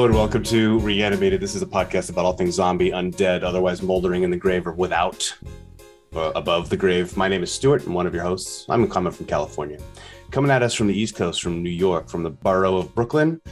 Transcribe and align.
Hello 0.00 0.08
and 0.08 0.16
welcome 0.16 0.42
to 0.44 0.78
Reanimated. 0.78 1.42
This 1.42 1.54
is 1.54 1.60
a 1.60 1.66
podcast 1.66 2.08
about 2.08 2.24
all 2.24 2.32
things 2.32 2.54
zombie, 2.54 2.90
undead, 2.90 3.42
otherwise 3.42 3.82
moldering 3.82 4.22
in 4.22 4.30
the 4.30 4.36
grave 4.38 4.66
or 4.66 4.72
without, 4.72 5.30
uh, 6.16 6.32
above 6.34 6.70
the 6.70 6.76
grave. 6.78 7.14
My 7.18 7.28
name 7.28 7.42
is 7.42 7.52
Stuart. 7.52 7.84
I'm 7.84 7.92
one 7.92 8.06
of 8.06 8.14
your 8.14 8.22
hosts. 8.22 8.64
I'm 8.70 8.88
coming 8.88 9.12
from 9.12 9.26
California. 9.26 9.78
Coming 10.30 10.50
at 10.50 10.62
us 10.62 10.72
from 10.72 10.86
the 10.86 10.98
East 10.98 11.16
Coast, 11.16 11.42
from 11.42 11.62
New 11.62 11.68
York, 11.68 12.08
from 12.08 12.22
the 12.22 12.30
borough 12.30 12.78
of 12.78 12.94
Brooklyn, 12.94 13.42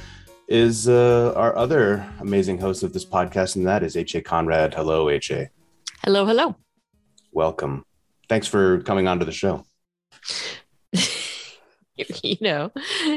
is 0.49 0.89
uh, 0.89 1.35
our 1.37 1.55
other 1.55 2.11
amazing 2.21 2.59
host 2.59 2.83
of 2.83 2.95
this 2.95 3.05
podcast, 3.05 3.57
and 3.57 3.67
that 3.67 3.83
is 3.83 3.95
H.A. 3.95 4.23
Conrad. 4.23 4.73
Hello, 4.73 5.11
H.A. 5.11 5.51
Hello, 6.03 6.25
hello. 6.25 6.57
Welcome. 7.31 7.85
Thanks 8.31 8.47
for 8.47 8.81
coming 8.85 9.07
on 9.07 9.19
to 9.19 9.27
the 9.27 9.33
show. 9.33 9.67
you 12.23 12.37
know, 12.41 12.71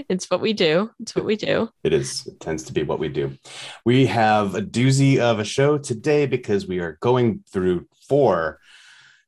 it's 0.10 0.30
what 0.30 0.42
we 0.42 0.54
do. 0.54 0.92
It's 1.00 1.16
what 1.16 1.26
we 1.26 1.36
do. 1.36 1.70
It 1.84 1.94
is. 1.94 2.26
It 2.28 2.40
tends 2.40 2.64
to 2.64 2.74
be 2.74 2.84
what 2.84 3.00
we 3.00 3.10
do. 3.10 3.38
We 3.86 4.06
have 4.08 4.56
a 4.56 4.62
doozy 4.62 5.20
of 5.20 5.40
a 5.40 5.46
show 5.46 5.78
today 5.78 6.26
because 6.26 6.68
we 6.68 6.80
are 6.80 6.98
going 7.02 7.44
through 7.50 7.88
four, 8.08 8.60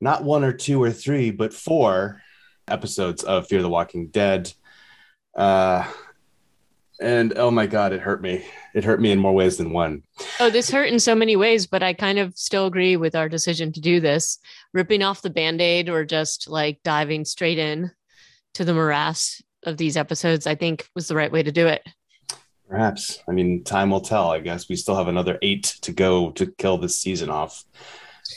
not 0.01 0.23
one 0.23 0.43
or 0.43 0.53
two 0.53 0.81
or 0.81 0.91
three, 0.91 1.31
but 1.31 1.53
four 1.53 2.21
episodes 2.67 3.23
of 3.23 3.47
Fear 3.47 3.61
the 3.61 3.69
Walking 3.69 4.07
Dead. 4.07 4.51
Uh, 5.35 5.85
and 7.01 7.37
oh 7.37 7.51
my 7.51 7.65
God, 7.65 7.91
it 7.91 8.01
hurt 8.01 8.21
me. 8.21 8.45
It 8.73 8.83
hurt 8.83 9.01
me 9.01 9.11
in 9.11 9.19
more 9.19 9.33
ways 9.33 9.57
than 9.57 9.73
one. 9.73 10.03
Oh, 10.39 10.49
this 10.49 10.69
hurt 10.69 10.89
in 10.89 10.99
so 10.99 11.15
many 11.15 11.35
ways, 11.35 11.67
but 11.67 11.83
I 11.83 11.93
kind 11.93 12.19
of 12.19 12.37
still 12.37 12.67
agree 12.67 12.97
with 12.97 13.15
our 13.15 13.27
decision 13.27 13.71
to 13.73 13.81
do 13.81 13.99
this. 13.99 14.39
Ripping 14.73 15.03
off 15.03 15.21
the 15.21 15.29
band 15.29 15.59
aid 15.61 15.89
or 15.89 16.05
just 16.05 16.49
like 16.49 16.81
diving 16.83 17.25
straight 17.25 17.57
in 17.57 17.91
to 18.53 18.65
the 18.65 18.73
morass 18.73 19.41
of 19.63 19.77
these 19.77 19.97
episodes, 19.97 20.47
I 20.47 20.55
think 20.55 20.87
was 20.95 21.07
the 21.07 21.15
right 21.15 21.31
way 21.31 21.43
to 21.43 21.51
do 21.51 21.67
it. 21.67 21.83
Perhaps. 22.69 23.19
I 23.27 23.31
mean, 23.31 23.63
time 23.63 23.89
will 23.89 24.01
tell. 24.01 24.31
I 24.31 24.39
guess 24.39 24.69
we 24.69 24.75
still 24.75 24.95
have 24.95 25.07
another 25.07 25.37
eight 25.41 25.75
to 25.81 25.91
go 25.91 26.31
to 26.31 26.51
kill 26.57 26.77
this 26.77 26.97
season 26.97 27.29
off. 27.29 27.63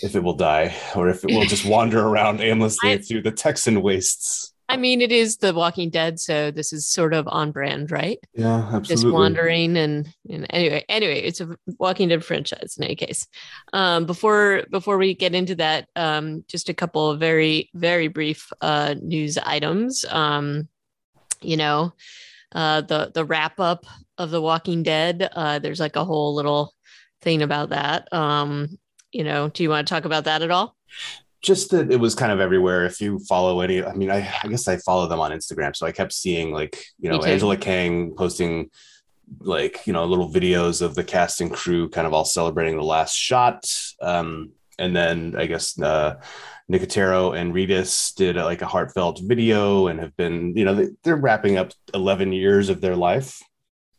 If 0.03 0.17
it 0.17 0.23
will 0.23 0.35
die, 0.35 0.77
or 0.95 1.09
if 1.09 1.25
it 1.25 1.31
will 1.31 1.45
just 1.45 1.65
wander 1.69 2.01
around 2.01 2.41
aimlessly 2.41 2.93
I, 2.93 2.99
through 2.99 3.23
the 3.23 3.31
Texan 3.31 3.83
wastes. 3.83 4.53
I 4.69 4.77
mean, 4.77 5.01
it 5.01 5.13
is 5.13 5.37
The 5.37 5.55
Walking 5.55 5.91
Dead, 5.91 6.19
so 6.19 6.51
this 6.51 6.73
is 6.73 6.89
sort 6.89 7.15
of 7.15 7.29
on 7.29 7.53
brand, 7.53 7.91
right? 7.91 8.19
Yeah, 8.35 8.57
absolutely. 8.57 8.87
Just 8.87 9.07
wandering 9.07 9.77
and, 9.77 10.09
and 10.29 10.47
anyway, 10.51 10.85
anyway, 10.89 11.21
it's 11.21 11.41
a 11.41 11.57
Walking 11.79 12.09
Dead 12.09 12.25
franchise 12.25 12.77
in 12.77 12.85
any 12.85 12.97
case. 12.97 13.27
Um, 13.73 14.07
before 14.07 14.65
before 14.71 14.99
we 14.99 15.15
get 15.15 15.35
into 15.35 15.55
that, 15.57 15.89
um, 15.95 16.45
just 16.49 16.69
a 16.69 16.75
couple 16.75 17.11
of 17.11 17.21
very 17.21 17.71
very 17.75 18.09
brief 18.09 18.51
uh, 18.61 18.95
news 19.01 19.39
items. 19.39 20.05
Um, 20.09 20.69
you 21.41 21.57
know, 21.57 21.95
uh, 22.53 22.81
the 22.81 23.13
the 23.15 23.25
wrap 23.25 23.61
up 23.61 23.85
of 24.19 24.31
The 24.31 24.43
Walking 24.43 24.83
Dead. 24.83 25.29
Uh, 25.33 25.59
there's 25.59 25.81
like 25.81 25.97
a 25.97 26.05
whole 26.05 26.35
little 26.35 26.75
thing 27.23 27.43
about 27.43 27.71
that. 27.71 28.13
Um, 28.13 28.79
you 29.13 29.25
know, 29.25 29.49
do 29.49 29.63
you 29.63 29.71
want 29.71 29.87
to 29.87 29.95
talk 29.95 30.05
about 30.05 30.25
that 30.25 30.43
at 30.43 30.51
all? 30.51 30.77
Just 31.47 31.71
that 31.71 31.91
it 31.91 32.01
was 32.01 32.15
kind 32.15 32.33
of 32.33 32.41
everywhere. 32.41 32.85
If 32.85 33.01
you 33.01 33.19
follow 33.21 33.61
any, 33.61 33.83
I 33.83 33.95
mean, 33.95 34.11
I, 34.11 34.29
I 34.43 34.49
guess 34.49 34.67
I 34.69 34.77
follow 34.79 35.07
them 35.07 35.21
on 35.21 35.31
Instagram, 35.31 35.75
so 35.75 35.87
I 35.87 35.93
kept 35.93 36.13
seeing 36.13 36.53
like 36.53 36.85
you 36.99 37.09
know 37.09 37.23
Angela 37.23 37.57
Kang 37.57 38.15
posting 38.15 38.71
like 39.41 39.87
you 39.87 39.93
know 39.93 40.05
little 40.05 40.31
videos 40.31 40.83
of 40.83 40.95
the 40.95 41.05
cast 41.05 41.41
and 41.41 41.53
crew 41.53 41.89
kind 41.89 42.07
of 42.07 42.13
all 42.13 42.25
celebrating 42.25 42.77
the 42.77 42.83
last 42.83 43.15
shot. 43.15 43.65
Um, 44.03 44.51
and 44.79 44.95
then 44.95 45.35
I 45.39 45.47
guess 45.47 45.81
uh, 45.81 46.17
Nicotero 46.71 47.39
and 47.39 47.55
Reedus 47.55 48.15
did 48.15 48.37
like 48.37 48.63
a 48.63 48.67
heartfelt 48.67 49.21
video 49.23 49.87
and 49.87 50.01
have 50.01 50.17
been 50.17 50.57
you 50.57 50.65
know 50.65 50.75
they, 50.75 50.89
they're 51.05 51.17
wrapping 51.17 51.57
up 51.57 51.73
11 51.95 52.33
years 52.33 52.69
of 52.69 52.81
their 52.81 52.97
life 52.97 53.41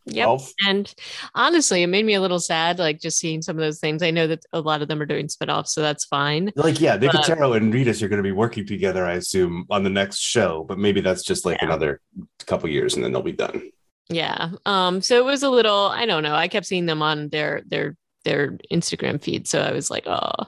Yep. 0.07 0.39
And 0.67 0.93
honestly, 1.35 1.83
it 1.83 1.87
made 1.87 2.05
me 2.05 2.13
a 2.13 2.21
little 2.21 2.39
sad, 2.39 2.79
like 2.79 2.99
just 2.99 3.19
seeing 3.19 3.41
some 3.41 3.57
of 3.57 3.61
those 3.61 3.79
things. 3.79 4.01
I 4.01 4.11
know 4.11 4.27
that 4.27 4.43
a 4.53 4.61
lot 4.61 4.81
of 4.81 4.87
them 4.87 5.01
are 5.01 5.05
doing 5.05 5.27
spinoffs, 5.27 5.69
so 5.69 5.81
that's 5.81 6.05
fine. 6.05 6.51
Like, 6.55 6.79
yeah, 6.79 6.97
Nicotero 6.97 7.49
but, 7.49 7.61
and 7.61 7.73
Reedus 7.73 8.01
are 8.01 8.07
going 8.07 8.17
to 8.17 8.23
be 8.23 8.31
working 8.31 8.65
together, 8.65 9.05
I 9.05 9.13
assume, 9.13 9.65
on 9.69 9.83
the 9.83 9.89
next 9.89 10.19
show, 10.19 10.63
but 10.63 10.79
maybe 10.79 11.01
that's 11.01 11.23
just 11.23 11.45
like 11.45 11.59
yeah. 11.61 11.67
another 11.67 12.01
couple 12.45 12.69
years 12.69 12.95
and 12.95 13.03
then 13.03 13.11
they'll 13.11 13.21
be 13.21 13.31
done. 13.31 13.69
Yeah. 14.09 14.51
Um, 14.65 15.01
so 15.01 15.17
it 15.17 15.25
was 15.25 15.43
a 15.43 15.49
little, 15.49 15.87
I 15.87 16.05
don't 16.05 16.23
know. 16.23 16.35
I 16.35 16.47
kept 16.47 16.65
seeing 16.65 16.85
them 16.85 17.01
on 17.01 17.29
their 17.29 17.61
their 17.67 17.95
their 18.23 18.57
Instagram 18.71 19.21
feed. 19.21 19.47
So 19.47 19.61
I 19.61 19.71
was 19.71 19.89
like, 19.89 20.07
oh. 20.07 20.47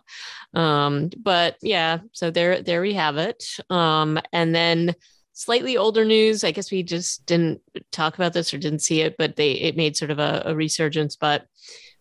Um, 0.54 1.12
but 1.18 1.58
yeah, 1.62 2.00
so 2.14 2.32
there 2.32 2.62
there 2.62 2.82
we 2.82 2.94
have 2.94 3.18
it. 3.18 3.44
Um, 3.70 4.20
and 4.34 4.56
then 4.56 4.96
slightly 5.40 5.78
older 5.78 6.04
news. 6.04 6.44
I 6.44 6.52
guess 6.52 6.70
we 6.70 6.84
just 6.84 7.26
didn't 7.26 7.62
talk 7.94 8.16
about 8.16 8.34
this 8.34 8.54
or 8.54 8.58
didn't 8.58 8.82
see 8.82 9.00
it, 9.00 9.16
but 9.18 9.38
they 9.38 9.54
it 9.54 9.78
made 9.78 9.96
sort 9.96 10.12
of 10.12 10.20
a, 10.20 10.44
a 10.46 10.56
resurgence. 10.56 11.16
But 11.16 11.46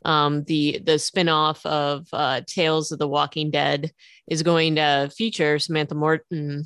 um, 0.04 0.42
the 0.44 0.80
the 0.84 0.94
spinoff 0.94 1.64
of 1.64 2.08
uh, 2.12 2.40
Tales 2.46 2.90
of 2.90 2.98
the 2.98 3.06
Walking 3.06 3.52
Dead 3.52 3.92
is 4.26 4.42
going 4.42 4.74
to 4.74 5.08
feature 5.16 5.60
Samantha 5.60 5.94
Morton, 5.94 6.64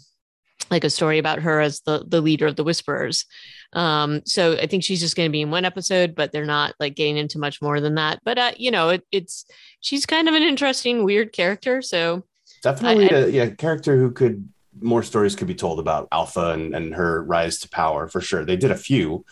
like 0.71 0.84
a 0.84 0.91
story 0.91 1.19
about 1.19 1.41
her 1.41 1.61
as 1.61 1.82
the 1.82 2.06
the 2.09 2.22
leader 2.22 2.47
of 2.47 2.56
the 2.56 2.65
Whisperers. 2.65 3.27
Um, 3.75 4.22
so 4.25 4.55
I 4.55 4.66
think 4.66 4.82
she's 4.82 5.00
just 5.00 5.16
going 5.16 5.28
to 5.28 5.32
be 5.32 5.43
in 5.43 5.50
one 5.50 5.66
episode, 5.66 6.15
but 6.15 6.32
they're 6.32 6.47
not 6.47 6.75
like 6.81 6.94
getting 6.94 7.19
into 7.19 7.38
much 7.38 7.61
more 7.61 7.81
than 7.81 7.97
that. 7.97 8.21
But 8.25 8.38
uh, 8.38 8.53
you 8.56 8.71
know, 8.71 8.88
it, 8.88 9.05
it's 9.12 9.44
she's 9.81 10.06
kind 10.06 10.27
of 10.27 10.34
an 10.34 10.43
interesting, 10.43 11.05
weird 11.05 11.34
character. 11.34 11.82
So 11.82 12.25
definitely 12.62 13.11
I, 13.11 13.19
a 13.19 13.28
yeah, 13.28 13.50
character 13.50 13.99
who 13.99 14.11
could 14.11 14.49
more 14.81 15.03
stories 15.03 15.37
could 15.37 15.49
be 15.49 15.55
told 15.55 15.78
about 15.78 16.09
Alpha 16.12 16.50
and, 16.53 16.75
and 16.75 16.94
her 16.94 17.22
rise 17.22 17.59
to 17.60 17.69
power 17.69 18.09
for 18.09 18.21
sure. 18.21 18.44
They 18.44 18.56
did 18.56 18.71
a 18.71 18.77
few 18.77 19.25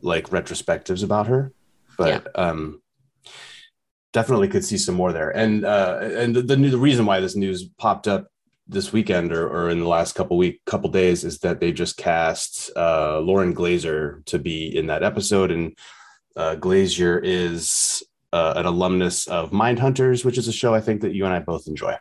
like 0.00 0.28
retrospectives 0.28 1.02
about 1.02 1.26
her, 1.26 1.52
but 1.96 2.24
yeah. 2.24 2.42
um, 2.42 2.82
definitely 4.12 4.48
could 4.48 4.64
see 4.64 4.78
some 4.78 4.94
more 4.94 5.12
there. 5.12 5.30
And 5.30 5.64
uh, 5.64 5.98
and 6.02 6.36
the, 6.36 6.42
the, 6.42 6.56
the 6.56 6.78
reason 6.78 7.06
why 7.06 7.20
this 7.20 7.36
news 7.36 7.68
popped 7.78 8.08
up 8.08 8.28
this 8.68 8.92
weekend 8.92 9.32
or, 9.32 9.48
or 9.48 9.70
in 9.70 9.80
the 9.80 9.88
last 9.88 10.14
couple 10.14 10.36
week 10.36 10.60
couple 10.66 10.90
days 10.90 11.24
is 11.24 11.38
that 11.40 11.60
they 11.60 11.72
just 11.72 11.96
cast 11.96 12.70
uh, 12.76 13.18
Lauren 13.20 13.52
Glazier 13.52 14.22
to 14.26 14.38
be 14.38 14.76
in 14.76 14.86
that 14.86 15.02
episode, 15.02 15.50
and 15.50 15.76
uh, 16.36 16.54
Glazier 16.54 17.18
is 17.18 18.02
uh, 18.32 18.54
an 18.56 18.66
alumnus 18.66 19.26
of 19.26 19.50
Mindhunters, 19.50 20.24
which 20.24 20.38
is 20.38 20.48
a 20.48 20.52
show 20.52 20.74
I 20.74 20.80
think 20.80 21.02
that 21.02 21.14
you 21.14 21.24
and 21.24 21.34
I 21.34 21.40
both 21.40 21.66
enjoy. 21.66 21.96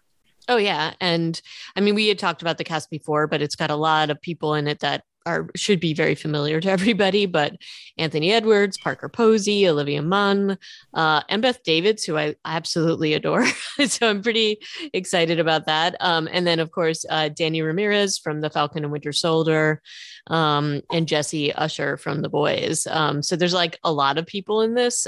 Oh 0.51 0.57
yeah, 0.57 0.95
and 0.99 1.41
I 1.77 1.79
mean 1.79 1.95
we 1.95 2.09
had 2.09 2.19
talked 2.19 2.41
about 2.41 2.57
the 2.57 2.65
cast 2.65 2.89
before, 2.89 3.25
but 3.25 3.41
it's 3.41 3.55
got 3.55 3.71
a 3.71 3.75
lot 3.77 4.09
of 4.09 4.21
people 4.21 4.53
in 4.53 4.67
it 4.67 4.81
that 4.81 5.05
are 5.25 5.49
should 5.55 5.79
be 5.79 5.93
very 5.93 6.13
familiar 6.13 6.59
to 6.59 6.69
everybody. 6.77 7.25
But 7.25 7.53
Anthony 7.97 8.33
Edwards, 8.33 8.77
Parker 8.77 9.07
Posey, 9.07 9.65
Olivia 9.65 10.01
Munn, 10.01 10.57
uh, 10.93 11.21
and 11.29 11.41
Beth 11.41 11.63
Davids, 11.63 12.03
who 12.03 12.17
I 12.17 12.35
absolutely 12.43 13.13
adore. 13.13 13.45
so 13.85 14.09
I'm 14.09 14.21
pretty 14.21 14.57
excited 14.91 15.39
about 15.39 15.67
that. 15.67 15.95
Um, 16.01 16.27
and 16.29 16.45
then 16.45 16.59
of 16.59 16.71
course 16.71 17.05
uh, 17.09 17.29
Danny 17.29 17.61
Ramirez 17.61 18.17
from 18.17 18.41
The 18.41 18.49
Falcon 18.49 18.83
and 18.83 18.91
Winter 18.91 19.13
Soldier, 19.13 19.81
um, 20.27 20.81
and 20.91 21.07
Jessie 21.07 21.53
Usher 21.53 21.95
from 21.95 22.23
The 22.23 22.29
Boys. 22.29 22.85
Um, 22.87 23.23
so 23.23 23.37
there's 23.37 23.53
like 23.53 23.79
a 23.85 23.93
lot 23.93 24.17
of 24.17 24.27
people 24.27 24.59
in 24.59 24.73
this. 24.73 25.07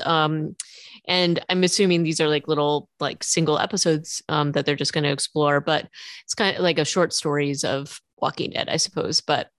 And 1.06 1.44
i'm 1.50 1.64
assuming 1.64 2.04
these 2.04 2.22
are 2.22 2.30
like 2.30 2.48
little 2.48 2.90
like 3.00 3.24
single 3.24 3.60
episodes 3.60 4.22
um, 4.30 4.54
that 4.54 4.66
they're 4.66 4.76
just 4.76 4.94
going 4.94 5.04
to 5.04 5.12
explore 5.12 5.60
but 5.60 5.88
it's 6.24 6.34
kind 6.34 6.56
of 6.56 6.64
like 6.64 6.80
a 6.80 6.86
short 6.86 7.14
stories 7.14 7.64
of 7.64 8.00
walking 8.18 8.52
dead 8.52 8.70
i 8.70 8.78
suppose 8.78 9.20
but 9.20 9.50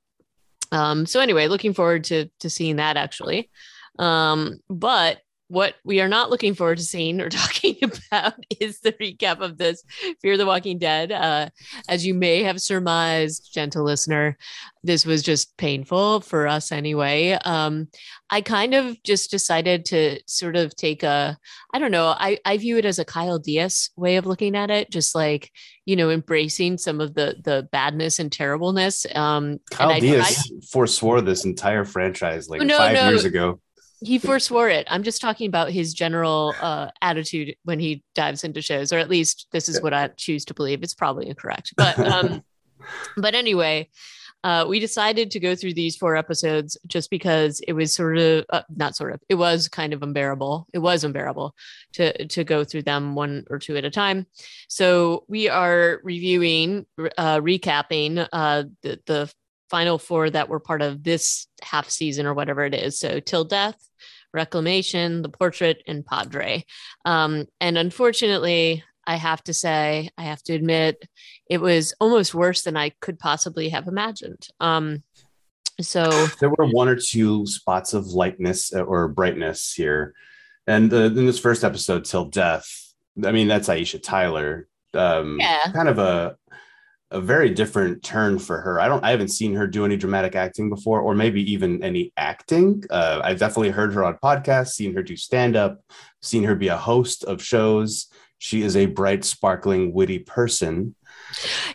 um, 0.74 1.06
so 1.06 1.20
anyway 1.20 1.46
looking 1.46 1.72
forward 1.72 2.04
to 2.04 2.28
to 2.40 2.50
seeing 2.50 2.76
that 2.76 2.96
actually. 2.96 3.50
Um, 3.98 4.58
but 4.68 5.18
what 5.48 5.74
we 5.84 6.00
are 6.00 6.08
not 6.08 6.30
looking 6.30 6.54
forward 6.54 6.78
to 6.78 6.84
seeing 6.84 7.20
or 7.20 7.28
talking 7.30 7.76
about 7.82 8.34
is 8.60 8.80
the 8.80 8.92
recap 8.92 9.40
of 9.40 9.58
this 9.58 9.82
Fear 10.22 10.36
the 10.36 10.46
Walking 10.46 10.78
Dead. 10.78 11.12
Uh, 11.12 11.50
as 11.88 12.06
you 12.06 12.14
may 12.14 12.42
have 12.42 12.60
surmised, 12.60 13.52
gentle 13.52 13.84
listener, 13.84 14.36
this 14.82 15.04
was 15.04 15.22
just 15.22 15.56
painful 15.56 16.20
for 16.20 16.46
us 16.46 16.72
anyway. 16.72 17.32
Um, 17.44 17.88
I 18.30 18.40
kind 18.40 18.74
of 18.74 19.02
just 19.02 19.30
decided 19.30 19.84
to 19.86 20.20
sort 20.26 20.56
of 20.56 20.74
take 20.76 21.02
a, 21.02 21.38
I 21.72 21.78
don't 21.78 21.90
know, 21.90 22.08
I, 22.08 22.38
I 22.44 22.56
view 22.58 22.78
it 22.78 22.84
as 22.84 22.98
a 22.98 23.04
Kyle 23.04 23.38
Diaz 23.38 23.90
way 23.96 24.16
of 24.16 24.26
looking 24.26 24.56
at 24.56 24.70
it, 24.70 24.90
just 24.90 25.14
like, 25.14 25.50
you 25.84 25.96
know, 25.96 26.10
embracing 26.10 26.78
some 26.78 27.00
of 27.00 27.14
the 27.14 27.36
the 27.44 27.68
badness 27.70 28.18
and 28.18 28.32
terribleness. 28.32 29.06
Um, 29.14 29.60
Kyle 29.70 30.00
Diaz 30.00 30.50
forswore 30.72 31.24
this 31.24 31.44
entire 31.44 31.84
franchise 31.84 32.48
like 32.48 32.62
no, 32.62 32.78
five 32.78 32.94
no, 32.94 33.08
years 33.10 33.24
ago 33.24 33.60
he 34.00 34.18
forswore 34.18 34.72
it. 34.72 34.86
I'm 34.90 35.02
just 35.02 35.20
talking 35.20 35.48
about 35.48 35.70
his 35.70 35.94
general 35.94 36.54
uh, 36.60 36.88
attitude 37.00 37.56
when 37.64 37.78
he 37.78 38.02
dives 38.14 38.44
into 38.44 38.60
shows, 38.60 38.92
or 38.92 38.98
at 38.98 39.08
least 39.08 39.46
this 39.52 39.68
is 39.68 39.80
what 39.80 39.94
I 39.94 40.08
choose 40.08 40.44
to 40.46 40.54
believe. 40.54 40.82
It's 40.82 40.94
probably 40.94 41.28
incorrect, 41.28 41.74
but 41.76 41.98
um, 41.98 42.42
but 43.16 43.34
anyway, 43.34 43.88
uh, 44.44 44.66
we 44.68 44.78
decided 44.78 45.30
to 45.30 45.40
go 45.40 45.54
through 45.54 45.72
these 45.72 45.96
four 45.96 46.16
episodes 46.16 46.76
just 46.86 47.08
because 47.08 47.60
it 47.60 47.72
was 47.72 47.94
sort 47.94 48.18
of 48.18 48.44
uh, 48.50 48.62
not 48.76 48.94
sort 48.94 49.14
of 49.14 49.20
it 49.30 49.36
was 49.36 49.68
kind 49.68 49.94
of 49.94 50.02
unbearable. 50.02 50.66
It 50.74 50.80
was 50.80 51.02
unbearable 51.02 51.54
to 51.94 52.26
to 52.26 52.44
go 52.44 52.62
through 52.62 52.82
them 52.82 53.14
one 53.14 53.44
or 53.48 53.58
two 53.58 53.76
at 53.76 53.86
a 53.86 53.90
time. 53.90 54.26
So 54.68 55.24
we 55.28 55.48
are 55.48 56.00
reviewing, 56.04 56.84
uh, 56.98 57.40
recapping 57.40 58.28
uh, 58.32 58.64
the 58.82 59.00
the 59.06 59.32
final 59.70 59.98
four 59.98 60.30
that 60.30 60.48
were 60.48 60.60
part 60.60 60.82
of 60.82 61.02
this 61.02 61.46
half 61.62 61.88
season 61.88 62.26
or 62.26 62.34
whatever 62.34 62.64
it 62.64 62.74
is. 62.74 62.98
So 62.98 63.20
till 63.20 63.44
death, 63.44 63.76
Reclamation, 64.32 65.22
The 65.22 65.28
Portrait, 65.28 65.82
and 65.86 66.04
Padre. 66.04 66.64
Um, 67.04 67.46
and 67.60 67.78
unfortunately, 67.78 68.82
I 69.06 69.16
have 69.16 69.42
to 69.44 69.54
say, 69.54 70.10
I 70.18 70.22
have 70.22 70.42
to 70.44 70.54
admit, 70.54 71.06
it 71.48 71.60
was 71.60 71.94
almost 72.00 72.34
worse 72.34 72.62
than 72.62 72.76
I 72.76 72.90
could 73.00 73.18
possibly 73.18 73.68
have 73.68 73.86
imagined. 73.86 74.48
Um, 74.60 75.02
so 75.80 76.26
there 76.40 76.50
were 76.50 76.66
one 76.66 76.88
or 76.88 76.96
two 76.96 77.46
spots 77.46 77.94
of 77.94 78.06
lightness 78.06 78.72
uh, 78.74 78.82
or 78.82 79.08
brightness 79.08 79.72
here, 79.74 80.14
and 80.66 80.92
uh, 80.92 80.96
in 80.96 81.26
this 81.26 81.38
first 81.38 81.64
episode, 81.64 82.04
till 82.04 82.26
death. 82.26 82.66
I 83.24 83.32
mean, 83.32 83.48
that's 83.48 83.68
Aisha 83.68 84.02
Tyler. 84.02 84.68
Um, 84.94 85.38
Yeah. 85.40 85.70
kind 85.72 85.88
of 85.88 85.98
a 85.98 86.36
a 87.14 87.20
very 87.20 87.48
different 87.48 88.02
turn 88.02 88.38
for 88.40 88.60
her. 88.60 88.80
I 88.80 88.88
don't, 88.88 89.04
I 89.04 89.10
haven't 89.10 89.28
seen 89.28 89.54
her 89.54 89.66
do 89.68 89.84
any 89.84 89.96
dramatic 89.96 90.34
acting 90.34 90.68
before, 90.68 91.00
or 91.00 91.14
maybe 91.14 91.50
even 91.52 91.82
any 91.82 92.12
acting. 92.16 92.82
Uh, 92.90 93.20
I've 93.22 93.38
definitely 93.38 93.70
heard 93.70 93.94
her 93.94 94.04
on 94.04 94.18
podcasts, 94.22 94.72
seen 94.72 94.94
her 94.94 95.02
do 95.02 95.16
stand 95.16 95.54
up, 95.54 95.80
seen 96.20 96.42
her 96.42 96.56
be 96.56 96.68
a 96.68 96.76
host 96.76 97.22
of 97.24 97.42
shows. 97.42 98.08
She 98.38 98.62
is 98.62 98.76
a 98.76 98.86
bright, 98.86 99.24
sparkling, 99.24 99.92
witty 99.94 100.18
person. 100.18 100.96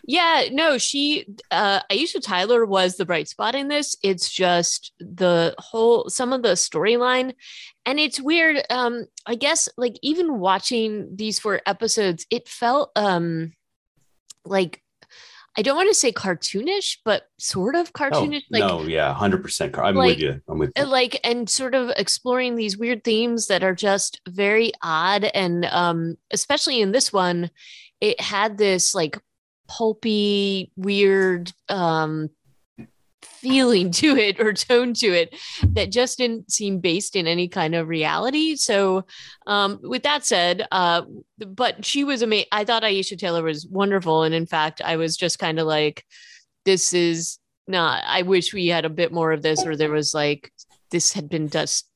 Yeah, 0.04 0.44
no, 0.52 0.78
she 0.78 1.26
uh 1.50 1.80
Aisha 1.90 2.22
Tyler 2.22 2.64
was 2.64 2.96
the 2.96 3.06
bright 3.06 3.26
spot 3.26 3.54
in 3.54 3.68
this. 3.68 3.96
It's 4.02 4.30
just 4.30 4.92
the 5.00 5.54
whole 5.58 6.08
some 6.08 6.32
of 6.32 6.42
the 6.42 6.50
storyline 6.50 7.34
and 7.84 7.98
it's 7.98 8.20
weird 8.20 8.62
um 8.70 9.06
I 9.26 9.34
guess 9.34 9.68
like 9.76 9.96
even 10.02 10.38
watching 10.38 11.16
these 11.16 11.40
four 11.40 11.60
episodes 11.66 12.26
it 12.30 12.48
felt 12.48 12.92
um 12.94 13.52
like 14.44 14.82
I 15.58 15.62
don't 15.62 15.76
want 15.76 15.88
to 15.88 15.94
say 15.94 16.12
cartoonish 16.12 16.98
but 17.04 17.24
sort 17.38 17.74
of 17.74 17.88
Oh, 17.94 17.98
cartoonish 17.98 18.42
like 18.50 18.60
no, 18.60 18.82
yeah, 18.82 19.12
hundred 19.12 19.42
percent. 19.42 19.76
I'm 19.76 19.96
like- 19.96 20.10
with 20.10 20.18
you. 20.20 20.40
I'm 20.48 20.58
with 20.58 20.72
you. 20.76 20.82
uh, 20.84 20.86
like 20.86 21.18
and 21.24 21.50
sort 21.50 21.74
of 21.74 21.90
exploring 21.96 22.54
these 22.56 22.78
weird 22.78 23.02
themes 23.04 23.48
that 23.48 23.62
are 23.64 23.74
just 23.74 24.20
very 24.28 24.72
odd 24.82 25.24
and 25.24 25.64
um 25.66 26.16
especially 26.30 26.80
in 26.80 26.92
this 26.92 27.12
one 27.12 27.50
it 28.00 28.20
had 28.20 28.58
this 28.58 28.94
like 28.94 29.18
pulpy 29.68 30.72
weird 30.76 31.52
um 31.68 32.28
feeling 33.40 33.90
to 33.90 34.16
it 34.16 34.38
or 34.40 34.52
tone 34.52 34.94
to 34.94 35.06
it 35.06 35.34
that 35.72 35.90
just 35.90 36.18
didn't 36.18 36.50
seem 36.52 36.78
based 36.78 37.16
in 37.16 37.26
any 37.26 37.48
kind 37.48 37.74
of 37.74 37.88
reality. 37.88 38.56
So 38.56 39.06
um 39.46 39.80
with 39.82 40.02
that 40.02 40.24
said 40.24 40.66
uh 40.70 41.02
but 41.38 41.84
she 41.84 42.04
was 42.04 42.22
amazing 42.22 42.46
i 42.52 42.64
thought 42.64 42.82
aisha 42.82 43.18
tyler 43.18 43.42
was 43.42 43.66
wonderful. 43.66 44.22
And 44.22 44.34
in 44.34 44.46
fact 44.46 44.82
i 44.84 44.96
was 44.96 45.16
just 45.16 45.38
kind 45.38 45.58
of 45.58 45.66
like 45.66 46.04
this 46.64 46.92
is 46.92 47.38
not 47.66 48.02
i 48.06 48.22
wish 48.22 48.52
we 48.52 48.66
had 48.66 48.84
a 48.84 48.90
bit 48.90 49.12
more 49.12 49.32
of 49.32 49.42
this 49.42 49.64
or 49.64 49.76
there 49.76 49.90
was 49.90 50.12
like 50.14 50.52
this 50.90 51.12
had 51.12 51.28
been 51.28 51.48
just 51.48 51.86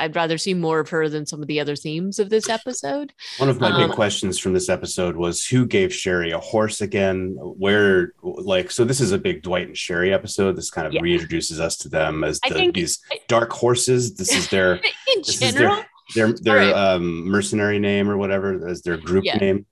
i'd 0.00 0.16
rather 0.16 0.36
see 0.38 0.52
more 0.54 0.80
of 0.80 0.88
her 0.88 1.08
than 1.08 1.24
some 1.26 1.40
of 1.40 1.46
the 1.48 1.60
other 1.60 1.76
themes 1.76 2.18
of 2.18 2.28
this 2.30 2.48
episode 2.48 3.12
One 3.38 3.48
of 3.48 3.60
my 3.60 3.70
Um, 3.70 3.86
big 3.88 3.94
questions 3.94 4.38
from 4.38 4.52
this 4.52 4.68
episode 4.68 5.16
was 5.16 5.44
who 5.46 5.64
gave 5.66 5.94
Sherry 5.94 6.30
a 6.32 6.38
horse 6.38 6.80
again? 6.80 7.36
Where, 7.40 8.12
like, 8.22 8.70
so 8.70 8.84
this 8.84 9.00
is 9.00 9.12
a 9.12 9.18
big 9.18 9.42
Dwight 9.42 9.66
and 9.68 9.76
Sherry 9.76 10.12
episode. 10.12 10.56
This 10.56 10.70
kind 10.70 10.86
of 10.86 10.92
Yeah. 10.92 11.00
reintroduces 11.02 11.60
us 11.60 11.76
to 11.78 11.88
them 11.88 12.24
as 12.24 12.40
the, 12.48 12.54
think- 12.54 12.74
these 12.74 12.98
dark 13.28 13.52
horses. 13.52 14.14
This 14.14 14.34
is 14.34 14.48
their 14.48 14.74
in 15.14 15.18
this 15.18 15.40
is 15.40 15.52
general 15.54 15.76
their 16.14 16.28
their 16.32 16.32
their 16.42 16.58
Alright. 16.74 16.74
um, 16.96 17.28
mercenary 17.28 17.78
name 17.78 18.10
or 18.10 18.16
whatever 18.16 18.66
as 18.68 18.82
their 18.82 18.96
group 18.96 19.24
Yeah. 19.24 19.36
name. 19.36 19.66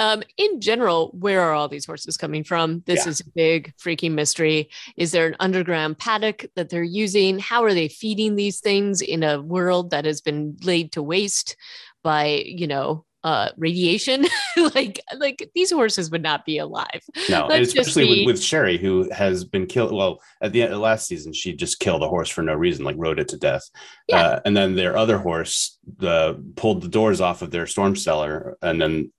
Um 0.00 0.22
in 0.36 0.60
general 0.60 1.10
where 1.12 1.40
are 1.42 1.52
all 1.52 1.68
these 1.68 1.86
horses 1.86 2.16
coming 2.16 2.42
from 2.42 2.82
this 2.86 3.04
Yeah. 3.04 3.10
is 3.10 3.20
a 3.20 3.30
big 3.36 3.72
freaking 3.76 4.12
mystery 4.12 4.68
is 4.96 5.12
there 5.12 5.26
an 5.28 5.36
underground 5.38 5.98
paddock 5.98 6.46
that 6.56 6.68
they're 6.70 6.82
using 6.82 7.38
how 7.38 7.62
are 7.62 7.74
they 7.74 7.86
feeding 7.88 8.34
these 8.34 8.58
things 8.60 9.00
in 9.02 9.22
a 9.22 9.40
world 9.40 9.90
that 9.90 10.04
has 10.06 10.20
been 10.20 10.56
laid 10.64 10.90
to 10.92 11.02
waste 11.02 11.54
by 12.02 12.42
you 12.46 12.66
know 12.66 13.04
uh 13.22 13.50
radiation 13.58 14.24
like 14.74 14.98
like 15.18 15.50
these 15.54 15.70
horses 15.70 16.10
would 16.10 16.22
not 16.22 16.46
be 16.46 16.56
alive 16.56 17.02
No, 17.28 17.48
and 17.52 17.62
especially 17.62 18.06
be- 18.06 18.26
with, 18.26 18.36
with 18.36 18.42
Sherry, 18.42 18.78
who 18.78 19.10
has 19.12 19.44
been 19.44 19.66
killed. 19.66 19.92
Well, 19.92 20.22
at 20.40 20.52
the 20.52 20.62
end 20.62 20.72
of 20.72 20.80
last 20.80 21.06
season, 21.06 21.34
she 21.34 21.52
just 21.52 21.80
killed 21.80 22.02
a 22.02 22.08
horse 22.08 22.30
for 22.30 22.40
no 22.42 22.54
reason, 22.54 22.82
like 22.86 22.96
rode 22.98 23.18
it 23.20 23.28
to 23.28 23.36
death. 23.36 23.68
Yeah. 24.08 24.16
Uh, 24.22 24.40
and 24.46 24.56
then 24.56 24.74
their 24.74 24.96
other 24.96 25.18
horse 25.18 25.78
uh, 26.00 26.32
pulled 26.56 26.80
the 26.80 26.88
doors 26.88 27.20
off 27.20 27.42
of 27.42 27.50
their 27.50 27.66
storm 27.66 27.94
cellar 27.94 28.56
and 28.62 28.80
then 28.80 29.12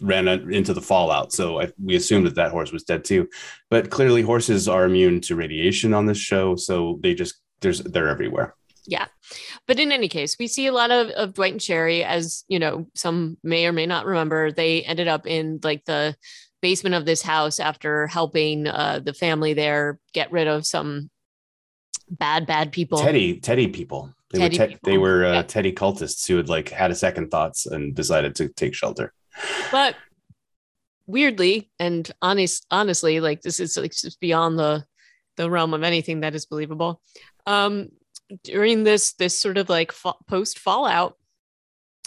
ran 0.00 0.28
into 0.28 0.72
the 0.74 0.80
fallout. 0.80 1.32
So 1.32 1.60
I, 1.60 1.72
we 1.82 1.96
assumed 1.96 2.26
that 2.26 2.34
that 2.36 2.50
horse 2.50 2.72
was 2.72 2.84
dead 2.84 3.04
too. 3.04 3.28
But 3.70 3.90
clearly, 3.90 4.22
horses 4.22 4.68
are 4.68 4.84
immune 4.84 5.20
to 5.22 5.36
radiation 5.36 5.94
on 5.94 6.06
this 6.06 6.18
show, 6.18 6.56
so 6.56 6.98
they 7.02 7.14
just 7.14 7.34
there's 7.60 7.80
they're 7.80 8.08
everywhere. 8.08 8.54
Yeah, 8.86 9.06
but 9.66 9.80
in 9.80 9.92
any 9.92 10.08
case 10.08 10.36
we 10.38 10.46
see 10.46 10.66
a 10.66 10.72
lot 10.72 10.90
of, 10.90 11.08
of 11.08 11.32
dwight 11.34 11.52
and 11.52 11.62
sherry 11.62 12.04
as 12.04 12.44
you 12.48 12.58
know 12.58 12.86
some 12.94 13.38
may 13.42 13.66
or 13.66 13.72
may 13.72 13.86
not 13.86 14.04
remember 14.04 14.52
they 14.52 14.82
ended 14.82 15.08
up 15.08 15.26
in 15.26 15.58
like 15.62 15.86
the 15.86 16.14
basement 16.60 16.94
of 16.94 17.06
this 17.06 17.22
house 17.22 17.60
after 17.60 18.06
helping 18.08 18.66
uh, 18.66 19.00
the 19.02 19.14
family 19.14 19.54
there 19.54 19.98
get 20.12 20.30
rid 20.32 20.48
of 20.48 20.66
some 20.66 21.08
bad 22.10 22.46
bad 22.46 22.72
people 22.72 22.98
Teddy, 22.98 23.40
Teddy 23.40 23.68
people. 23.68 24.12
They 24.30 24.38
Teddy 24.40 24.58
were 24.58 24.66
te- 24.66 24.72
people. 24.74 24.90
they 24.90 24.98
were 24.98 25.24
uh, 25.24 25.32
Yeah. 25.32 25.42
Teddy 25.42 25.72
cultists 25.72 26.26
who 26.28 26.36
had 26.36 26.48
like 26.50 26.68
had 26.68 26.90
a 26.90 26.94
second 26.94 27.30
thoughts 27.30 27.64
and 27.66 27.94
decided 27.94 28.34
to 28.36 28.48
take 28.48 28.74
shelter. 28.74 29.14
But 29.70 29.96
weirdly 31.06 31.70
and 31.78 32.10
honest 32.22 32.66
honestly 32.70 33.20
like 33.20 33.42
this 33.42 33.60
is 33.60 33.76
like 33.76 33.92
just 33.92 34.20
beyond 34.20 34.58
the 34.58 34.84
the 35.36 35.50
realm 35.50 35.74
of 35.74 35.82
anything 35.82 36.20
that 36.20 36.34
is 36.34 36.46
believable. 36.46 37.00
Um 37.46 37.88
during 38.42 38.84
this 38.84 39.12
this 39.14 39.38
sort 39.38 39.58
of 39.58 39.68
like 39.68 39.92
fa- 39.92 40.14
post 40.26 40.58
fallout 40.58 41.16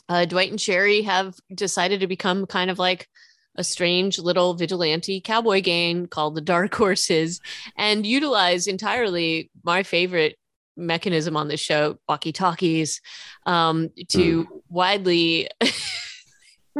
uh 0.09 0.25
dwight 0.25 0.49
and 0.49 0.59
sherry 0.59 1.03
have 1.03 1.35
decided 1.53 1.99
to 1.99 2.07
become 2.07 2.45
kind 2.45 2.71
of 2.71 2.79
like 2.79 3.07
a 3.55 3.63
strange 3.63 4.17
little 4.19 4.53
vigilante 4.53 5.21
cowboy 5.21 5.61
gang 5.61 6.07
called 6.07 6.35
the 6.35 6.41
dark 6.41 6.73
horses 6.73 7.39
and 7.75 8.05
utilize 8.05 8.67
entirely 8.67 9.51
my 9.63 9.83
favorite 9.83 10.37
mechanism 10.75 11.35
on 11.35 11.47
the 11.47 11.57
show 11.57 11.97
walkie 12.07 12.31
talkies 12.31 13.01
um 13.45 13.89
to 14.07 14.47
widely 14.69 15.47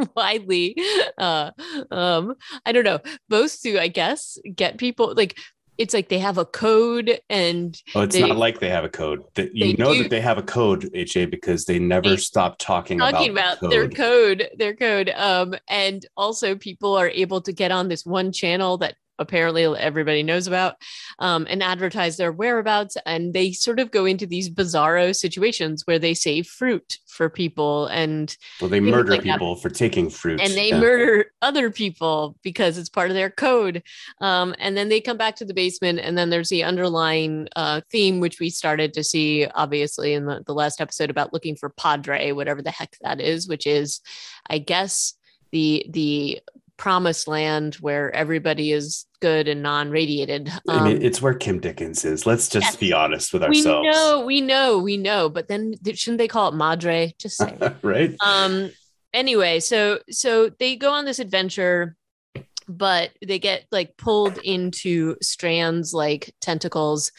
widely 0.16 0.76
uh 1.18 1.50
um 1.90 2.34
i 2.66 2.72
don't 2.72 2.84
know 2.84 2.98
both 3.28 3.60
to 3.62 3.78
i 3.80 3.88
guess 3.88 4.38
get 4.54 4.78
people 4.78 5.14
like 5.16 5.38
it's 5.78 5.94
like 5.94 6.08
they 6.08 6.18
have 6.18 6.38
a 6.38 6.44
code 6.44 7.20
and 7.30 7.80
Oh, 7.94 8.00
it's 8.02 8.16
They- 8.16 8.22
not 8.26 8.36
like 8.36 8.58
they 8.58 8.68
have 8.68 8.82
a 8.82 8.88
code. 8.88 9.22
That 9.36 9.54
you 9.54 9.76
know 9.76 9.94
do. 9.94 10.02
that 10.02 10.10
they 10.10 10.20
have 10.20 10.36
a 10.36 10.42
code, 10.42 10.90
HA, 10.92 11.26
because 11.26 11.66
they 11.66 11.78
never 11.78 12.10
They- 12.10 12.16
stop 12.16 12.58
talking, 12.58 12.98
talking 12.98 13.30
about, 13.30 13.58
about, 13.58 13.60
the 13.60 13.68
their 13.68 13.88
code 13.88 14.48
their 14.58 14.74
code 14.74 15.08
um 15.14 15.54
and 15.68 16.04
also 16.16 16.56
people 16.56 16.96
are 16.96 17.08
able 17.08 17.40
to 17.42 17.52
get 17.52 17.70
on 17.70 17.86
this 17.86 18.04
one 18.04 18.32
channel 18.32 18.76
that 18.78 18.96
apparently 19.18 19.64
everybody 19.64 20.22
knows 20.22 20.46
about 20.46 20.76
um, 21.18 21.46
and 21.50 21.62
advertise 21.62 22.16
their 22.16 22.32
whereabouts 22.32 22.96
and 23.06 23.34
they 23.34 23.52
sort 23.52 23.80
of 23.80 23.90
go 23.90 24.04
into 24.04 24.26
these 24.26 24.48
bizarro 24.48 25.14
situations 25.14 25.82
where 25.86 25.98
they 25.98 26.14
save 26.14 26.46
fruit 26.46 26.98
for 27.06 27.28
people 27.28 27.86
and 27.86 28.36
Well, 28.60 28.70
they 28.70 28.80
murder 28.80 29.12
like 29.12 29.24
that. 29.24 29.32
people 29.34 29.56
for 29.56 29.70
taking 29.70 30.08
fruit. 30.10 30.40
and 30.40 30.52
they 30.52 30.68
Yeah. 30.70 30.80
murder 30.80 31.26
other 31.42 31.70
people 31.70 32.36
because 32.42 32.78
it's 32.78 32.88
part 32.88 33.10
of 33.10 33.14
their 33.14 33.30
code. 33.30 33.82
Um, 34.20 34.54
and 34.58 34.76
then 34.76 34.88
they 34.88 35.00
come 35.00 35.16
back 35.16 35.36
to 35.36 35.44
the 35.44 35.54
basement, 35.54 35.98
and 35.98 36.16
then 36.16 36.30
there's 36.30 36.48
the 36.48 36.62
underlying 36.64 37.48
uh, 37.56 37.80
theme, 37.90 38.20
which 38.20 38.38
we 38.38 38.50
started 38.50 38.92
to 38.94 39.02
see 39.04 39.46
obviously 39.54 40.12
in 40.14 40.26
the, 40.26 40.42
the 40.46 40.54
last 40.54 40.80
episode 40.80 41.10
about 41.10 41.32
looking 41.32 41.56
for 41.56 41.70
Padre, 41.70 42.32
whatever 42.32 42.62
the 42.62 42.70
heck 42.70 42.96
that 43.02 43.20
is, 43.20 43.48
which 43.48 43.66
is, 43.66 44.00
I 44.48 44.58
guess, 44.58 45.14
the 45.50 45.86
the 45.90 46.40
promised 46.78 47.28
land 47.28 47.74
where 47.76 48.14
everybody 48.14 48.72
is 48.72 49.04
good 49.20 49.48
and 49.48 49.62
non-radiated. 49.62 50.50
I 50.68 50.84
mean, 50.84 50.96
Um, 50.96 51.02
it's 51.02 51.20
where 51.20 51.34
Kim 51.34 51.58
Dickens 51.60 52.04
is. 52.04 52.24
Let's 52.24 52.48
just 52.48 52.64
yes. 52.64 52.76
be 52.76 52.92
honest 52.92 53.32
with 53.32 53.42
ourselves. 53.42 53.84
we 53.86 53.90
know, 53.92 54.24
we 54.24 54.40
know, 54.40 54.78
we 54.78 54.96
know, 54.96 55.28
but 55.28 55.48
then 55.48 55.74
shouldn't 55.92 56.18
they 56.18 56.28
call 56.28 56.48
it 56.48 56.54
Madre? 56.54 57.14
Just 57.18 57.36
say 57.38 57.56
right? 57.82 58.14
um 58.24 58.70
anyway 59.12 59.58
so 59.58 59.98
so 60.10 60.50
they 60.58 60.76
go 60.76 60.90
on 60.92 61.04
this 61.06 61.18
adventure 61.18 61.96
but 62.68 63.10
they 63.26 63.38
get 63.38 63.64
like 63.72 63.96
pulled 63.96 64.36
into 64.44 65.16
strands 65.22 65.94
like 65.94 66.34
tentacles 66.42 67.10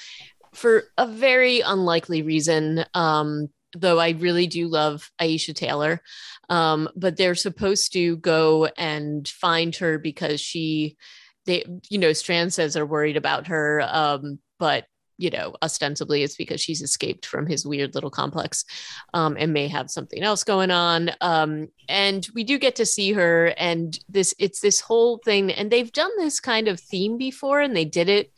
for 0.53 0.83
a 0.99 1.07
very 1.07 1.61
unlikely 1.61 2.21
reason 2.21 2.85
um 2.93 3.49
though 3.75 3.99
i 3.99 4.11
really 4.11 4.47
do 4.47 4.67
love 4.67 5.11
aisha 5.21 5.55
tyler 5.55 6.01
um 6.49 6.89
but 6.95 7.17
they're 7.17 7.35
supposed 7.35 7.93
to 7.93 8.17
go 8.17 8.65
and 8.77 9.27
find 9.27 9.75
her 9.75 9.97
because 9.97 10.41
she 10.41 10.97
they 11.45 11.63
you 11.89 11.97
know 11.97 12.13
strand 12.13 12.53
says 12.53 12.73
they're 12.73 12.85
worried 12.85 13.17
about 13.17 13.47
her 13.47 13.81
um 13.91 14.39
but 14.57 14.85
you 15.19 15.29
know 15.29 15.53
ostensibly 15.61 16.23
it's 16.23 16.35
because 16.35 16.59
she's 16.59 16.81
escaped 16.81 17.25
from 17.25 17.45
his 17.45 17.65
weird 17.65 17.93
little 17.93 18.09
complex 18.09 18.65
um, 19.13 19.35
and 19.37 19.53
may 19.53 19.67
have 19.67 19.91
something 19.91 20.23
else 20.23 20.43
going 20.43 20.71
on. 20.71 21.11
Um, 21.21 21.67
and 21.87 22.27
we 22.33 22.43
do 22.43 22.57
get 22.57 22.77
to 22.77 22.85
see 22.85 23.11
her, 23.13 23.53
and 23.57 23.99
this 24.07 24.33
it's 24.39 24.61
this 24.61 24.79
whole 24.79 25.19
thing, 25.23 25.51
and 25.51 25.69
they've 25.69 25.91
done 25.91 26.11
this 26.17 26.39
kind 26.39 26.67
of 26.67 26.79
theme 26.79 27.17
before, 27.17 27.59
and 27.59 27.75
they 27.75 27.85
did 27.85 28.09
it 28.09 28.31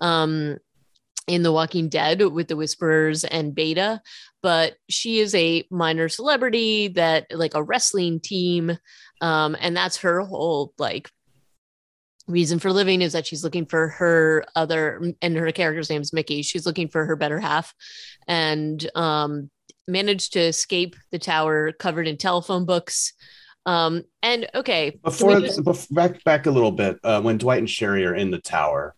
um, 0.00 0.58
in 1.26 1.42
The 1.42 1.52
Walking 1.52 1.88
Dead 1.88 2.22
with 2.22 2.48
the 2.48 2.56
Whisperers 2.56 3.24
and 3.24 3.54
Beta, 3.54 4.00
but 4.42 4.76
she 4.88 5.20
is 5.20 5.34
a 5.34 5.64
minor 5.70 6.08
celebrity 6.08 6.88
that 6.88 7.26
like 7.30 7.54
a 7.54 7.62
wrestling 7.62 8.20
team. 8.20 8.76
Um, 9.20 9.56
and 9.60 9.76
that's 9.76 9.98
her 9.98 10.20
whole 10.20 10.72
like 10.78 11.10
reason 12.28 12.58
for 12.58 12.72
living 12.72 13.00
is 13.00 13.14
that 13.14 13.26
she's 13.26 13.42
looking 13.42 13.64
for 13.64 13.88
her 13.88 14.44
other 14.54 15.14
and 15.22 15.34
her 15.36 15.50
character's 15.50 15.90
name 15.90 16.02
is 16.02 16.12
Mickey. 16.12 16.42
She's 16.42 16.66
looking 16.66 16.88
for 16.88 17.04
her 17.06 17.16
better 17.16 17.40
half 17.40 17.74
and 18.28 18.88
um 18.94 19.50
managed 19.88 20.34
to 20.34 20.40
escape 20.40 20.94
the 21.10 21.18
tower 21.18 21.72
covered 21.72 22.06
in 22.06 22.18
telephone 22.18 22.66
books. 22.66 23.14
Um 23.64 24.04
and 24.22 24.46
okay, 24.54 25.00
before, 25.02 25.40
just- 25.40 25.64
before 25.64 25.86
back 25.90 26.22
back 26.22 26.46
a 26.46 26.50
little 26.50 26.72
bit, 26.72 26.98
uh, 27.02 27.22
when 27.22 27.38
Dwight 27.38 27.60
and 27.60 27.70
Sherry 27.70 28.04
are 28.04 28.14
in 28.14 28.30
the 28.30 28.38
tower, 28.40 28.94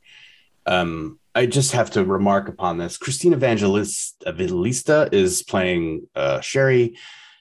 um 0.67 1.20
I 1.35 1.47
just 1.47 1.73
have 1.73 1.91
to 1.93 2.05
remark 2.05 2.49
upon 2.49 2.79
this. 2.79 2.97
Christine 2.97 3.33
Evangelista 3.33 5.09
is 5.13 5.43
playing 5.43 6.09
uh, 6.15 6.41
Sherry. 6.41 6.97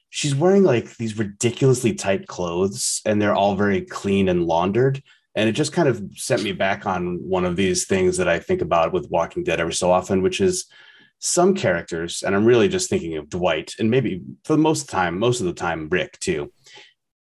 She's 0.09 0.35
wearing 0.35 0.63
like 0.63 0.97
these 0.97 1.17
ridiculously 1.17 1.93
tight 1.93 2.27
clothes, 2.27 3.01
and 3.05 3.21
they're 3.21 3.35
all 3.35 3.55
very 3.55 3.81
clean 3.81 4.29
and 4.29 4.45
laundered. 4.45 5.01
And 5.35 5.47
it 5.47 5.53
just 5.53 5.73
kind 5.73 5.87
of 5.87 6.03
sent 6.15 6.43
me 6.43 6.51
back 6.51 6.85
on 6.85 7.17
one 7.17 7.45
of 7.45 7.55
these 7.55 7.85
things 7.85 8.17
that 8.17 8.27
I 8.27 8.39
think 8.39 8.61
about 8.61 8.93
with 8.93 9.09
Walking 9.09 9.43
Dead 9.43 9.59
every 9.59 9.73
so 9.73 9.91
often, 9.91 10.21
which 10.21 10.41
is 10.41 10.65
some 11.19 11.53
characters, 11.53 12.23
and 12.23 12.33
I'm 12.33 12.45
really 12.45 12.69
just 12.69 12.89
thinking 12.89 13.17
of 13.17 13.29
Dwight, 13.29 13.73
and 13.77 13.91
maybe 13.91 14.21
for 14.45 14.53
the 14.53 14.61
most 14.61 14.89
time, 14.89 15.19
most 15.19 15.41
of 15.41 15.47
the 15.47 15.53
time, 15.53 15.89
Rick 15.89 16.17
too 16.19 16.51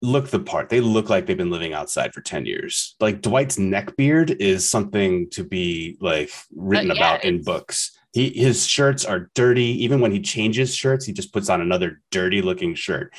look 0.02 0.28
the 0.28 0.38
part. 0.38 0.68
They 0.68 0.80
look 0.80 1.08
like 1.08 1.26
they've 1.26 1.36
been 1.36 1.50
living 1.50 1.72
outside 1.72 2.14
for 2.14 2.20
10 2.20 2.46
years. 2.46 2.94
Like 3.00 3.20
Dwight's 3.20 3.58
neck 3.58 3.96
beard 3.96 4.30
is 4.30 4.68
something 4.68 5.28
to 5.30 5.44
be 5.44 5.96
like 6.00 6.30
written 6.54 6.90
uh, 6.90 6.94
yeah, 6.94 7.00
about 7.00 7.24
in 7.24 7.42
books. 7.42 7.96
He 8.12 8.30
his 8.30 8.66
shirts 8.66 9.04
are 9.04 9.30
dirty. 9.34 9.84
Even 9.84 10.00
when 10.00 10.12
he 10.12 10.20
changes 10.20 10.74
shirts, 10.74 11.04
he 11.04 11.12
just 11.12 11.32
puts 11.32 11.50
on 11.50 11.60
another 11.60 12.00
dirty 12.10 12.40
looking 12.42 12.74
shirt. 12.74 13.12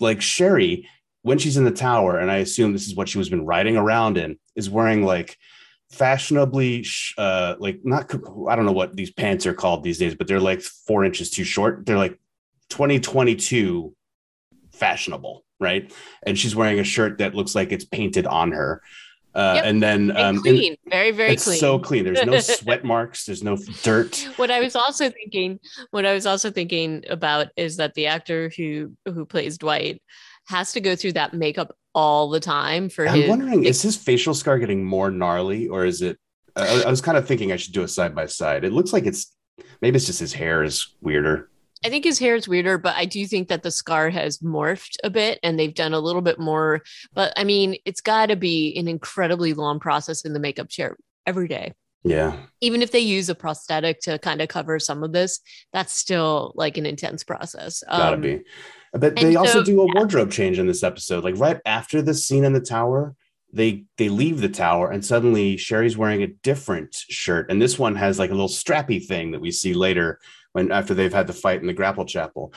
Like 0.00 0.20
Sherry, 0.20 0.88
when 1.22 1.38
she's 1.38 1.56
in 1.56 1.64
the 1.64 1.70
tower, 1.70 2.18
and 2.18 2.30
I 2.30 2.38
assume 2.38 2.72
this 2.72 2.88
is 2.88 2.96
what 2.96 3.08
she 3.08 3.18
was 3.18 3.28
been 3.28 3.46
riding 3.46 3.76
around 3.76 4.18
in, 4.18 4.38
is 4.56 4.70
wearing 4.70 5.04
like 5.04 5.36
fashionably 5.90 6.84
uh 7.16 7.54
like 7.58 7.80
not 7.84 8.12
I 8.48 8.56
don't 8.56 8.66
know 8.66 8.72
what 8.72 8.94
these 8.94 9.10
pants 9.10 9.46
are 9.46 9.54
called 9.54 9.84
these 9.84 9.98
days, 9.98 10.14
but 10.14 10.26
they're 10.26 10.40
like 10.40 10.62
four 10.62 11.04
inches 11.04 11.30
too 11.30 11.44
short. 11.44 11.86
They're 11.86 11.96
like 11.96 12.18
2022 12.70 13.94
fashionable 14.72 15.44
right? 15.60 15.92
And 16.24 16.38
she's 16.38 16.54
wearing 16.54 16.78
a 16.78 16.84
shirt 16.84 17.18
that 17.18 17.34
looks 17.34 17.54
like 17.54 17.72
it's 17.72 17.84
painted 17.84 18.26
on 18.26 18.52
her. 18.52 18.82
Uh, 19.34 19.52
yep. 19.56 19.64
And 19.66 19.82
then 19.82 20.16
um, 20.16 20.40
clean, 20.40 20.72
in, 20.72 20.90
very 20.90 21.10
very 21.12 21.32
it's 21.32 21.44
clean. 21.44 21.60
So 21.60 21.78
clean. 21.78 22.04
There's 22.04 22.24
no 22.24 22.38
sweat 22.40 22.84
marks. 22.84 23.24
There's 23.24 23.42
no 23.42 23.56
dirt. 23.82 24.28
What 24.36 24.50
I 24.50 24.60
was 24.60 24.74
also 24.74 25.10
thinking, 25.10 25.60
what 25.90 26.06
I 26.06 26.14
was 26.14 26.26
also 26.26 26.50
thinking 26.50 27.04
about 27.08 27.48
is 27.56 27.76
that 27.76 27.94
the 27.94 28.06
actor 28.06 28.50
who 28.56 28.94
who 29.04 29.24
plays 29.24 29.58
Dwight 29.58 30.02
has 30.48 30.72
to 30.72 30.80
go 30.80 30.96
through 30.96 31.12
that 31.12 31.34
makeup 31.34 31.76
all 31.94 32.30
the 32.30 32.40
time 32.40 32.88
for. 32.88 33.06
I'm 33.06 33.20
his, 33.20 33.28
wondering, 33.28 33.64
is 33.64 33.82
his 33.82 33.96
facial 33.96 34.34
scar 34.34 34.58
getting 34.58 34.84
more 34.84 35.10
gnarly, 35.10 35.68
or 35.68 35.84
is 35.84 36.02
it? 36.02 36.18
I, 36.56 36.82
I 36.86 36.90
was 36.90 37.00
kind 37.00 37.16
of 37.18 37.26
thinking 37.26 37.52
I 37.52 37.56
should 37.56 37.74
do 37.74 37.82
a 37.82 37.88
side 37.88 38.14
by 38.14 38.26
side. 38.26 38.64
It 38.64 38.72
looks 38.72 38.92
like 38.92 39.06
it's 39.06 39.34
maybe 39.82 39.96
it's 39.96 40.06
just 40.06 40.20
his 40.20 40.32
hair 40.32 40.62
is 40.62 40.94
weirder. 41.00 41.50
I 41.84 41.88
think 41.88 42.04
his 42.04 42.18
hair 42.18 42.34
is 42.34 42.48
weirder, 42.48 42.78
but 42.78 42.96
I 42.96 43.04
do 43.04 43.26
think 43.26 43.48
that 43.48 43.62
the 43.62 43.70
scar 43.70 44.10
has 44.10 44.38
morphed 44.38 44.96
a 45.04 45.10
bit 45.10 45.38
and 45.42 45.58
they've 45.58 45.74
done 45.74 45.94
a 45.94 46.00
little 46.00 46.22
bit 46.22 46.38
more. 46.38 46.82
But 47.12 47.32
I 47.36 47.44
mean, 47.44 47.76
it's 47.84 48.00
got 48.00 48.26
to 48.26 48.36
be 48.36 48.76
an 48.76 48.88
incredibly 48.88 49.54
long 49.54 49.80
process 49.80 50.24
in 50.24 50.32
the 50.32 50.40
makeup 50.40 50.68
chair 50.68 50.96
every 51.26 51.48
day. 51.48 51.74
Yeah. 52.04 52.36
Even 52.60 52.82
if 52.82 52.90
they 52.90 53.00
use 53.00 53.28
a 53.28 53.34
prosthetic 53.34 54.00
to 54.00 54.18
kind 54.18 54.40
of 54.40 54.48
cover 54.48 54.78
some 54.78 55.02
of 55.02 55.12
this, 55.12 55.40
that's 55.72 55.92
still 55.92 56.52
like 56.54 56.76
an 56.76 56.86
intense 56.86 57.24
process. 57.24 57.82
Gotta 57.88 58.14
um, 58.14 58.20
be. 58.20 58.42
But 58.92 59.16
they 59.16 59.36
also 59.36 59.60
so, 59.60 59.64
do 59.64 59.82
a 59.82 59.86
yeah. 59.86 59.92
wardrobe 59.94 60.30
change 60.30 60.58
in 60.58 60.66
this 60.66 60.82
episode. 60.82 61.24
Like 61.24 61.38
right 61.38 61.60
after 61.66 62.00
the 62.00 62.14
scene 62.14 62.44
in 62.44 62.52
the 62.52 62.60
tower, 62.60 63.14
they 63.52 63.84
they 63.96 64.08
leave 64.08 64.40
the 64.40 64.48
tower 64.48 64.90
and 64.90 65.04
suddenly 65.04 65.56
Sherry's 65.56 65.96
wearing 65.96 66.22
a 66.22 66.28
different 66.28 66.94
shirt. 66.94 67.50
And 67.50 67.60
this 67.60 67.78
one 67.78 67.96
has 67.96 68.18
like 68.18 68.30
a 68.30 68.34
little 68.34 68.48
strappy 68.48 69.04
thing 69.04 69.32
that 69.32 69.40
we 69.40 69.50
see 69.50 69.74
later 69.74 70.20
when 70.52 70.72
after 70.72 70.94
they've 70.94 71.12
had 71.12 71.26
the 71.26 71.32
fight 71.32 71.60
in 71.60 71.66
the 71.66 71.72
grapple 71.72 72.04
chapel. 72.04 72.52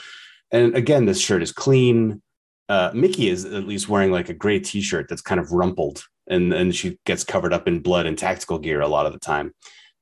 And 0.51 0.75
again, 0.75 1.05
this 1.05 1.19
shirt 1.19 1.43
is 1.43 1.51
clean. 1.51 2.21
Uh, 2.69 2.91
Mickey 2.93 3.29
is 3.29 3.45
at 3.45 3.67
least 3.67 3.89
wearing 3.89 4.11
like 4.11 4.29
a 4.29 4.33
gray 4.33 4.59
t-shirt 4.59 5.07
that's 5.09 5.21
kind 5.21 5.39
of 5.39 5.51
rumpled 5.51 6.03
and, 6.27 6.53
and 6.53 6.75
she 6.75 6.97
gets 7.05 7.23
covered 7.23 7.53
up 7.53 7.67
in 7.67 7.81
blood 7.81 8.05
and 8.05 8.17
tactical 8.17 8.59
gear 8.59 8.81
a 8.81 8.87
lot 8.87 9.05
of 9.05 9.13
the 9.13 9.19
time. 9.19 9.53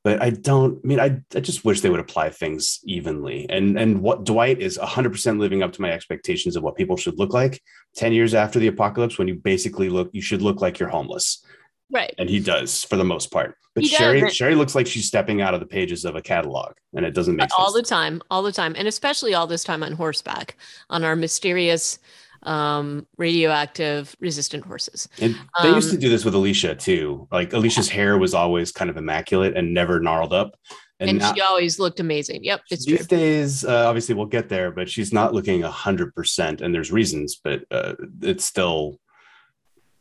But 0.04 0.22
I 0.22 0.30
don't 0.30 0.80
I 0.84 0.88
mean 0.88 1.00
I, 1.00 1.20
I 1.36 1.42
just 1.42 1.66
wish 1.66 1.82
they 1.82 1.90
would 1.90 2.00
apply 2.00 2.30
things 2.30 2.80
evenly. 2.86 3.50
And 3.50 3.78
and 3.78 4.02
what 4.02 4.24
Dwight 4.24 4.60
is 4.60 4.78
100% 4.78 5.40
living 5.40 5.62
up 5.62 5.74
to 5.74 5.82
my 5.82 5.92
expectations 5.92 6.56
of 6.56 6.64
what 6.64 6.78
people 6.78 6.96
should 6.96 7.20
look 7.20 7.34
like 7.34 7.62
10 7.96 8.14
years 8.14 8.34
after 8.34 8.60
the 8.60 8.68
apocalypse 8.68 9.18
when 9.18 9.28
you 9.28 9.36
basically 9.36 9.90
look 9.90 10.10
you 10.14 10.22
should 10.22 10.42
look 10.42 10.62
like 10.62 10.80
you're 10.80 10.90
homeless. 10.90 11.44
Right. 11.92 12.14
And 12.18 12.30
he 12.30 12.40
does 12.40 12.84
for 12.84 12.96
the 12.96 13.04
most 13.04 13.32
part. 13.32 13.56
But 13.76 13.84
he 13.84 13.90
Sherry 13.90 14.22
does. 14.22 14.36
Sherry 14.36 14.56
looks 14.56 14.76
like 14.76 14.88
she's 14.88 15.08
stepping 15.08 15.42
out 15.42 15.54
of 15.54 15.60
the 15.60 15.66
pages 15.66 16.06
of 16.06 16.16
a 16.16 16.22
catalog 16.22 16.74
and 16.94 17.06
it 17.06 17.14
doesn't 17.14 17.36
make 17.36 17.50
all 17.58 17.66
sense. 17.66 17.68
All 17.68 17.74
the 17.74 17.84
time, 17.84 18.22
all 18.30 18.44
the 18.44 18.52
time. 18.52 18.76
And 18.78 18.88
especially 18.88 19.34
all 19.34 19.48
this 19.48 19.64
time 19.64 19.84
on 19.84 19.94
horseback 19.94 20.56
on 20.90 21.04
our 21.04 21.16
mysterious 21.16 22.00
um 22.44 23.06
radioactive 23.18 24.16
resistant 24.22 24.64
horses. 24.66 25.10
And 25.20 25.36
they 25.62 25.70
um, 25.70 25.76
used 25.76 25.90
to 25.90 25.96
um, 25.96 26.00
do 26.00 26.10
this 26.10 26.24
with 26.24 26.34
Alicia 26.36 26.76
too. 26.76 27.28
Like 27.32 27.52
Alicia's 27.52 27.90
yeah. 27.90 27.96
hair 27.96 28.18
was 28.18 28.34
always 28.34 28.72
kind 28.72 28.90
of 28.90 28.96
immaculate 28.96 29.58
and 29.58 29.74
never 29.74 30.00
gnarled 30.00 30.32
up. 30.32 30.56
And, 31.02 31.10
and 31.10 31.20
now, 31.20 31.34
she 31.34 31.42
always 31.42 31.80
looked 31.80 32.00
amazing. 32.00 32.44
Yep, 32.44 32.62
it's 32.72 32.86
these 32.86 33.08
true. 33.08 33.18
days. 33.18 33.64
Uh, 33.64 33.88
obviously, 33.88 34.16
we'll 34.16 34.26
get 34.26 34.50
there, 34.50 34.70
but 34.72 34.90
she's 34.90 35.14
not 35.14 35.34
looking 35.34 35.64
a 35.64 35.72
hundred 35.72 36.14
percent, 36.14 36.60
and 36.60 36.76
there's 36.76 36.92
reasons, 36.92 37.40
but 37.42 37.64
uh, 37.72 37.94
it's 38.22 38.44
still 38.44 39.00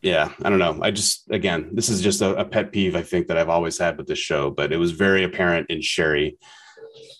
yeah, 0.02 0.32
I 0.42 0.50
don't 0.50 0.58
know. 0.58 0.78
I 0.80 0.90
just 0.90 1.30
again, 1.30 1.70
this 1.72 1.88
is 1.88 2.00
just 2.00 2.20
a, 2.20 2.36
a, 2.36 2.44
pet 2.44 2.70
peeve 2.70 2.94
I 2.94 3.02
think 3.02 3.26
that 3.28 3.36
I've 3.36 3.48
always 3.48 3.78
had 3.78 3.98
with 3.98 4.06
this 4.06 4.18
show, 4.18 4.50
but 4.50 4.72
it 4.72 4.76
was 4.76 4.92
very 4.92 5.24
apparent 5.24 5.70
in 5.70 5.80
Sherry 5.80 6.38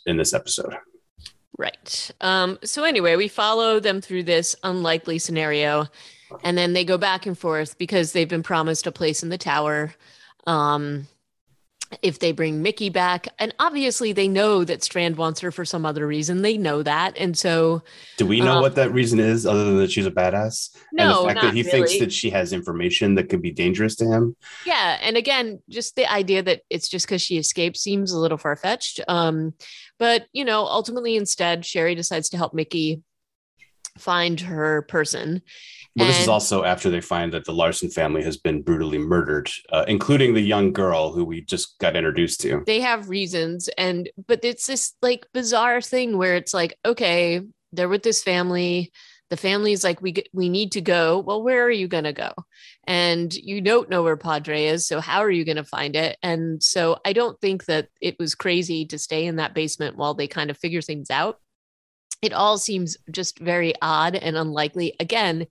in 0.06 0.16
this 0.16 0.32
episode. 0.32 0.76
Right. 1.58 2.10
Um, 2.20 2.58
so 2.62 2.84
anyway, 2.84 3.16
we 3.16 3.26
follow 3.26 3.80
them 3.80 4.00
through 4.00 4.22
this 4.22 4.54
unlikely 4.62 5.18
scenario, 5.18 5.86
and 6.44 6.56
then 6.56 6.72
they 6.72 6.84
go 6.84 6.98
back 6.98 7.26
and 7.26 7.36
forth 7.36 7.76
because 7.78 8.12
they've 8.12 8.28
been 8.28 8.44
promised 8.44 8.86
a 8.86 8.92
place 8.92 9.24
in 9.24 9.28
the 9.28 9.38
tower. 9.38 9.92
Um, 10.46 11.08
if 12.02 12.18
they 12.18 12.32
bring 12.32 12.62
Mickey 12.62 12.90
back. 12.90 13.28
And 13.38 13.54
obviously, 13.58 14.12
they 14.12 14.28
know 14.28 14.64
that 14.64 14.82
Strand 14.82 15.16
wants 15.16 15.40
her 15.40 15.50
for 15.50 15.64
some 15.64 15.86
other 15.86 16.06
reason. 16.06 16.42
They 16.42 16.58
know 16.58 16.82
that. 16.82 17.16
And 17.16 17.36
so, 17.36 17.82
do 18.16 18.26
we 18.26 18.40
know 18.40 18.56
um, 18.56 18.62
what 18.62 18.74
that 18.74 18.92
reason 18.92 19.18
is 19.18 19.46
other 19.46 19.64
than 19.64 19.78
that 19.78 19.90
she's 19.90 20.06
a 20.06 20.10
badass? 20.10 20.76
No, 20.92 21.26
and 21.26 21.30
the 21.30 21.34
fact 21.34 21.46
that 21.46 21.54
he 21.54 21.62
really. 21.62 21.70
thinks 21.70 21.98
that 21.98 22.12
she 22.12 22.30
has 22.30 22.52
information 22.52 23.14
that 23.14 23.28
could 23.28 23.42
be 23.42 23.50
dangerous 23.50 23.96
to 23.96 24.06
him. 24.06 24.36
Yeah. 24.66 24.98
And 25.00 25.16
again, 25.16 25.62
just 25.68 25.96
the 25.96 26.10
idea 26.10 26.42
that 26.42 26.62
it's 26.70 26.88
just 26.88 27.06
because 27.06 27.22
she 27.22 27.38
escaped 27.38 27.76
seems 27.76 28.12
a 28.12 28.18
little 28.18 28.38
far 28.38 28.56
fetched. 28.56 29.00
Um, 29.08 29.54
but, 29.98 30.26
you 30.32 30.44
know, 30.44 30.66
ultimately, 30.66 31.16
instead, 31.16 31.64
Sherry 31.64 31.94
decides 31.94 32.28
to 32.30 32.36
help 32.36 32.54
Mickey 32.54 33.02
find 33.98 34.40
her 34.40 34.82
person. 34.82 35.42
Well, 35.96 36.06
and, 36.06 36.14
this 36.14 36.22
is 36.22 36.28
also 36.28 36.64
after 36.64 36.90
they 36.90 37.00
find 37.00 37.32
that 37.32 37.44
the 37.44 37.52
Larson 37.52 37.90
family 37.90 38.22
has 38.22 38.36
been 38.36 38.62
brutally 38.62 38.98
murdered, 38.98 39.50
uh, 39.72 39.84
including 39.88 40.34
the 40.34 40.40
young 40.40 40.72
girl 40.72 41.12
who 41.12 41.24
we 41.24 41.40
just 41.40 41.78
got 41.78 41.96
introduced 41.96 42.40
to. 42.42 42.62
They 42.66 42.80
have 42.80 43.08
reasons, 43.08 43.68
and 43.76 44.08
but 44.26 44.44
it's 44.44 44.66
this 44.66 44.94
like 45.02 45.26
bizarre 45.32 45.80
thing 45.80 46.16
where 46.16 46.36
it's 46.36 46.54
like, 46.54 46.76
okay, 46.84 47.40
they're 47.72 47.88
with 47.88 48.02
this 48.02 48.22
family. 48.22 48.92
The 49.30 49.36
family's 49.36 49.84
like, 49.84 50.00
we 50.00 50.14
we 50.32 50.48
need 50.48 50.72
to 50.72 50.80
go. 50.80 51.18
Well, 51.18 51.42
where 51.42 51.64
are 51.64 51.70
you 51.70 51.88
gonna 51.88 52.12
go? 52.12 52.32
And 52.86 53.34
you 53.34 53.60
don't 53.60 53.90
know 53.90 54.02
where 54.02 54.16
Padre 54.16 54.66
is, 54.66 54.86
so 54.86 55.00
how 55.00 55.20
are 55.20 55.30
you 55.30 55.44
gonna 55.44 55.64
find 55.64 55.96
it? 55.96 56.16
And 56.22 56.62
so 56.62 56.98
I 57.04 57.12
don't 57.12 57.40
think 57.40 57.64
that 57.64 57.88
it 58.00 58.16
was 58.18 58.34
crazy 58.34 58.86
to 58.86 58.98
stay 58.98 59.26
in 59.26 59.36
that 59.36 59.54
basement 59.54 59.96
while 59.96 60.14
they 60.14 60.28
kind 60.28 60.50
of 60.50 60.58
figure 60.58 60.82
things 60.82 61.10
out 61.10 61.40
it 62.22 62.32
all 62.32 62.58
seems 62.58 62.96
just 63.10 63.38
very 63.38 63.74
odd 63.80 64.14
and 64.14 64.36
unlikely. 64.36 64.94
Again 65.00 65.46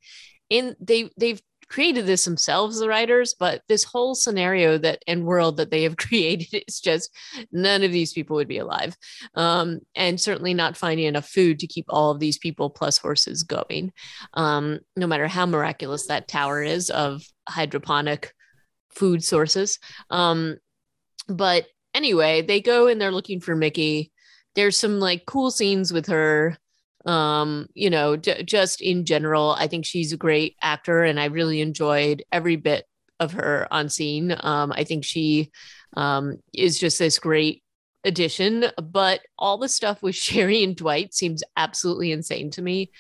in 0.50 0.76
they 0.80 1.10
they've 1.18 1.42
created 1.68 2.06
this 2.06 2.24
themselves 2.24 2.80
the 2.80 2.88
writers 2.88 3.36
but 3.38 3.62
this 3.68 3.84
whole 3.84 4.16
scenario 4.16 4.78
that 4.78 5.04
and 5.06 5.26
world 5.26 5.58
that 5.58 5.70
they 5.70 5.84
have 5.84 5.98
created 6.08 6.64
is 6.68 6.80
just 6.80 7.14
none 7.52 7.84
of 7.84 7.92
these 7.92 8.14
people 8.14 8.36
would 8.38 8.48
be 8.48 8.58
alive. 8.58 8.96
Um, 9.36 9.80
and 9.96 10.20
certainly 10.20 10.54
not 10.54 10.78
finding 10.78 11.06
enough 11.06 11.28
food 11.28 11.60
to 11.60 11.68
keep 11.68 11.86
all 11.90 12.12
of 12.12 12.20
these 12.20 12.38
people 12.38 12.70
plus 12.70 12.98
horses 12.98 13.44
going. 13.44 13.92
Um, 14.34 14.80
no 14.96 15.08
matter 15.08 15.28
how 15.28 15.46
miraculous 15.46 16.08
that 16.08 16.28
tower 16.28 16.64
is 16.64 16.90
of 16.90 17.24
hydroponic 17.48 18.34
food 18.92 19.24
sources. 19.24 19.80
Um, 20.10 20.58
but 21.28 21.68
anyway 21.94 22.42
they 22.42 22.62
go 22.62 22.88
and 22.88 23.02
they're 23.02 23.12
looking 23.12 23.42
for 23.42 23.56
mickey 23.56 24.12
there's 24.58 24.78
some 24.78 25.00
like 25.00 25.26
cool 25.26 25.50
scenes 25.50 25.94
with 25.94 26.08
her 26.08 26.58
um 27.06 27.68
you 27.74 27.90
know 27.90 28.18
j- 28.18 28.44
just 28.44 28.82
in 28.82 29.06
general 29.06 29.52
i 29.52 29.68
think 29.68 29.86
she's 29.86 30.12
a 30.12 30.18
great 30.18 30.58
actor 30.62 31.04
and 31.04 31.18
i 31.20 31.26
really 31.26 31.62
enjoyed 31.62 32.22
every 32.34 32.58
bit 32.58 32.86
of 33.22 33.32
her 33.32 33.66
on 33.72 33.88
scene 33.88 34.36
um 34.42 34.74
i 34.76 34.84
think 34.84 35.06
she 35.06 35.50
um 35.96 36.36
is 36.54 36.78
just 36.78 37.00
this 37.00 37.18
great 37.18 37.64
addition, 38.08 38.66
but 38.82 39.22
all 39.38 39.58
the 39.58 39.70
stuff 39.70 40.02
with 40.02 40.16
Sherry 40.26 40.64
and 40.64 40.76
Dwight 40.76 41.14
seems 41.14 41.44
absolutely 41.56 42.12
insane 42.12 42.50
to 42.52 42.62
me. 42.62 42.92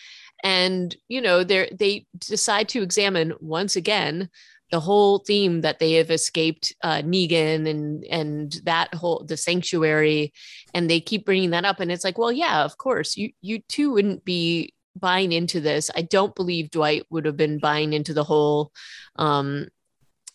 And 0.44 0.96
you 1.08 1.22
know, 1.22 1.44
they 1.44 1.70
they 1.78 2.06
decide 2.20 2.70
to 2.70 2.84
examine 2.84 3.34
once 3.40 3.76
again 3.76 4.30
the 4.72 4.80
whole 4.80 5.20
theme 5.20 5.62
that 5.62 5.80
they 5.80 5.94
have 5.94 6.12
escaped 6.12 6.74
uh, 6.84 7.02
Negan 7.02 7.70
and 7.70 8.04
and 8.06 8.52
that 8.64 8.94
whole 8.94 9.24
the 9.26 9.38
sanctuary, 9.38 10.34
and 10.74 10.90
they 10.90 11.00
keep 11.00 11.26
bringing 11.26 11.52
that 11.52 11.66
up, 11.66 11.80
and 11.80 11.92
it's 11.92 12.04
like, 12.04 12.18
well, 12.18 12.32
yeah, 12.32 12.64
of 12.64 12.78
course, 12.78 13.16
you 13.18 13.32
you 13.42 13.60
too 13.70 13.94
wouldn't 13.94 14.26
be 14.26 14.74
buying 14.96 15.32
into 15.32 15.60
this. 15.62 15.90
I 15.96 16.02
don't 16.02 16.36
believe 16.36 16.72
Dwight 16.72 17.04
would 17.10 17.26
have 17.26 17.38
been 17.38 17.60
buying 17.60 17.94
into 17.94 18.14
the 18.14 18.24
whole 18.24 18.72
um, 19.18 19.68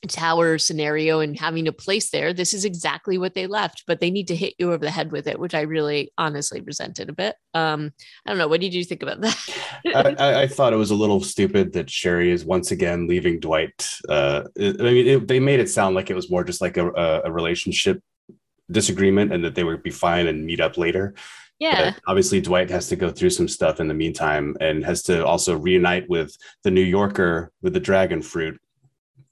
tower 0.08 0.58
scenario 0.58 1.20
and 1.20 1.38
having 1.38 1.68
a 1.68 1.72
place 1.72 2.10
there. 2.10 2.32
This 2.32 2.54
is 2.54 2.64
exactly 2.64 3.18
what 3.18 3.34
they 3.34 3.46
left, 3.46 3.84
but 3.86 4.00
they 4.00 4.10
need 4.10 4.28
to 4.28 4.36
hit 4.36 4.54
you 4.58 4.72
over 4.72 4.84
the 4.84 4.90
head 4.90 5.12
with 5.12 5.26
it, 5.26 5.38
which 5.38 5.54
I 5.54 5.62
really 5.62 6.12
honestly 6.18 6.60
resented 6.60 7.08
a 7.08 7.12
bit. 7.12 7.36
Um, 7.54 7.92
I 8.26 8.30
don't 8.30 8.38
know. 8.38 8.48
What 8.48 8.60
did 8.60 8.74
you 8.74 8.84
think 8.84 9.02
about 9.02 9.20
that? 9.20 10.18
I, 10.18 10.42
I, 10.42 10.46
thought 10.48 10.72
it 10.72 10.76
was 10.76 10.90
a 10.90 10.96
little 10.96 11.20
stupid 11.20 11.72
that 11.74 11.90
Sherry 11.90 12.30
is 12.30 12.44
once 12.44 12.70
again 12.72 13.06
leaving 13.06 13.38
Dwight. 13.38 13.88
Uh, 14.08 14.42
I 14.58 14.72
mean, 14.72 15.06
it, 15.06 15.28
they 15.28 15.38
made 15.38 15.60
it 15.60 15.70
sound 15.70 15.94
like 15.94 16.10
it 16.10 16.16
was 16.16 16.30
more 16.30 16.44
just 16.44 16.60
like 16.60 16.76
a, 16.76 17.22
a 17.24 17.30
relationship 17.30 18.02
disagreement 18.70 19.32
and 19.32 19.44
that 19.44 19.54
they 19.54 19.64
would 19.64 19.82
be 19.82 19.90
fine 19.90 20.26
and 20.26 20.44
meet 20.44 20.60
up 20.60 20.76
later. 20.76 21.14
Yeah. 21.58 21.92
But 21.92 22.00
obviously, 22.08 22.40
Dwight 22.40 22.70
has 22.70 22.88
to 22.88 22.96
go 22.96 23.10
through 23.10 23.30
some 23.30 23.46
stuff 23.46 23.78
in 23.78 23.86
the 23.86 23.94
meantime 23.94 24.56
and 24.60 24.84
has 24.84 25.02
to 25.04 25.24
also 25.24 25.56
reunite 25.56 26.08
with 26.08 26.36
the 26.64 26.72
New 26.72 26.82
Yorker 26.82 27.52
with 27.62 27.72
the 27.72 27.78
dragon 27.78 28.20
fruit 28.20 28.58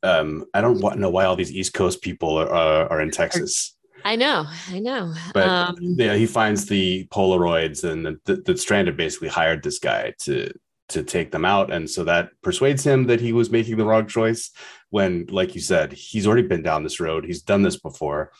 um, 0.02 0.46
I 0.54 0.60
don't 0.60 0.98
know 0.98 1.10
why 1.10 1.24
all 1.24 1.36
these 1.36 1.52
East 1.52 1.74
Coast 1.74 2.02
people 2.02 2.38
are, 2.38 2.52
uh, 2.52 2.88
are 2.88 3.00
in 3.00 3.10
Texas. 3.10 3.76
I 4.04 4.16
know, 4.16 4.46
I 4.68 4.78
know. 4.78 5.14
But 5.34 5.48
um, 5.48 5.76
yeah, 5.80 6.14
he 6.14 6.26
finds 6.26 6.66
the 6.66 7.06
Polaroids, 7.12 7.84
and 7.84 8.06
the, 8.06 8.20
the, 8.24 8.36
the 8.36 8.56
Stranded 8.56 8.96
basically 8.96 9.28
hired 9.28 9.62
this 9.62 9.78
guy 9.78 10.14
to 10.20 10.52
to 10.88 11.04
take 11.04 11.30
them 11.30 11.44
out, 11.44 11.72
and 11.72 11.88
so 11.88 12.04
that 12.04 12.30
persuades 12.42 12.84
him 12.84 13.06
that 13.06 13.20
he 13.20 13.32
was 13.32 13.50
making 13.50 13.76
the 13.76 13.84
wrong 13.84 14.06
choice. 14.06 14.50
When, 14.88 15.26
like 15.30 15.54
you 15.54 15.60
said, 15.60 15.92
he's 15.92 16.26
already 16.26 16.48
been 16.48 16.62
down 16.62 16.82
this 16.82 16.98
road. 16.98 17.24
He's 17.24 17.42
done 17.42 17.62
this 17.62 17.78
before. 17.78 18.32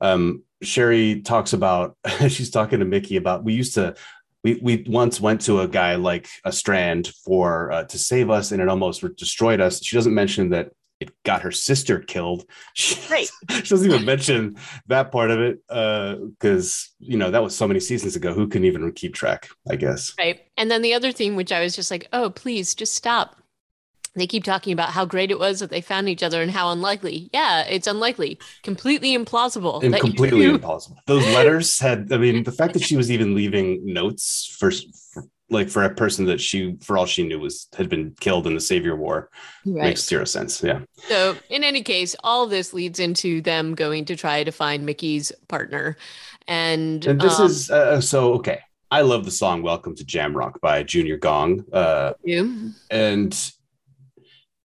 Um, 0.00 0.44
Sherry 0.62 1.22
talks 1.22 1.52
about 1.52 1.96
she's 2.28 2.50
talking 2.50 2.80
to 2.80 2.84
Mickey 2.84 3.16
about 3.16 3.44
we 3.44 3.54
used 3.54 3.74
to 3.74 3.94
we 4.44 4.58
we 4.62 4.84
once 4.88 5.20
went 5.20 5.40
to 5.42 5.60
a 5.60 5.68
guy 5.68 5.96
like 5.96 6.28
a 6.44 6.52
strand 6.52 7.08
for 7.24 7.72
uh, 7.72 7.84
to 7.84 7.98
save 7.98 8.30
us 8.30 8.52
and 8.52 8.62
it 8.62 8.68
almost 8.68 9.04
destroyed 9.16 9.60
us 9.60 9.84
she 9.84 9.96
doesn't 9.96 10.14
mention 10.14 10.50
that 10.50 10.70
got 11.24 11.42
her 11.42 11.52
sister 11.52 12.00
killed. 12.00 12.44
She, 12.74 12.96
right. 13.10 13.28
she 13.50 13.62
doesn't 13.62 13.90
even 13.90 14.04
mention 14.04 14.56
that 14.86 15.10
part 15.10 15.30
of 15.30 15.40
it 15.40 15.58
because, 15.66 16.90
uh, 16.90 16.94
you 17.00 17.16
know, 17.16 17.30
that 17.30 17.42
was 17.42 17.56
so 17.56 17.66
many 17.66 17.80
seasons 17.80 18.14
ago. 18.14 18.32
Who 18.32 18.46
can 18.46 18.64
even 18.64 18.92
keep 18.92 19.14
track, 19.14 19.48
I 19.68 19.76
guess? 19.76 20.14
Right. 20.16 20.40
And 20.56 20.70
then 20.70 20.82
the 20.82 20.94
other 20.94 21.10
thing, 21.10 21.34
which 21.34 21.50
I 21.50 21.60
was 21.60 21.74
just 21.74 21.90
like, 21.90 22.06
oh, 22.12 22.30
please 22.30 22.74
just 22.74 22.94
stop. 22.94 23.36
They 24.14 24.26
keep 24.26 24.44
talking 24.44 24.72
about 24.72 24.90
how 24.90 25.04
great 25.04 25.30
it 25.30 25.38
was 25.38 25.60
that 25.60 25.70
they 25.70 25.80
found 25.80 26.08
each 26.08 26.22
other 26.22 26.42
and 26.42 26.50
how 26.50 26.70
unlikely. 26.70 27.30
Yeah, 27.32 27.62
it's 27.62 27.86
unlikely, 27.86 28.38
completely 28.62 29.16
implausible. 29.16 29.82
And 29.82 29.94
completely 29.94 30.44
impossible. 30.44 30.98
Those 31.06 31.26
letters 31.26 31.78
had, 31.78 32.12
I 32.12 32.16
mean, 32.16 32.44
the 32.44 32.52
fact 32.52 32.74
that 32.74 32.82
she 32.82 32.96
was 32.96 33.10
even 33.10 33.34
leaving 33.34 33.80
notes 33.84 34.56
for, 34.58 34.70
for 35.12 35.24
like 35.50 35.68
for 35.68 35.82
a 35.82 35.94
person 35.94 36.26
that 36.26 36.40
she 36.40 36.76
for 36.80 36.98
all 36.98 37.06
she 37.06 37.26
knew 37.26 37.38
was 37.38 37.68
had 37.76 37.88
been 37.88 38.14
killed 38.20 38.46
in 38.46 38.54
the 38.54 38.60
savior 38.60 38.96
war. 38.96 39.30
Right. 39.64 39.84
makes 39.84 40.04
zero 40.04 40.24
sense 40.24 40.62
yeah. 40.62 40.80
So 41.08 41.36
in 41.48 41.64
any 41.64 41.82
case 41.82 42.14
all 42.22 42.46
this 42.46 42.72
leads 42.72 43.00
into 43.00 43.40
them 43.40 43.74
going 43.74 44.04
to 44.06 44.16
try 44.16 44.44
to 44.44 44.52
find 44.52 44.84
mickey's 44.84 45.32
partner. 45.48 45.96
And 46.46 47.04
and 47.06 47.20
this 47.20 47.38
um, 47.38 47.46
is 47.46 47.70
uh, 47.70 48.00
so 48.00 48.34
okay. 48.34 48.60
I 48.90 49.02
love 49.02 49.26
the 49.26 49.30
song 49.30 49.62
welcome 49.62 49.94
to 49.96 50.04
jamrock 50.04 50.60
by 50.62 50.82
junior 50.82 51.18
gong 51.18 51.64
uh 51.74 52.14
you. 52.24 52.72
and 52.90 53.52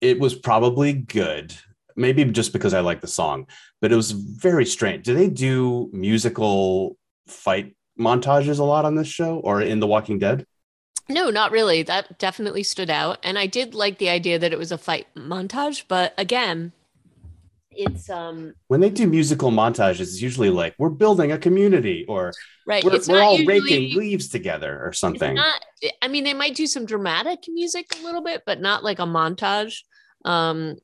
it 0.01 0.19
was 0.19 0.35
probably 0.35 0.93
good 0.93 1.55
maybe 1.95 2.25
just 2.25 2.53
because 2.53 2.75
i 2.75 2.81
like 2.81 3.01
the 3.01 3.09
song 3.09 3.47
but 3.81 3.93
it 3.93 3.97
was 3.97 4.13
very 4.13 4.65
strange. 4.65 5.05
Do 5.05 5.15
they 5.15 5.29
do 5.29 5.89
musical 5.93 6.97
fight 7.27 7.77
montages 7.99 8.59
a 8.59 8.65
lot 8.65 8.85
on 8.85 8.95
this 8.95 9.09
show 9.09 9.39
or 9.39 9.61
in 9.61 9.81
the 9.81 9.87
walking 9.87 10.19
dead 10.19 10.47
no, 11.09 11.31
not 11.31 11.53
really. 11.53 11.83
That 11.83 12.19
definitely 12.19 12.63
stood 12.63 12.91
out. 12.91 13.19
And 13.23 13.39
I 13.39 13.47
did 13.47 13.75
like 13.75 13.99
the 13.99 14.09
idea 14.09 14.39
that 14.39 14.53
it 14.53 14.59
was 14.59 14.73
a 14.73 14.79
fight 14.79 15.07
montage, 15.17 15.85
but 15.89 16.15
again, 16.19 16.73
it's 17.71 18.11
um 18.11 18.55
when 18.67 18.81
they 18.81 18.91
do 18.91 19.07
musical 19.07 19.51
montages, 19.51 20.01
it's 20.01 20.21
usually 20.21 20.51
like 20.51 20.75
we're 20.79 20.89
building 20.89 21.31
a 21.31 21.39
community 21.39 22.05
or 22.09 22.33
right. 22.67 22.83
we're, 22.83 22.99
we're 23.09 23.23
all 23.23 23.39
usually, 23.39 23.61
raking 23.61 23.97
leaves 23.97 24.29
together 24.29 24.81
or 24.85 24.93
something. 24.93 25.37
Not, 25.37 25.65
I 26.03 26.09
mean, 26.09 26.25
they 26.25 26.35
might 26.35 26.57
do 26.57 26.67
some 26.67 26.85
dramatic 26.87 27.45
music 27.47 27.87
a 28.01 28.05
little 28.05 28.23
bit, 28.23 28.43
but 28.45 28.61
not 28.61 28.83
like 28.83 28.99
a 28.99 29.03
montage. 29.03 29.83
Um 30.25 30.77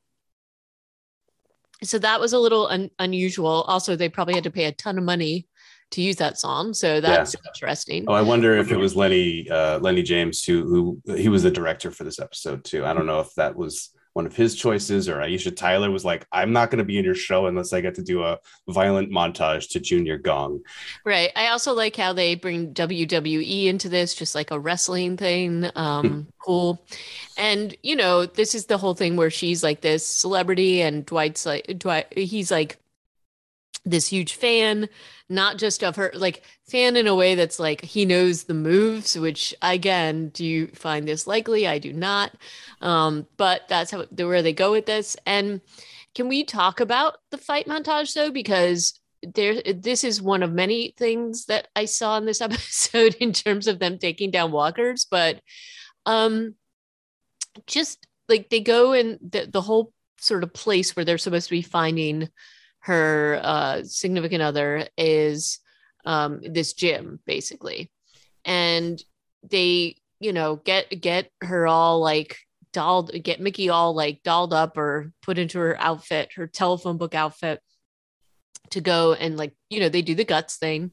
so 1.83 1.99
that 1.99 2.21
was 2.21 2.33
a 2.33 2.39
little 2.39 2.69
un- 2.69 2.91
unusual. 2.99 3.65
Also, 3.67 3.97
they 3.97 4.09
probably 4.09 4.35
had 4.35 4.45
to 4.45 4.51
pay 4.51 4.65
a 4.65 4.73
ton 4.73 4.97
of 4.97 5.05
money 5.05 5.49
to 5.95 6.03
use 6.03 6.17
that 6.17 6.39
song. 6.39 6.75
So 6.75 7.01
that's 7.01 7.35
yeah. 7.35 7.51
interesting. 7.51 8.05
Oh, 8.07 8.15
I 8.15 8.23
wonder 8.23 8.57
if 8.57 8.71
it 8.71 8.77
was 8.77 8.95
Lenny 8.95 9.49
uh, 9.51 9.79
Lenny 9.79 10.03
James 10.03 10.45
who 10.45 11.01
who 11.05 11.15
he 11.17 11.29
was 11.29 11.43
the 11.43 11.51
director 11.51 11.91
for 11.91 12.05
this 12.05 12.21
episode 12.21 12.65
too. 12.65 12.85
I 12.85 12.93
don't 12.93 13.07
know 13.07 13.21
if 13.21 13.35
that 13.35 13.57
was 13.57 13.91
one 14.15 14.27
of 14.27 14.35
his 14.35 14.55
choices 14.55 15.09
or 15.09 15.17
Aisha 15.17 15.55
Tyler 15.55 15.91
was 15.91 16.05
like, 16.05 16.25
I'm 16.31 16.53
not 16.53 16.71
going 16.71 16.79
to 16.79 16.85
be 16.85 16.99
in 16.99 17.05
your 17.05 17.17
show 17.17 17.47
unless 17.47 17.73
I 17.73 17.81
get 17.81 17.97
to 17.97 18.03
do 18.03 18.23
a 18.23 18.39
violent 18.69 19.11
montage 19.11 19.71
to 19.71 19.81
Junior 19.81 20.19
Gong. 20.19 20.61
Right. 21.05 21.33
I 21.35 21.49
also 21.49 21.73
like 21.73 21.97
how 21.97 22.13
they 22.13 22.37
bring 22.37 22.73
WWE 22.73 23.67
into 23.67 23.89
this, 23.89 24.15
just 24.15 24.37
like 24.37 24.53
a 24.53 24.59
wrestling 24.59 25.17
thing. 25.17 25.69
Um, 25.75 26.29
cool. 26.39 26.81
And, 27.37 27.77
you 27.83 27.97
know, 27.97 28.25
this 28.25 28.55
is 28.55 28.67
the 28.67 28.79
whole 28.79 28.95
thing 28.95 29.17
where 29.17 29.31
she's 29.31 29.65
like 29.65 29.81
this 29.81 30.07
celebrity 30.07 30.81
and 30.81 31.05
Dwight's 31.05 31.45
like, 31.45 31.67
Dwight, 31.77 32.17
he's 32.17 32.53
like, 32.53 32.79
this 33.85 34.09
huge 34.09 34.35
fan, 34.35 34.89
not 35.29 35.59
just 35.59 35.85
of 35.85 35.97
her, 35.97 36.11
like 36.15 36.43
fan 36.67 36.97
in 36.97 37.07
a 37.07 37.15
way 37.15 37.35
that's 37.35 37.59
like 37.59 37.83
he 37.83 38.05
knows 38.05 38.45
the 38.45 38.55
moves, 38.55 39.19
which 39.19 39.55
again, 39.63 40.31
do 40.31 40.45
you 40.45 40.69
find 40.69 41.07
this 41.07 41.27
likely? 41.27 41.67
I 41.67 41.79
do 41.79 41.93
not. 41.93 42.33
Um, 42.81 43.27
but 43.37 43.63
that's 43.69 43.91
how 43.91 44.05
where 44.05 44.43
they 44.43 44.53
go 44.53 44.73
with 44.73 44.87
this. 44.87 45.17
And 45.27 45.61
can 46.15 46.29
we 46.29 46.45
talk 46.45 46.81
about 46.81 47.19
the 47.31 47.39
fight 47.39 47.67
montage 47.67 48.15
though? 48.15 48.31
Because 48.31 48.99
there 49.23 49.63
this 49.63 50.05
is 50.05 50.21
one 50.21 50.43
of 50.43 50.53
many 50.53 50.95
things 50.99 51.47
that 51.47 51.69
I 51.75 51.87
saw 51.87 52.19
in 52.19 52.25
this 52.25 52.41
episode 52.41 53.15
in 53.21 53.33
terms 53.33 53.67
of 53.67 53.79
them 53.79 53.99
taking 53.99 54.31
down 54.31 54.53
walkers, 54.53 55.07
but 55.11 55.41
um 56.07 56.55
just 57.67 58.07
like 58.29 58.49
they 58.51 58.61
go 58.61 58.93
in 58.93 59.19
the, 59.23 59.47
the 59.51 59.61
whole 59.61 59.93
sort 60.19 60.43
of 60.43 60.53
place 60.53 60.97
where 60.97 61.05
they're 61.05 61.19
supposed 61.19 61.49
to 61.49 61.55
be 61.55 61.63
finding 61.63 62.29
her 62.85 63.41
uh, 63.43 63.83
significant 63.85 64.43
other 64.43 64.87
is 64.97 65.59
um, 66.05 66.41
this 66.43 66.73
gym 66.75 67.21
basically. 67.27 67.91
And 68.45 69.03
they 69.51 69.97
you 70.21 70.33
know 70.33 70.57
get 70.57 70.89
get 71.01 71.31
her 71.41 71.67
all 71.67 72.01
like 72.01 72.39
dolled 72.73 73.13
get 73.23 73.41
mickey 73.41 73.69
all 73.69 73.95
like 73.95 74.23
dolled 74.23 74.53
up 74.53 74.77
or 74.77 75.13
put 75.23 75.39
into 75.39 75.59
her 75.59 75.79
outfit 75.79 76.31
her 76.35 76.47
telephone 76.47 76.97
book 76.97 77.15
outfit 77.15 77.61
to 78.71 78.81
go 78.81 79.13
and 79.13 79.37
like 79.37 79.55
you 79.71 79.81
know 79.81 79.89
they 79.89 80.03
do 80.03 80.15
the 80.15 80.25
guts 80.25 80.57
thing 80.57 80.91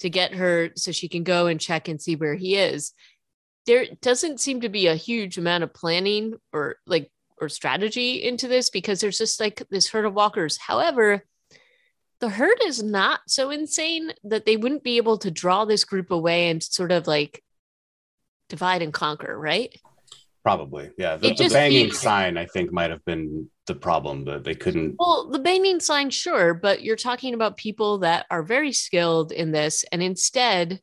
to 0.00 0.10
get 0.10 0.34
her 0.34 0.70
so 0.76 0.92
she 0.92 1.08
can 1.08 1.22
go 1.22 1.46
and 1.46 1.60
check 1.60 1.88
and 1.88 2.00
see 2.00 2.16
where 2.16 2.34
he 2.34 2.56
is. 2.56 2.92
There 3.66 3.86
doesn't 4.02 4.40
seem 4.40 4.60
to 4.60 4.68
be 4.68 4.86
a 4.86 4.96
huge 4.96 5.38
amount 5.38 5.64
of 5.64 5.72
planning 5.72 6.34
or 6.52 6.76
like 6.86 7.10
or 7.44 7.48
strategy 7.48 8.24
into 8.24 8.48
this 8.48 8.70
because 8.70 9.00
there's 9.00 9.18
just 9.18 9.38
like 9.38 9.62
this 9.70 9.88
herd 9.88 10.06
of 10.06 10.14
walkers. 10.14 10.56
However, 10.56 11.24
the 12.20 12.30
herd 12.30 12.58
is 12.64 12.82
not 12.82 13.20
so 13.28 13.50
insane 13.50 14.12
that 14.24 14.46
they 14.46 14.56
wouldn't 14.56 14.82
be 14.82 14.96
able 14.96 15.18
to 15.18 15.30
draw 15.30 15.64
this 15.64 15.84
group 15.84 16.10
away 16.10 16.48
and 16.48 16.62
sort 16.62 16.90
of 16.90 17.06
like 17.06 17.42
divide 18.48 18.82
and 18.82 18.92
conquer, 18.92 19.38
right? 19.38 19.78
Probably, 20.42 20.90
yeah. 20.98 21.16
The, 21.16 21.34
the 21.34 21.48
banging 21.48 21.86
feels... 21.86 22.00
sign, 22.00 22.36
I 22.36 22.46
think, 22.46 22.70
might 22.70 22.90
have 22.90 23.04
been 23.04 23.48
the 23.66 23.74
problem, 23.74 24.24
but 24.24 24.44
they 24.44 24.54
couldn't. 24.54 24.96
Well, 24.98 25.30
the 25.30 25.38
banging 25.38 25.80
sign, 25.80 26.10
sure, 26.10 26.52
but 26.52 26.82
you're 26.82 26.96
talking 26.96 27.32
about 27.32 27.56
people 27.56 27.98
that 27.98 28.26
are 28.30 28.42
very 28.42 28.72
skilled 28.72 29.32
in 29.32 29.52
this, 29.52 29.84
and 29.90 30.02
instead, 30.02 30.80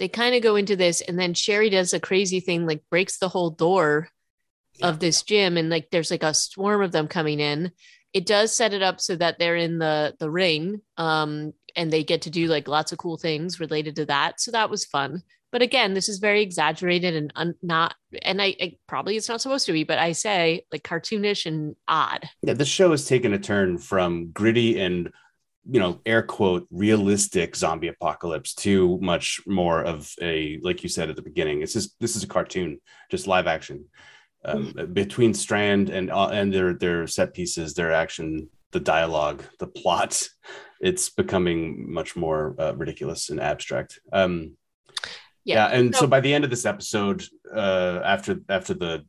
they 0.00 0.08
kind 0.08 0.34
of 0.34 0.42
go 0.42 0.56
into 0.56 0.74
this, 0.74 1.00
and 1.00 1.16
then 1.16 1.32
Sherry 1.32 1.70
does 1.70 1.92
a 1.92 2.00
crazy 2.00 2.40
thing, 2.40 2.66
like 2.66 2.82
breaks 2.90 3.18
the 3.18 3.28
whole 3.28 3.50
door 3.50 4.08
yeah. 4.76 4.88
of 4.88 4.98
this 4.98 5.22
gym 5.22 5.56
and 5.56 5.70
like 5.70 5.90
there's 5.90 6.10
like 6.10 6.22
a 6.22 6.34
swarm 6.34 6.82
of 6.82 6.92
them 6.92 7.08
coming 7.08 7.40
in. 7.40 7.72
It 8.12 8.26
does 8.26 8.54
set 8.54 8.74
it 8.74 8.82
up 8.82 9.00
so 9.00 9.16
that 9.16 9.38
they're 9.38 9.56
in 9.56 9.78
the 9.78 10.14
the 10.18 10.30
ring 10.30 10.80
um 10.96 11.52
and 11.76 11.92
they 11.92 12.04
get 12.04 12.22
to 12.22 12.30
do 12.30 12.46
like 12.46 12.68
lots 12.68 12.92
of 12.92 12.98
cool 12.98 13.16
things 13.16 13.60
related 13.60 13.96
to 13.96 14.06
that. 14.06 14.40
So 14.40 14.52
that 14.52 14.70
was 14.70 14.84
fun. 14.84 15.22
But 15.50 15.62
again 15.62 15.94
this 15.94 16.08
is 16.08 16.18
very 16.18 16.42
exaggerated 16.42 17.14
and 17.14 17.32
un- 17.36 17.54
not 17.62 17.94
and 18.22 18.42
I, 18.42 18.56
I, 18.60 18.76
probably 18.86 19.16
it's 19.16 19.28
not 19.28 19.40
supposed 19.40 19.66
to 19.66 19.72
be 19.72 19.84
but 19.84 19.98
i 19.98 20.10
say 20.10 20.64
like 20.72 20.82
cartoonish 20.82 21.46
and 21.46 21.76
odd. 21.86 22.28
Yeah 22.42 22.54
the 22.54 22.64
show 22.64 22.90
has 22.90 23.06
taken 23.06 23.32
a 23.32 23.38
turn 23.38 23.78
from 23.78 24.30
gritty 24.32 24.80
and 24.80 25.10
you 25.70 25.80
know 25.80 26.00
air 26.04 26.22
quote 26.22 26.66
realistic 26.70 27.56
zombie 27.56 27.88
apocalypse 27.88 28.54
to 28.54 28.98
much 29.00 29.40
more 29.46 29.82
of 29.82 30.12
a 30.20 30.58
like 30.62 30.82
you 30.82 30.88
said 30.88 31.08
at 31.08 31.16
the 31.16 31.22
beginning 31.22 31.62
it's 31.62 31.72
just 31.72 31.98
this 32.00 32.16
is 32.16 32.22
a 32.22 32.26
cartoon 32.26 32.80
just 33.10 33.26
live 33.26 33.46
action 33.46 33.86
um, 34.44 34.74
between 34.92 35.34
strand 35.34 35.90
and 35.90 36.10
uh, 36.10 36.28
and 36.28 36.52
their 36.52 36.74
their 36.74 37.06
set 37.06 37.34
pieces 37.34 37.74
their 37.74 37.92
action 37.92 38.48
the 38.72 38.80
dialogue 38.80 39.42
the 39.58 39.66
plot 39.66 40.28
it's 40.80 41.08
becoming 41.08 41.92
much 41.92 42.16
more 42.16 42.54
uh, 42.58 42.74
ridiculous 42.74 43.30
and 43.30 43.40
abstract 43.40 44.00
um 44.12 44.52
yeah, 45.44 45.68
yeah 45.68 45.78
and 45.78 45.94
so, 45.94 46.02
so 46.02 46.06
by 46.06 46.20
the 46.20 46.32
end 46.32 46.44
of 46.44 46.50
this 46.50 46.66
episode 46.66 47.24
uh 47.54 48.00
after 48.04 48.40
after 48.48 48.74
the 48.74 49.04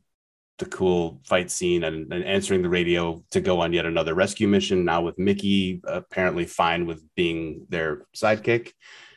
the 0.58 0.66
cool 0.66 1.20
fight 1.24 1.50
scene 1.50 1.84
and, 1.84 2.12
and, 2.12 2.24
answering 2.24 2.62
the 2.62 2.68
radio 2.68 3.22
to 3.30 3.40
go 3.40 3.60
on 3.60 3.72
yet 3.72 3.84
another 3.84 4.14
rescue 4.14 4.48
mission. 4.48 4.84
Now 4.84 5.02
with 5.02 5.18
Mickey 5.18 5.80
apparently 5.86 6.46
fine 6.46 6.86
with 6.86 7.04
being 7.14 7.66
their 7.68 8.06
sidekick. 8.16 8.72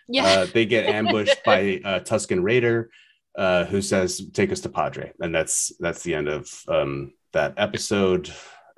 Yeah, 0.08 0.26
uh, 0.26 0.46
they 0.46 0.66
get 0.66 0.86
ambushed 0.94 1.44
by 1.46 1.60
a 1.86 2.02
Tusken 2.02 2.44
Raider, 2.44 2.90
uh, 3.40 3.66
who 3.66 3.82
says, 3.82 4.22
"Take 4.34 4.52
us 4.52 4.60
to 4.62 4.70
Padre," 4.70 5.14
and 5.22 5.34
that's 5.34 5.72
that's 5.80 6.04
the 6.04 6.14
end 6.14 6.28
of 6.28 6.48
um, 6.68 7.14
that 7.32 7.54
episode. 7.58 8.32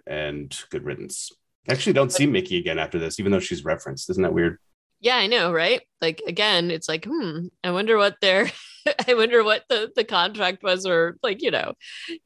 And 0.08 0.56
good 0.69 0.84
riddance. 0.84 1.32
I 1.69 1.74
actually, 1.74 1.93
don't 1.93 2.12
see 2.12 2.26
Mickey 2.26 2.58
again 2.58 2.80
after 2.80 2.97
this, 2.97 3.19
even 3.19 3.32
though 3.32 3.39
she's 3.39 3.63
referenced. 3.63 4.10
Isn't 4.10 4.24
that 4.24 4.34
weird? 4.34 4.58
Yeah, 5.00 5.15
I 5.15 5.28
know, 5.28 5.52
right? 5.52 5.82
Like 6.00 6.21
again, 6.28 6.69
it's 6.69 6.88
like, 6.88 7.06
hmm, 7.06 7.47
I 7.63 7.71
wonder 7.71 7.97
what 7.97 8.17
their 8.21 8.52
I 9.08 9.15
wonder 9.15 9.43
what 9.43 9.63
the 9.67 9.91
the 9.95 10.04
contract 10.04 10.63
was 10.63 10.86
or 10.86 11.17
like, 11.24 11.41
you 11.41 11.52
know, 11.52 11.74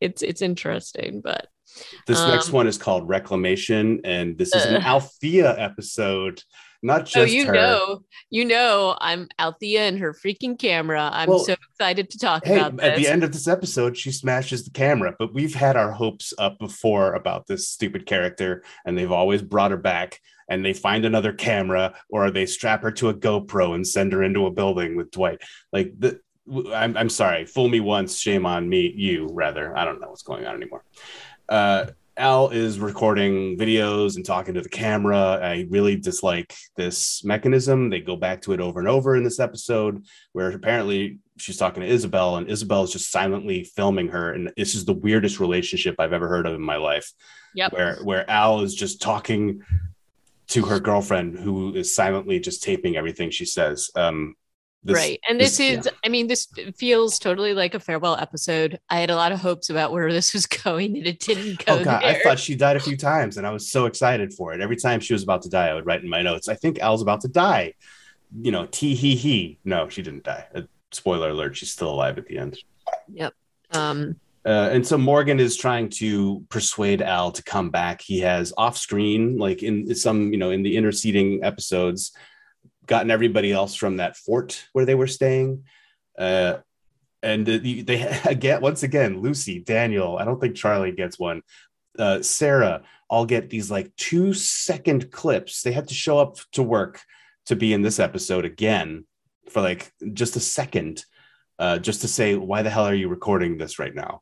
it's 0.02 0.22
it's 0.22 0.42
interesting, 0.42 1.22
but 1.24 1.48
this 2.06 2.20
um, 2.20 2.32
next 2.32 2.52
one 2.52 2.68
is 2.68 2.78
called 2.78 3.08
Reclamation 3.08 4.02
and 4.04 4.38
this 4.38 4.54
is 4.54 4.66
uh, 4.66 4.70
an 4.70 4.84
Althea 4.84 5.58
episode 5.58 6.42
not 6.86 7.06
just 7.06 7.18
oh, 7.18 7.24
you 7.24 7.48
her. 7.48 7.54
know, 7.54 8.04
you 8.30 8.46
know, 8.46 8.96
I'm 9.02 9.28
Althea 9.40 9.82
and 9.82 9.98
her 10.00 10.14
freaking 10.14 10.58
camera. 10.58 11.10
I'm 11.12 11.28
well, 11.28 11.40
so 11.40 11.54
excited 11.54 12.12
to 12.12 12.20
talk 12.20 12.46
hey, 12.46 12.58
about 12.58 12.78
this. 12.78 12.86
At 12.86 12.98
the 12.98 13.08
end 13.08 13.24
of 13.24 13.32
this 13.32 13.48
episode, 13.48 13.98
she 13.98 14.12
smashes 14.12 14.64
the 14.64 14.72
camera, 14.72 15.16
but 15.18 15.34
we've 15.34 15.56
had 15.56 15.76
our 15.76 15.92
hopes 15.92 16.34
up 16.38 16.60
before 16.60 17.14
about 17.14 17.48
this 17.48 17.68
stupid 17.68 18.06
character, 18.06 18.64
and 18.86 18.98
they've 18.98 19.12
always 19.12 19.42
brought 19.42 19.72
her 19.72 19.78
back. 19.78 20.20
And 20.48 20.64
they 20.64 20.74
find 20.74 21.06
another 21.06 21.34
camera, 21.34 21.96
or 22.08 22.30
they 22.30 22.46
strap 22.46 22.84
her 22.84 22.92
to 22.92 23.10
a 23.10 23.16
GoPro 23.16 23.74
and 23.74 23.88
send 23.88 24.14
her 24.14 24.22
into 24.22 24.46
a 24.46 24.52
building 24.52 24.96
with 24.96 25.10
Dwight. 25.10 25.42
Like 25.74 25.94
the, 25.98 26.20
I'm, 26.72 26.96
I'm 26.96 27.10
sorry, 27.10 27.48
fool 27.48 27.68
me 27.68 27.80
once, 27.80 28.20
shame 28.20 28.46
on 28.46 28.70
me, 28.70 28.94
you 28.96 29.28
rather. 29.32 29.76
I 29.76 29.86
don't 29.86 30.00
know 30.00 30.10
what's 30.10 30.22
going 30.22 30.46
on 30.46 30.56
anymore. 30.56 30.84
Uh, 31.50 31.88
Al 32.18 32.50
is 32.50 32.80
recording 32.80 33.58
videos 33.58 34.16
and 34.16 34.26
talking 34.26 34.54
to 34.54 34.62
the 34.62 34.70
camera. 34.70 35.40
I 35.42 35.68
really 35.70 35.98
dislike 35.98 36.56
this 36.78 37.24
mechanism. 37.26 37.90
They 37.90 38.00
go 38.00 38.16
back 38.16 38.42
to 38.44 38.54
it 38.54 38.62
over 38.62 38.80
and 38.80 38.88
over 38.88 39.18
in 39.18 39.24
this 39.24 39.40
episode, 39.40 40.06
where 40.32 40.50
apparently 40.52 41.20
she's 41.38 41.58
talking 41.58 41.82
to 41.82 41.90
Isabel, 41.90 42.38
and 42.38 42.50
Isabel 42.50 42.84
is 42.84 42.94
just 42.94 43.12
silently 43.12 43.66
filming 43.66 44.08
her. 44.10 44.32
And 44.32 44.52
this 44.56 44.76
is 44.76 44.86
the 44.86 44.94
weirdest 44.94 45.42
relationship 45.42 45.96
I've 46.00 46.14
ever 46.14 46.30
heard 46.30 46.48
of 46.48 46.56
in 46.56 46.62
my 46.62 46.78
life. 46.78 47.12
Yep. 47.54 47.74
Where 47.74 47.96
where 48.04 48.30
Al 48.30 48.62
is 48.62 48.76
just 48.76 49.02
talking 49.02 49.62
to 50.48 50.66
her 50.66 50.80
girlfriend, 50.80 51.38
who 51.38 51.76
is 51.76 51.94
silently 51.94 52.40
just 52.40 52.64
taping 52.64 52.96
everything 52.96 53.30
she 53.30 53.46
says. 53.46 53.90
Um, 53.96 54.36
this, 54.86 54.96
right. 54.96 55.20
And 55.28 55.40
this, 55.40 55.58
this 55.58 55.80
is, 55.80 55.86
yeah. 55.86 55.92
I 56.06 56.10
mean, 56.10 56.28
this 56.28 56.48
feels 56.78 57.18
totally 57.18 57.56
like 57.56 57.74
a 57.74 57.80
farewell 57.80 58.16
episode. 58.18 58.80
I 58.90 59.00
had 59.00 59.10
a 59.10 59.16
lot 59.16 59.32
of 59.32 59.40
hopes 59.40 59.72
about 59.72 59.92
where 59.92 60.12
this 60.12 60.32
was 60.32 60.46
going 60.64 60.96
and 60.96 61.08
it 61.08 61.20
didn't 61.20 61.66
go. 61.66 61.80
Oh, 61.80 61.84
God. 61.84 62.04
There. 62.04 62.10
I 62.10 62.22
thought 62.22 62.38
she 62.38 62.56
died 62.56 62.78
a 62.78 62.80
few 62.80 62.96
times 62.96 63.38
and 63.38 63.48
I 63.48 63.50
was 63.50 63.70
so 63.72 63.88
excited 63.88 64.34
for 64.34 64.54
it. 64.54 64.62
Every 64.62 64.76
time 64.76 65.00
she 65.00 65.14
was 65.14 65.24
about 65.24 65.42
to 65.42 65.50
die, 65.50 65.70
I 65.70 65.74
would 65.74 65.88
write 65.88 66.04
in 66.04 66.10
my 66.10 66.22
notes, 66.22 66.48
I 66.48 66.54
think 66.54 66.80
Al's 66.80 67.02
about 67.02 67.22
to 67.22 67.28
die. 67.28 67.74
You 68.40 68.52
know, 68.52 68.68
tee 68.68 68.96
hee 68.96 69.16
hee. 69.16 69.58
No, 69.66 69.90
she 69.90 70.04
didn't 70.04 70.24
die. 70.24 70.46
Uh, 70.54 70.62
spoiler 70.92 71.30
alert, 71.30 71.58
she's 71.58 71.72
still 71.72 71.90
alive 71.90 72.20
at 72.20 72.28
the 72.28 72.38
end. 72.38 72.58
Yep. 73.12 73.34
Um, 73.72 74.20
uh, 74.46 74.70
and 74.72 74.86
so 74.86 74.98
Morgan 74.98 75.40
is 75.40 75.58
trying 75.58 75.90
to 75.90 76.46
persuade 76.50 77.02
Al 77.02 77.32
to 77.32 77.42
come 77.42 77.72
back. 77.72 78.02
He 78.02 78.20
has 78.20 78.54
off 78.56 78.78
screen, 78.78 79.40
like 79.40 79.64
in 79.64 79.96
some, 79.96 80.32
you 80.32 80.38
know, 80.38 80.52
in 80.52 80.62
the 80.62 80.78
interceding 80.78 81.44
episodes, 81.44 82.12
gotten 82.86 83.12
everybody 83.12 83.52
else 83.52 83.76
from 83.76 83.98
that 83.98 84.18
fort 84.18 84.68
where 84.74 84.86
they 84.86 84.96
were 84.96 85.08
staying. 85.08 85.64
Uh, 86.18 86.58
and 87.24 87.46
they 87.46 88.36
get 88.40 88.62
once 88.62 88.84
again 88.84 89.22
Lucy, 89.22 89.60
Daniel. 89.60 90.18
I 90.18 90.26
don't 90.26 90.40
think 90.40 90.56
Charlie 90.56 90.92
gets 90.92 91.20
one. 91.20 91.42
Uh, 91.98 92.22
Sarah 92.22 92.84
all 93.10 93.26
get 93.26 93.50
these 93.50 93.72
like 93.72 93.96
two 93.96 94.34
second 94.34 95.12
clips. 95.12 95.62
They 95.62 95.72
had 95.72 95.88
to 95.88 95.94
show 95.94 96.18
up 96.20 96.38
to 96.54 96.64
work 96.64 97.02
to 97.46 97.56
be 97.56 97.74
in 97.74 97.82
this 97.82 98.00
episode 98.00 98.46
again 98.46 99.06
for 99.50 99.62
like 99.62 99.92
just 100.14 100.36
a 100.36 100.40
second, 100.40 101.06
uh, 101.60 101.80
just 101.80 102.02
to 102.02 102.08
say, 102.08 102.36
why 102.36 102.62
the 102.62 102.70
hell 102.70 102.86
are 102.86 102.96
you 102.96 103.08
recording 103.08 103.58
this 103.58 103.80
right 103.80 103.94
now? 103.94 104.22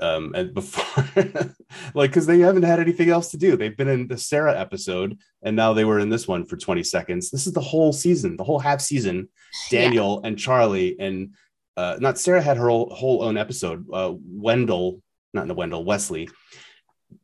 Um 0.00 0.32
and 0.34 0.52
before 0.52 1.04
like 1.94 2.10
because 2.10 2.26
they 2.26 2.40
haven't 2.40 2.64
had 2.64 2.80
anything 2.80 3.10
else 3.10 3.30
to 3.30 3.36
do 3.36 3.56
they've 3.56 3.76
been 3.76 3.88
in 3.88 4.08
the 4.08 4.18
sarah 4.18 4.58
episode 4.58 5.16
and 5.42 5.54
now 5.54 5.72
they 5.72 5.84
were 5.84 6.00
in 6.00 6.08
this 6.08 6.26
one 6.26 6.44
for 6.44 6.56
20 6.56 6.82
seconds 6.82 7.30
this 7.30 7.46
is 7.46 7.52
the 7.52 7.60
whole 7.60 7.92
season 7.92 8.36
the 8.36 8.44
whole 8.44 8.58
half 8.58 8.80
season 8.80 9.28
daniel 9.70 10.20
yeah. 10.22 10.28
and 10.28 10.38
charlie 10.38 10.96
and 10.98 11.34
uh 11.76 11.96
not 12.00 12.18
sarah 12.18 12.42
had 12.42 12.56
her 12.56 12.68
whole, 12.68 12.92
whole 12.92 13.22
own 13.22 13.36
episode 13.36 13.86
uh 13.92 14.12
wendell 14.26 15.00
not 15.32 15.46
the 15.46 15.54
wendell 15.54 15.84
wesley 15.84 16.28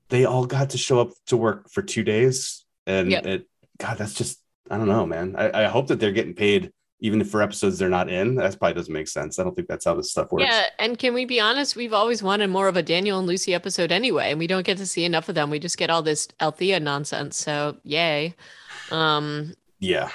they 0.09 0.25
all 0.25 0.47
got 0.47 0.71
to 0.71 0.79
show 0.79 1.01
up 1.01 1.11
to 1.27 1.37
work 1.37 1.71
for 1.71 1.83
two 1.83 2.05
days 2.05 2.65
and 2.87 3.11
yep. 3.11 3.27
it 3.27 3.49
god 3.79 3.99
that's 3.99 4.15
just 4.15 4.41
i 4.71 4.77
don't 4.77 4.89
know 4.89 5.07
man 5.07 5.35
I, 5.37 5.65
I 5.65 5.67
hope 5.67 5.89
that 5.89 5.99
they're 5.99 6.13
getting 6.13 6.35
paid 6.35 6.73
even 7.01 7.21
if 7.21 7.31
for 7.31 7.43
episodes 7.43 7.79
they're 7.79 7.89
not 7.89 8.09
in. 8.09 8.35
That 8.35 8.59
probably 8.59 8.75
doesn't 8.75 8.93
make 8.93 9.09
sense. 9.09 9.39
I 9.39 9.45
don't 9.45 9.55
think 9.55 9.69
that's 9.69 9.85
how 9.85 9.95
this 9.95 10.11
stuff 10.11 10.31
works. 10.33 10.45
Yeah, 10.49 10.67
and 10.79 10.99
can 10.99 11.15
we 11.15 11.25
be 11.25 11.41
honest? 11.41 11.77
We've 11.77 11.93
always 11.93 12.23
wanted 12.23 12.49
more 12.49 12.69
of 12.69 12.77
a 12.77 12.83
Daniel 12.83 13.19
and 13.19 13.27
Lucy 13.27 13.55
episode 13.55 13.91
anyway, 13.91 14.31
and 14.31 14.39
we 14.39 14.47
don't 14.47 14.67
get 14.67 14.79
to 14.79 14.87
see 14.87 15.05
enough 15.05 15.29
of 15.29 15.35
them. 15.35 15.51
We 15.51 15.59
just 15.59 15.79
get 15.79 15.91
all 15.91 16.03
this 16.03 16.29
Althea 16.41 16.81
nonsense. 16.81 17.37
So 17.37 17.77
yay. 17.83 18.35
Um, 18.91 19.55
yeah, 19.79 20.11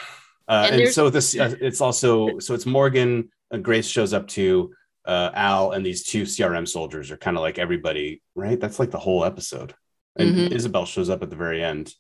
uh, 0.47 0.69
and, 0.71 0.81
and 0.81 0.93
so 0.93 1.09
this 1.09 1.37
uh, 1.37 1.55
it's 1.59 1.81
also 1.81 2.39
so 2.39 2.53
it's 2.53 2.65
Morgan. 2.65 3.29
and 3.51 3.63
Grace 3.63 3.87
shows 3.87 4.13
up 4.13 4.27
to 4.29 4.73
uh, 5.05 5.31
Al, 5.33 5.71
and 5.71 5.85
these 5.85 6.03
two 6.03 6.23
CRM 6.23 6.67
soldiers 6.67 7.11
are 7.11 7.17
kind 7.17 7.37
of 7.37 7.41
like 7.41 7.59
everybody, 7.59 8.21
right? 8.35 8.59
That's 8.59 8.79
like 8.79 8.91
the 8.91 8.99
whole 8.99 9.23
episode. 9.25 9.73
And 10.17 10.35
mm-hmm. 10.35 10.53
Isabel 10.53 10.85
shows 10.85 11.09
up 11.09 11.23
at 11.23 11.29
the 11.29 11.35
very 11.35 11.63
end. 11.63 11.93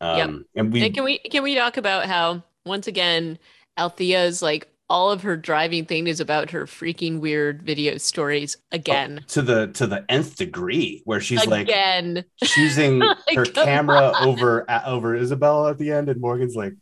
Um, 0.00 0.16
yep. 0.16 0.30
And 0.56 0.72
we 0.72 0.84
and 0.84 0.94
can 0.94 1.04
we 1.04 1.18
can 1.18 1.42
we 1.42 1.54
talk 1.54 1.76
about 1.76 2.06
how 2.06 2.42
once 2.64 2.86
again 2.86 3.38
Althea's 3.78 4.42
like 4.42 4.68
all 4.92 5.10
of 5.10 5.22
her 5.22 5.38
driving 5.38 5.86
thing 5.86 6.06
is 6.06 6.20
about 6.20 6.50
her 6.50 6.66
freaking 6.66 7.18
weird 7.18 7.62
video 7.62 7.96
stories 7.96 8.58
again 8.72 9.20
oh, 9.22 9.24
to 9.26 9.40
the 9.40 9.68
to 9.68 9.86
the 9.86 10.04
nth 10.10 10.36
degree 10.36 11.00
where 11.06 11.18
she's 11.18 11.46
like, 11.46 11.62
again. 11.62 12.16
like 12.16 12.26
choosing 12.44 13.00
her 13.34 13.46
camera 13.46 14.12
on. 14.14 14.28
over 14.28 14.66
over 14.84 15.14
Isabel 15.14 15.66
at 15.68 15.78
the 15.78 15.90
end 15.90 16.10
and 16.10 16.20
Morgan's 16.20 16.54
like 16.54 16.74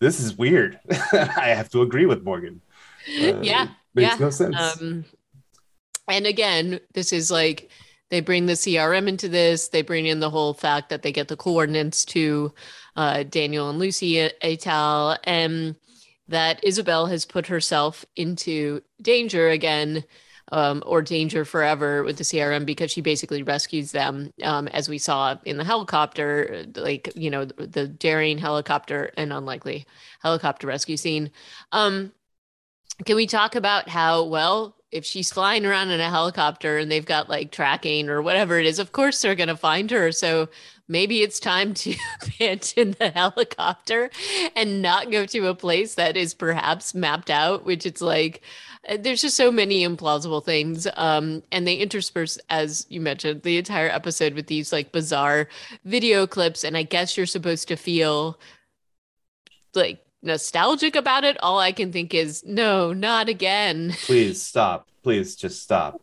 this 0.00 0.18
is 0.18 0.36
weird 0.38 0.80
I 1.12 1.48
have 1.48 1.68
to 1.70 1.82
agree 1.82 2.06
with 2.06 2.24
Morgan 2.24 2.62
uh, 3.20 3.40
yeah 3.42 3.68
makes 3.94 4.12
yeah. 4.12 4.16
no 4.18 4.30
sense 4.30 4.56
um, 4.56 5.04
and 6.08 6.26
again 6.26 6.80
this 6.94 7.12
is 7.12 7.30
like 7.30 7.70
they 8.08 8.20
bring 8.20 8.46
the 8.46 8.54
CRM 8.54 9.08
into 9.08 9.28
this 9.28 9.68
they 9.68 9.82
bring 9.82 10.06
in 10.06 10.20
the 10.20 10.30
whole 10.30 10.54
fact 10.54 10.88
that 10.88 11.02
they 11.02 11.12
get 11.12 11.28
the 11.28 11.36
coordinates 11.36 12.06
to 12.06 12.54
uh, 12.96 13.24
Daniel 13.24 13.68
and 13.68 13.78
Lucy 13.78 14.14
Etal 14.42 15.18
and 15.24 15.76
that 16.32 16.62
Isabel 16.62 17.06
has 17.06 17.24
put 17.24 17.46
herself 17.46 18.04
into 18.16 18.82
danger 19.00 19.48
again, 19.48 20.04
um, 20.50 20.82
or 20.84 21.00
danger 21.00 21.44
forever 21.44 22.02
with 22.02 22.18
the 22.18 22.24
CRM 22.24 22.66
because 22.66 22.90
she 22.90 23.00
basically 23.00 23.42
rescues 23.42 23.92
them, 23.92 24.32
um, 24.42 24.68
as 24.68 24.88
we 24.88 24.98
saw 24.98 25.36
in 25.44 25.56
the 25.56 25.64
helicopter, 25.64 26.66
like 26.74 27.10
you 27.14 27.30
know 27.30 27.44
the, 27.44 27.66
the 27.66 27.88
daring 27.88 28.38
helicopter 28.38 29.12
and 29.16 29.32
unlikely 29.32 29.86
helicopter 30.20 30.66
rescue 30.66 30.96
scene. 30.96 31.30
Um, 31.72 32.12
can 33.06 33.16
we 33.16 33.26
talk 33.26 33.54
about 33.54 33.88
how 33.88 34.24
well 34.24 34.76
if 34.92 35.06
she's 35.06 35.32
flying 35.32 35.64
around 35.64 35.90
in 35.90 36.00
a 36.00 36.10
helicopter 36.10 36.76
and 36.76 36.90
they've 36.90 37.06
got 37.06 37.28
like 37.28 37.50
tracking 37.50 38.10
or 38.10 38.20
whatever 38.20 38.58
it 38.58 38.66
is, 38.66 38.78
of 38.78 38.92
course 38.92 39.22
they're 39.22 39.34
going 39.34 39.48
to 39.48 39.56
find 39.56 39.90
her. 39.90 40.12
So 40.12 40.50
maybe 40.86 41.22
it's 41.22 41.40
time 41.40 41.72
to 41.74 41.94
abandon 42.22 42.94
the 42.98 43.10
helicopter 43.10 44.10
and 44.54 44.82
not 44.82 45.10
go 45.10 45.24
to 45.26 45.46
a 45.46 45.54
place 45.54 45.94
that 45.94 46.16
is 46.16 46.34
perhaps 46.34 46.94
mapped 46.94 47.30
out, 47.30 47.64
which 47.64 47.86
it's 47.86 48.02
like, 48.02 48.42
uh, 48.86 48.98
there's 49.00 49.22
just 49.22 49.36
so 49.36 49.50
many 49.50 49.86
implausible 49.86 50.44
things. 50.44 50.86
Um, 50.96 51.42
and 51.50 51.66
they 51.66 51.76
intersperse, 51.76 52.38
as 52.50 52.86
you 52.90 53.00
mentioned, 53.00 53.42
the 53.42 53.56
entire 53.56 53.88
episode 53.88 54.34
with 54.34 54.46
these 54.46 54.72
like 54.72 54.92
bizarre 54.92 55.48
video 55.86 56.26
clips. 56.26 56.64
And 56.64 56.76
I 56.76 56.82
guess 56.82 57.16
you're 57.16 57.24
supposed 57.24 57.68
to 57.68 57.76
feel 57.76 58.38
like 59.74 60.04
nostalgic 60.22 60.96
about 60.96 61.24
it. 61.24 61.36
All 61.42 61.58
I 61.58 61.72
can 61.72 61.92
think 61.92 62.14
is, 62.14 62.44
no, 62.44 62.92
not 62.92 63.28
again. 63.28 63.94
Please 64.04 64.42
stop. 64.46 64.88
Please 65.02 65.36
just 65.36 65.62
stop 65.62 66.00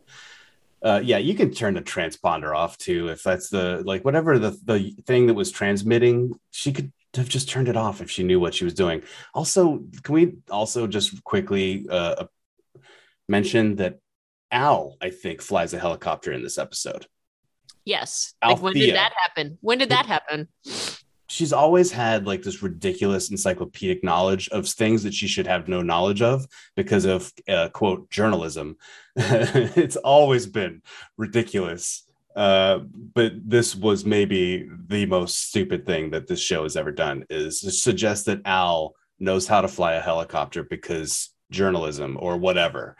uh, 0.81 1.01
yeah, 1.03 1.17
you 1.17 1.35
can 1.35 1.51
turn 1.51 1.73
the 1.73 1.81
transponder 1.81 2.55
off 2.55 2.77
too 2.77 3.09
if 3.09 3.21
that's 3.21 3.49
the 3.49 3.83
like 3.85 4.05
whatever 4.05 4.39
the 4.39 4.51
the 4.63 4.95
thing 5.05 5.27
that 5.27 5.33
was 5.33 5.51
transmitting. 5.51 6.39
She 6.51 6.71
could 6.71 6.91
have 7.15 7.27
just 7.27 7.49
turned 7.49 7.67
it 7.67 7.75
off 7.75 8.01
if 8.01 8.09
she 8.09 8.23
knew 8.23 8.39
what 8.39 8.53
she 8.53 8.63
was 8.63 8.73
doing. 8.73 9.01
Also, 9.33 9.83
can 10.03 10.15
we 10.15 10.35
also 10.49 10.87
just 10.87 11.23
quickly 11.23 11.85
uh, 11.89 12.25
mention 13.27 13.75
that 13.77 13.99
Al, 14.51 14.95
I 15.01 15.09
think, 15.09 15.41
flies 15.41 15.73
a 15.73 15.79
helicopter 15.79 16.31
in 16.31 16.43
this 16.43 16.57
episode. 16.57 17.07
Yes. 17.83 18.33
Like 18.43 18.61
when 18.61 18.73
did 18.73 18.95
that 18.95 19.13
happen? 19.15 19.57
When 19.61 19.79
did 19.79 19.89
that 19.89 20.05
happen? 20.05 20.47
She's 21.29 21.53
always 21.53 21.91
had 21.91 22.25
like 22.25 22.41
this 22.41 22.63
ridiculous 22.63 23.29
encyclopedic 23.29 24.03
knowledge 24.03 24.49
of 24.49 24.67
things 24.67 25.03
that 25.03 25.13
she 25.13 25.27
should 25.27 25.47
have 25.47 25.67
no 25.67 25.81
knowledge 25.81 26.21
of 26.21 26.47
because 26.75 27.05
of 27.05 27.31
uh, 27.47 27.69
quote 27.69 28.09
journalism. 28.09 28.77
it's 29.15 29.95
always 29.95 30.47
been 30.47 30.81
ridiculous. 31.17 32.05
Uh, 32.35 32.79
but 33.13 33.33
this 33.43 33.75
was 33.75 34.05
maybe 34.05 34.69
the 34.87 35.05
most 35.05 35.49
stupid 35.49 35.85
thing 35.85 36.11
that 36.11 36.27
this 36.27 36.39
show 36.39 36.63
has 36.63 36.77
ever 36.77 36.91
done 36.91 37.25
is 37.29 37.81
suggest 37.83 38.25
that 38.25 38.41
Al 38.45 38.95
knows 39.19 39.47
how 39.47 39.61
to 39.61 39.67
fly 39.67 39.93
a 39.93 40.01
helicopter 40.01 40.63
because 40.63 41.31
journalism 41.51 42.17
or 42.19 42.37
whatever. 42.37 42.95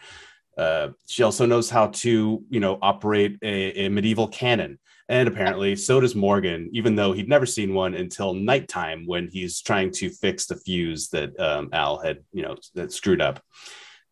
Uh, 0.58 0.90
she 1.08 1.24
also 1.24 1.46
knows 1.46 1.70
how 1.70 1.88
to, 1.88 2.44
you 2.50 2.60
know, 2.60 2.78
operate 2.82 3.38
a, 3.42 3.86
a, 3.86 3.90
medieval 3.90 4.28
cannon. 4.28 4.78
And 5.10 5.28
apparently, 5.28 5.76
so 5.76 6.00
does 6.00 6.16
Morgan, 6.16 6.70
even 6.72 6.96
though 6.96 7.14
he'd 7.14 7.28
never 7.28 7.48
seen 7.48 7.74
one 7.74 7.96
until 7.96 8.36
nighttime 8.36 9.08
when 9.08 9.28
he's 9.28 9.60
trying 9.60 9.92
to 9.94 10.10
fix 10.12 10.46
the 10.46 10.56
fuse 10.56 11.10
that 11.10 11.38
um, 11.40 11.70
Al 11.74 11.98
had, 11.98 12.20
you 12.32 12.44
know, 12.44 12.56
that 12.76 12.94
screwed 12.94 13.20
up. 13.20 13.42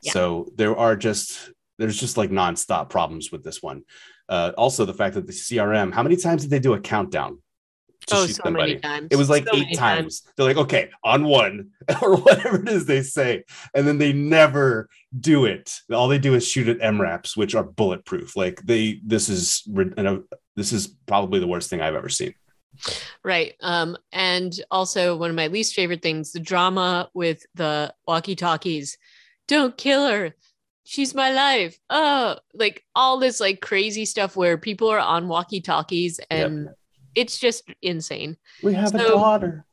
Yeah. 0.01 0.11
So 0.13 0.51
there 0.55 0.75
are 0.75 0.95
just 0.95 1.51
there's 1.77 1.99
just 1.99 2.17
like 2.17 2.31
nonstop 2.31 2.89
problems 2.89 3.31
with 3.31 3.43
this 3.43 3.61
one. 3.61 3.83
Uh, 4.27 4.51
also, 4.57 4.85
the 4.85 4.93
fact 4.93 5.13
that 5.15 5.27
the 5.27 5.33
CRM, 5.33 5.93
how 5.93 6.03
many 6.03 6.17
times 6.17 6.41
did 6.41 6.49
they 6.49 6.59
do 6.59 6.73
a 6.73 6.79
countdown 6.79 7.41
to 8.07 8.15
oh, 8.15 8.25
shoot 8.25 8.35
so 8.35 8.43
somebody? 8.43 8.71
Many 8.73 8.79
times. 8.81 9.07
It 9.11 9.15
was 9.15 9.29
like 9.29 9.47
so 9.47 9.55
eight 9.55 9.75
times. 9.75 10.21
times. 10.21 10.23
They're 10.35 10.45
like, 10.45 10.57
okay, 10.57 10.89
on 11.03 11.25
one 11.25 11.71
or 12.01 12.17
whatever 12.17 12.61
it 12.61 12.69
is 12.69 12.85
they 12.85 13.01
say, 13.01 13.43
and 13.73 13.87
then 13.87 13.97
they 13.97 14.13
never 14.13 14.89
do 15.19 15.45
it. 15.45 15.79
All 15.93 16.07
they 16.07 16.19
do 16.19 16.33
is 16.33 16.47
shoot 16.47 16.67
at 16.67 16.79
MRAPs, 16.79 17.37
which 17.37 17.55
are 17.55 17.63
bulletproof. 17.63 18.35
Like 18.35 18.61
they, 18.63 18.99
this 19.05 19.29
is, 19.29 19.63
this 20.55 20.73
is 20.73 20.87
probably 21.05 21.39
the 21.39 21.47
worst 21.47 21.69
thing 21.69 21.81
I've 21.81 21.95
ever 21.95 22.09
seen. 22.09 22.33
Right. 23.23 23.55
Um, 23.61 23.97
and 24.11 24.53
also 24.69 25.15
one 25.15 25.29
of 25.29 25.35
my 25.35 25.47
least 25.47 25.73
favorite 25.73 26.01
things, 26.01 26.31
the 26.31 26.39
drama 26.39 27.09
with 27.13 27.45
the 27.55 27.93
walkie-talkies. 28.07 28.97
Don't 29.47 29.77
kill 29.77 30.07
her 30.07 30.33
she's 30.87 31.13
my 31.13 31.31
life. 31.31 31.77
Oh, 31.89 32.37
like 32.53 32.85
all 32.95 33.19
this 33.19 33.41
like 33.41 33.59
crazy 33.61 34.05
stuff 34.05 34.37
where 34.37 34.57
people 34.57 34.87
are 34.87 34.99
on 34.99 35.27
walkie 35.27 35.59
talkies 35.59 36.19
and 36.31 36.65
yep. 36.65 36.76
It's 37.17 37.37
just 37.37 37.63
insane. 37.81 38.37
We 38.63 38.73
have 38.73 38.89
so, 38.89 38.97
a 38.97 39.09
daughter. 39.09 39.65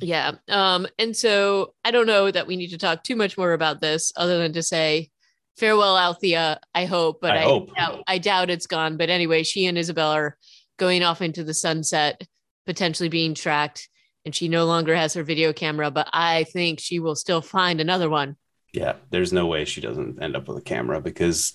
Yeah. 0.00 0.32
Um, 0.48 0.86
and 0.98 1.16
so 1.16 1.74
I 1.84 1.90
don't 1.90 2.06
know 2.06 2.30
that 2.30 2.46
we 2.46 2.56
need 2.56 2.68
to 2.68 2.78
talk 2.78 3.02
too 3.02 3.16
much 3.16 3.36
more 3.36 3.52
about 3.52 3.80
this 3.80 4.12
other 4.16 4.38
than 4.38 4.52
to 4.52 4.62
say 4.62 5.10
farewell, 5.56 5.98
Althea. 5.98 6.60
I 6.74 6.84
hope, 6.84 7.20
but 7.20 7.32
I, 7.32 7.40
I 7.40 7.42
hope. 7.42 7.74
Doubt, 7.74 8.02
I 8.06 8.18
doubt 8.18 8.50
it's 8.50 8.66
gone. 8.66 8.96
But 8.96 9.10
anyway, 9.10 9.42
she 9.42 9.66
and 9.66 9.76
Isabel 9.76 10.10
are 10.10 10.36
going 10.78 11.02
off 11.02 11.20
into 11.20 11.42
the 11.42 11.54
sunset, 11.54 12.26
potentially 12.66 13.08
being 13.08 13.34
tracked. 13.34 13.88
And 14.24 14.34
she 14.34 14.48
no 14.48 14.66
longer 14.66 14.94
has 14.94 15.14
her 15.14 15.22
video 15.22 15.52
camera, 15.52 15.90
but 15.90 16.08
I 16.12 16.44
think 16.44 16.78
she 16.78 17.00
will 17.00 17.16
still 17.16 17.40
find 17.40 17.80
another 17.80 18.10
one 18.10 18.36
yeah, 18.72 18.94
there's 19.10 19.32
no 19.32 19.46
way 19.46 19.64
she 19.64 19.80
doesn't 19.80 20.22
end 20.22 20.36
up 20.36 20.48
with 20.48 20.58
a 20.58 20.62
camera 20.62 21.00
because 21.00 21.54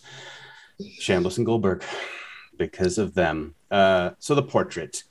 Chambliss 1.02 1.38
and 1.38 1.46
Goldberg, 1.46 1.84
because 2.58 2.98
of 2.98 3.14
them. 3.14 3.56
Uh, 3.72 4.12
so 4.20 4.36
the 4.36 4.44
portrait. 4.44 5.04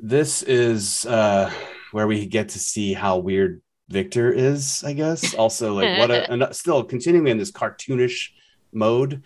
This 0.00 0.42
is 0.42 1.04
uh, 1.06 1.50
where 1.92 2.06
we 2.06 2.26
get 2.26 2.50
to 2.50 2.58
see 2.58 2.92
how 2.92 3.18
weird 3.18 3.62
Victor 3.88 4.32
is, 4.32 4.82
I 4.84 4.92
guess. 4.92 5.34
Also, 5.38 5.74
like 5.74 5.98
what 5.98 6.10
a 6.10 6.30
and 6.32 6.46
still 6.54 6.84
continuing 6.84 7.28
in 7.28 7.38
this 7.38 7.50
cartoonish 7.50 8.30
mode. 8.72 9.22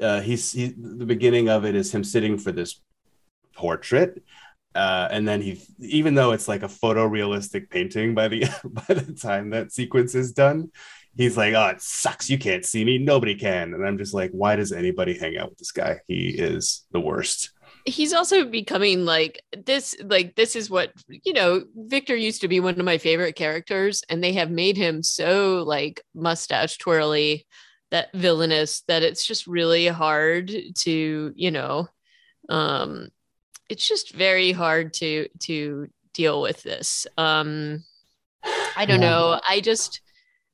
Uh, 0.00 0.20
he's 0.20 0.52
he, 0.52 0.74
the 0.76 1.06
beginning 1.06 1.48
of 1.48 1.64
it 1.64 1.74
is 1.74 1.94
him 1.94 2.04
sitting 2.04 2.38
for 2.38 2.52
this 2.52 2.80
portrait. 3.54 4.22
Uh, 4.74 5.08
and 5.10 5.26
then 5.26 5.40
he, 5.40 5.62
even 5.80 6.14
though 6.14 6.32
it's 6.32 6.48
like 6.48 6.62
a 6.62 6.68
photorealistic 6.68 7.70
painting 7.70 8.14
by 8.14 8.28
the 8.28 8.44
by 8.64 8.94
the 8.94 9.12
time 9.14 9.50
that 9.50 9.72
sequence 9.72 10.14
is 10.14 10.32
done, 10.32 10.70
he's 11.16 11.36
like, 11.36 11.54
"Oh, 11.54 11.68
it 11.68 11.80
sucks. 11.80 12.28
You 12.28 12.38
can't 12.38 12.64
see 12.64 12.84
me. 12.84 12.98
Nobody 12.98 13.34
can." 13.34 13.72
And 13.74 13.86
I'm 13.86 13.96
just 13.96 14.12
like, 14.12 14.30
"Why 14.32 14.56
does 14.56 14.72
anybody 14.72 15.18
hang 15.18 15.38
out 15.38 15.50
with 15.50 15.58
this 15.58 15.72
guy? 15.72 16.00
He 16.06 16.28
is 16.28 16.84
the 16.92 17.00
worst." 17.00 17.52
He's 17.86 18.12
also 18.12 18.44
becoming 18.44 19.04
like 19.04 19.40
this. 19.56 19.94
Like 20.02 20.34
this 20.34 20.56
is 20.56 20.68
what 20.68 20.92
you 21.08 21.32
know. 21.32 21.64
Victor 21.74 22.16
used 22.16 22.40
to 22.40 22.48
be 22.48 22.60
one 22.60 22.78
of 22.78 22.84
my 22.84 22.98
favorite 22.98 23.34
characters, 23.34 24.02
and 24.08 24.22
they 24.22 24.32
have 24.34 24.50
made 24.50 24.76
him 24.76 25.02
so 25.02 25.62
like 25.66 26.02
mustache 26.14 26.78
twirly, 26.78 27.46
that 27.90 28.08
villainous 28.12 28.82
that 28.88 29.02
it's 29.02 29.24
just 29.24 29.46
really 29.46 29.86
hard 29.86 30.50
to 30.78 31.32
you 31.36 31.50
know. 31.50 31.88
Um, 32.48 33.08
it's 33.68 33.86
just 33.86 34.14
very 34.14 34.52
hard 34.52 34.92
to 34.94 35.28
to 35.44 35.88
deal 36.12 36.42
with 36.42 36.62
this. 36.62 37.06
Um, 37.16 37.84
I 38.76 38.84
don't 38.84 39.00
yeah. 39.00 39.08
know. 39.08 39.40
I 39.48 39.60
just 39.60 40.00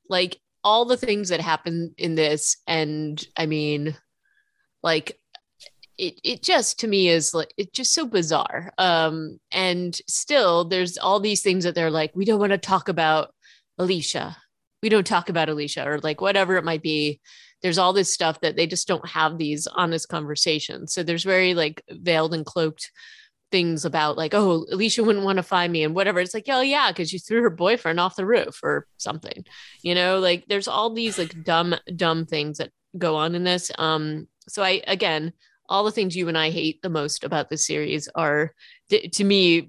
like 0.07 0.39
all 0.63 0.85
the 0.85 0.97
things 0.97 1.29
that 1.29 1.41
happen 1.41 1.93
in 1.97 2.15
this 2.15 2.57
and 2.67 3.27
i 3.37 3.45
mean 3.45 3.95
like 4.81 5.19
it, 5.97 6.19
it 6.23 6.43
just 6.43 6.79
to 6.79 6.87
me 6.87 7.07
is 7.07 7.33
like 7.33 7.53
it's 7.57 7.71
just 7.71 7.93
so 7.93 8.05
bizarre 8.05 8.73
um 8.77 9.37
and 9.51 9.99
still 10.07 10.65
there's 10.65 10.97
all 10.97 11.19
these 11.19 11.41
things 11.41 11.63
that 11.63 11.75
they're 11.75 11.91
like 11.91 12.11
we 12.15 12.25
don't 12.25 12.39
want 12.39 12.51
to 12.51 12.57
talk 12.57 12.89
about 12.89 13.33
alicia 13.77 14.35
we 14.81 14.89
don't 14.89 15.07
talk 15.07 15.29
about 15.29 15.49
alicia 15.49 15.87
or 15.87 15.99
like 15.99 16.21
whatever 16.21 16.57
it 16.57 16.65
might 16.65 16.81
be 16.81 17.19
there's 17.61 17.77
all 17.77 17.93
this 17.93 18.13
stuff 18.13 18.41
that 18.41 18.55
they 18.55 18.67
just 18.67 18.87
don't 18.87 19.07
have 19.07 19.37
these 19.37 19.67
honest 19.67 20.09
conversations 20.09 20.93
so 20.93 21.03
there's 21.03 21.23
very 21.23 21.53
like 21.53 21.83
veiled 21.89 22.33
and 22.33 22.45
cloaked 22.45 22.91
things 23.53 23.85
about 23.85 24.17
like, 24.17 24.33
oh, 24.33 24.65
Alicia 24.71 25.03
wouldn't 25.03 25.23
want 25.23 25.37
to 25.37 25.43
find 25.43 25.71
me 25.71 25.83
and 25.83 25.93
whatever. 25.93 26.19
It's 26.19 26.33
like, 26.33 26.47
oh 26.49 26.61
yeah, 26.61 26.89
because 26.89 27.13
you 27.13 27.19
threw 27.19 27.43
her 27.43 27.51
boyfriend 27.51 27.99
off 27.99 28.15
the 28.15 28.25
roof 28.25 28.59
or 28.63 28.87
something. 28.97 29.45
You 29.83 29.93
know, 29.93 30.17
like 30.17 30.45
there's 30.47 30.67
all 30.67 30.91
these 30.91 31.19
like 31.19 31.43
dumb, 31.43 31.75
dumb 31.95 32.25
things 32.25 32.57
that 32.57 32.71
go 32.97 33.15
on 33.15 33.35
in 33.35 33.43
this. 33.43 33.71
Um, 33.77 34.27
so 34.49 34.63
I 34.63 34.81
again, 34.87 35.33
all 35.69 35.83
the 35.83 35.91
things 35.91 36.15
you 36.15 36.27
and 36.27 36.37
I 36.37 36.49
hate 36.49 36.81
the 36.81 36.89
most 36.89 37.23
about 37.23 37.49
this 37.49 37.65
series 37.65 38.09
are 38.15 38.53
to 38.89 39.23
me 39.23 39.67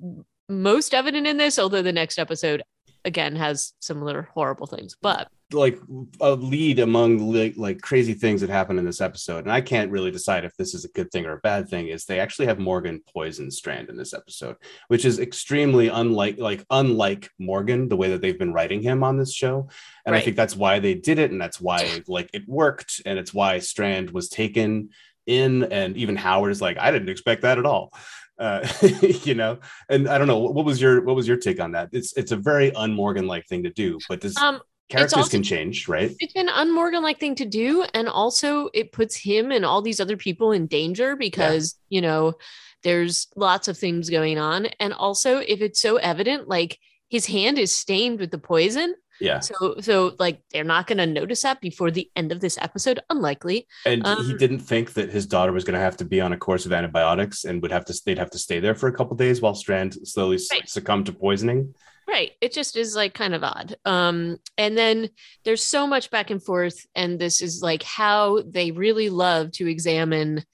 most 0.48 0.94
evident 0.94 1.26
in 1.26 1.36
this, 1.36 1.58
although 1.58 1.82
the 1.82 1.92
next 1.92 2.18
episode 2.18 2.62
again 3.04 3.36
has 3.36 3.72
similar 3.80 4.28
horrible 4.34 4.66
things. 4.66 4.96
But 5.00 5.28
like 5.52 5.78
a 6.20 6.32
lead 6.32 6.78
among 6.78 7.32
like, 7.32 7.54
like 7.56 7.80
crazy 7.80 8.14
things 8.14 8.40
that 8.40 8.50
happen 8.50 8.78
in 8.78 8.84
this 8.84 9.00
episode 9.00 9.44
and 9.44 9.52
i 9.52 9.60
can't 9.60 9.90
really 9.90 10.10
decide 10.10 10.44
if 10.44 10.56
this 10.56 10.74
is 10.74 10.84
a 10.84 10.88
good 10.88 11.10
thing 11.10 11.26
or 11.26 11.32
a 11.32 11.40
bad 11.40 11.68
thing 11.68 11.88
is 11.88 12.04
they 12.04 12.18
actually 12.18 12.46
have 12.46 12.58
morgan 12.58 13.00
poison 13.12 13.50
strand 13.50 13.88
in 13.88 13.96
this 13.96 14.14
episode 14.14 14.56
which 14.88 15.04
is 15.04 15.18
extremely 15.20 15.88
unlike 15.88 16.38
like 16.38 16.64
unlike 16.70 17.30
morgan 17.38 17.88
the 17.88 17.96
way 17.96 18.08
that 18.08 18.20
they've 18.20 18.38
been 18.38 18.52
writing 18.52 18.82
him 18.82 19.04
on 19.04 19.16
this 19.16 19.32
show 19.32 19.68
and 20.04 20.12
right. 20.12 20.22
i 20.22 20.24
think 20.24 20.36
that's 20.36 20.56
why 20.56 20.78
they 20.78 20.94
did 20.94 21.18
it 21.18 21.30
and 21.30 21.40
that's 21.40 21.60
why 21.60 22.02
like 22.08 22.30
it 22.32 22.48
worked 22.48 23.00
and 23.06 23.18
it's 23.18 23.34
why 23.34 23.58
strand 23.58 24.10
was 24.10 24.28
taken 24.28 24.88
in 25.26 25.64
and 25.64 25.96
even 25.96 26.16
howard 26.16 26.50
is 26.50 26.60
like 26.60 26.78
i 26.78 26.90
didn't 26.90 27.08
expect 27.08 27.42
that 27.42 27.58
at 27.58 27.66
all 27.66 27.92
uh, 28.38 28.66
you 29.22 29.34
know 29.34 29.58
and 29.88 30.08
i 30.08 30.18
don't 30.18 30.26
know 30.26 30.38
what 30.38 30.64
was 30.64 30.80
your 30.80 31.02
what 31.02 31.14
was 31.14 31.26
your 31.26 31.36
take 31.36 31.60
on 31.60 31.72
that 31.72 31.88
it's 31.92 32.16
it's 32.16 32.32
a 32.32 32.36
very 32.36 32.70
unmorgan 32.72 33.26
like 33.26 33.46
thing 33.46 33.62
to 33.62 33.70
do 33.70 33.98
but 34.08 34.20
does 34.20 34.36
um 34.38 34.60
characters 34.88 35.16
also, 35.16 35.30
can 35.30 35.42
change, 35.42 35.88
right? 35.88 36.14
It's 36.18 36.36
an 36.36 36.48
unmorgan 36.48 37.02
like 37.02 37.18
thing 37.18 37.34
to 37.36 37.44
do. 37.44 37.84
And 37.94 38.08
also, 38.08 38.68
it 38.74 38.92
puts 38.92 39.16
him 39.16 39.50
and 39.50 39.64
all 39.64 39.82
these 39.82 40.00
other 40.00 40.16
people 40.16 40.52
in 40.52 40.66
danger 40.66 41.16
because, 41.16 41.76
yeah. 41.88 41.96
you 41.96 42.02
know, 42.02 42.34
there's 42.82 43.28
lots 43.36 43.68
of 43.68 43.78
things 43.78 44.10
going 44.10 44.38
on. 44.38 44.66
And 44.78 44.92
also, 44.92 45.38
if 45.38 45.60
it's 45.60 45.80
so 45.80 45.96
evident, 45.96 46.48
like 46.48 46.78
his 47.08 47.26
hand 47.26 47.58
is 47.58 47.72
stained 47.72 48.20
with 48.20 48.30
the 48.30 48.38
poison. 48.38 48.94
Yeah. 49.20 49.40
So, 49.40 49.76
so 49.80 50.14
like 50.18 50.42
they're 50.52 50.64
not 50.64 50.86
going 50.86 50.98
to 50.98 51.06
notice 51.06 51.42
that 51.42 51.60
before 51.60 51.90
the 51.90 52.10
end 52.16 52.32
of 52.32 52.40
this 52.40 52.58
episode. 52.60 53.00
Unlikely. 53.10 53.66
And 53.86 54.06
um, 54.06 54.24
he 54.24 54.34
didn't 54.34 54.60
think 54.60 54.94
that 54.94 55.10
his 55.10 55.26
daughter 55.26 55.52
was 55.52 55.64
going 55.64 55.74
to 55.74 55.80
have 55.80 55.96
to 55.98 56.04
be 56.04 56.20
on 56.20 56.32
a 56.32 56.36
course 56.36 56.66
of 56.66 56.72
antibiotics 56.72 57.44
and 57.44 57.62
would 57.62 57.72
have 57.72 57.84
to. 57.86 57.94
They'd 58.04 58.18
have 58.18 58.30
to 58.30 58.38
stay 58.38 58.60
there 58.60 58.74
for 58.74 58.88
a 58.88 58.92
couple 58.92 59.16
days 59.16 59.40
while 59.40 59.54
Strand 59.54 59.94
slowly 60.06 60.38
right. 60.52 60.68
succumbed 60.68 61.06
to 61.06 61.12
poisoning. 61.12 61.74
Right. 62.06 62.32
It 62.40 62.52
just 62.52 62.76
is 62.76 62.94
like 62.94 63.14
kind 63.14 63.34
of 63.34 63.42
odd. 63.42 63.76
Um, 63.84 64.36
and 64.58 64.76
then 64.76 65.08
there's 65.44 65.64
so 65.64 65.86
much 65.86 66.10
back 66.10 66.30
and 66.30 66.42
forth, 66.42 66.84
and 66.94 67.18
this 67.18 67.40
is 67.40 67.62
like 67.62 67.82
how 67.82 68.42
they 68.46 68.72
really 68.72 69.08
love 69.08 69.52
to 69.52 69.66
examine 69.66 70.44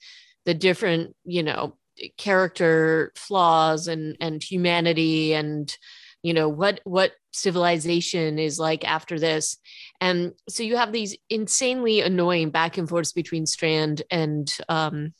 the 0.45 0.53
different, 0.53 1.13
you 1.25 1.43
know, 1.43 1.75
character 2.17 3.11
flaws 3.15 3.87
and 3.87 4.17
and 4.19 4.41
humanity 4.41 5.33
and 5.33 5.75
you 6.23 6.33
know 6.33 6.49
what 6.49 6.79
what 6.83 7.11
civilization 7.31 8.37
is 8.39 8.59
like 8.59 8.85
after 8.85 9.17
this 9.19 9.57
and 9.99 10.33
so 10.49 10.63
you 10.63 10.77
have 10.77 10.91
these 10.91 11.17
insanely 11.29 12.01
annoying 12.01 12.49
back 12.49 12.77
and 12.77 12.89
forths 12.89 13.13
between 13.13 13.45
strand 13.45 14.01
and 14.11 14.57
um 14.69 15.13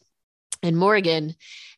and 0.62 0.78
morgan 0.78 1.36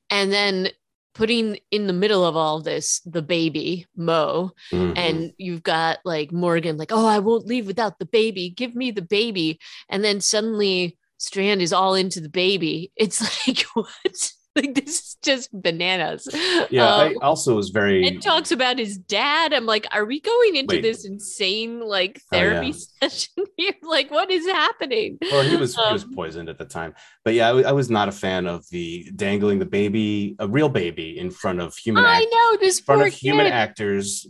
and 0.09 0.31
then 0.31 0.69
putting 1.13 1.57
in 1.69 1.85
the 1.87 1.93
middle 1.93 2.25
of 2.25 2.35
all 2.35 2.59
this 2.59 2.99
the 3.05 3.21
baby 3.21 3.85
Mo, 3.95 4.51
Mhm. 4.71 4.93
and 4.97 5.33
you've 5.37 5.61
got 5.61 5.99
like 6.03 6.31
Morgan, 6.31 6.77
like, 6.77 6.91
oh, 6.91 7.05
I 7.05 7.19
won't 7.19 7.45
leave 7.45 7.67
without 7.67 7.99
the 7.99 8.05
baby. 8.05 8.49
Give 8.49 8.75
me 8.75 8.89
the 8.89 9.03
baby. 9.03 9.59
And 9.89 10.03
then 10.03 10.21
suddenly 10.21 10.97
Strand 11.19 11.61
is 11.61 11.71
all 11.71 11.93
into 11.93 12.19
the 12.19 12.29
baby. 12.29 12.91
It's 12.95 13.21
like, 13.47 13.61
what? 13.75 14.31
Like, 14.63 14.75
this 14.75 14.99
is 14.99 15.17
just 15.23 15.49
bananas. 15.51 16.27
yeah, 16.69 16.85
Um, 16.85 16.99
I 17.09 17.25
also 17.25 17.55
was 17.55 17.69
very 17.69 18.05
and 18.07 18.21
talks 18.21 18.51
about 18.51 18.77
his 18.77 18.99
dad. 18.99 19.51
I'm 19.51 19.65
like, 19.65 19.87
are 19.91 20.05
we 20.05 20.19
going 20.21 20.55
into 20.57 20.75
Wait. 20.75 20.83
this 20.83 21.05
insane 21.05 21.79
like 21.81 22.21
Oh, 22.31 22.37
yeah. 22.37 22.39
therapy 22.51 22.73
session 23.01 23.45
here? 23.57 23.73
Like, 23.81 24.11
what 24.11 24.29
is 24.29 24.45
happening? 24.45 25.17
well, 25.31 25.41
he 25.43 25.55
was 25.55 25.75
he 25.75 25.91
was 25.93 26.03
Um, 26.03 26.13
poisoned 26.13 26.49
at 26.49 26.59
the 26.59 26.65
time. 26.65 26.93
But 27.25 27.33
yeah, 27.33 27.49
I 27.49 27.71
was 27.71 27.89
not 27.89 28.09
a 28.09 28.11
fan 28.11 28.45
of 28.45 28.63
the 28.69 29.09
dangling 29.15 29.57
the 29.57 29.65
baby, 29.65 30.35
a 30.37 30.47
real 30.47 30.69
baby, 30.69 31.17
in 31.17 31.31
front 31.31 31.59
of 31.59 31.75
human 31.75 32.05
I 32.05 32.17
act- 32.21 32.27
know 32.31 32.57
this 32.59 32.77
in 32.77 32.85
front 32.85 33.01
of 33.01 33.11
human 33.11 33.47
actors 33.47 34.27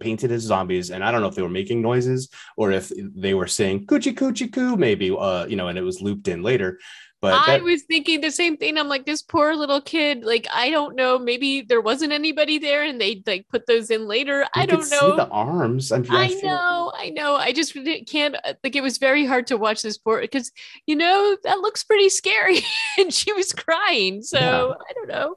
painted 0.00 0.32
as 0.32 0.42
zombies, 0.42 0.90
and 0.90 1.04
I 1.04 1.12
don't 1.12 1.20
know 1.20 1.28
if 1.28 1.36
they 1.36 1.42
were 1.42 1.48
making 1.48 1.80
noises 1.80 2.28
or 2.56 2.72
if 2.72 2.90
they 3.24 3.34
were 3.34 3.46
saying 3.46 3.86
"coochie 3.86 4.14
coochie 4.14 4.52
coo," 4.52 4.76
maybe, 4.76 5.14
uh, 5.16 5.46
you 5.46 5.54
know, 5.56 5.68
and 5.68 5.78
it 5.78 5.82
was 5.82 6.00
looped 6.00 6.26
in 6.26 6.42
later. 6.42 6.78
But 7.20 7.34
I 7.34 7.58
that, 7.58 7.62
was 7.62 7.82
thinking 7.82 8.22
the 8.22 8.30
same 8.30 8.56
thing. 8.56 8.78
I'm 8.78 8.88
like, 8.88 9.04
this 9.04 9.20
poor 9.20 9.54
little 9.54 9.82
kid. 9.82 10.24
Like, 10.24 10.46
I 10.50 10.70
don't 10.70 10.96
know. 10.96 11.18
Maybe 11.18 11.60
there 11.60 11.82
wasn't 11.82 12.12
anybody 12.12 12.58
there, 12.58 12.82
and 12.82 12.98
they 12.98 13.22
like 13.26 13.46
put 13.48 13.66
those 13.66 13.90
in 13.90 14.08
later. 14.08 14.46
I 14.54 14.64
don't 14.64 14.90
know. 14.90 15.10
See 15.10 15.16
the 15.16 15.28
arms. 15.30 15.92
I'm, 15.92 16.06
I 16.10 16.28
feel- 16.28 16.48
know, 16.48 16.92
I 16.96 17.10
know. 17.10 17.36
I 17.36 17.52
just 17.52 17.76
can't. 18.06 18.36
uh, 18.44 18.54
Like, 18.64 18.74
it 18.74 18.82
was 18.82 18.96
very 18.96 19.26
hard 19.26 19.46
to 19.48 19.58
watch 19.58 19.82
this 19.82 19.98
poor 19.98 20.20
because 20.22 20.50
you 20.86 20.96
know 20.96 21.36
that 21.44 21.60
looks 21.60 21.84
pretty 21.84 22.08
scary, 22.08 22.60
and 22.98 23.12
she 23.12 23.32
was 23.34 23.52
crying. 23.52 24.22
So 24.22 24.38
Yeah. 24.38 24.72
I 24.88 24.92
don't 24.94 25.08
know. 25.08 25.36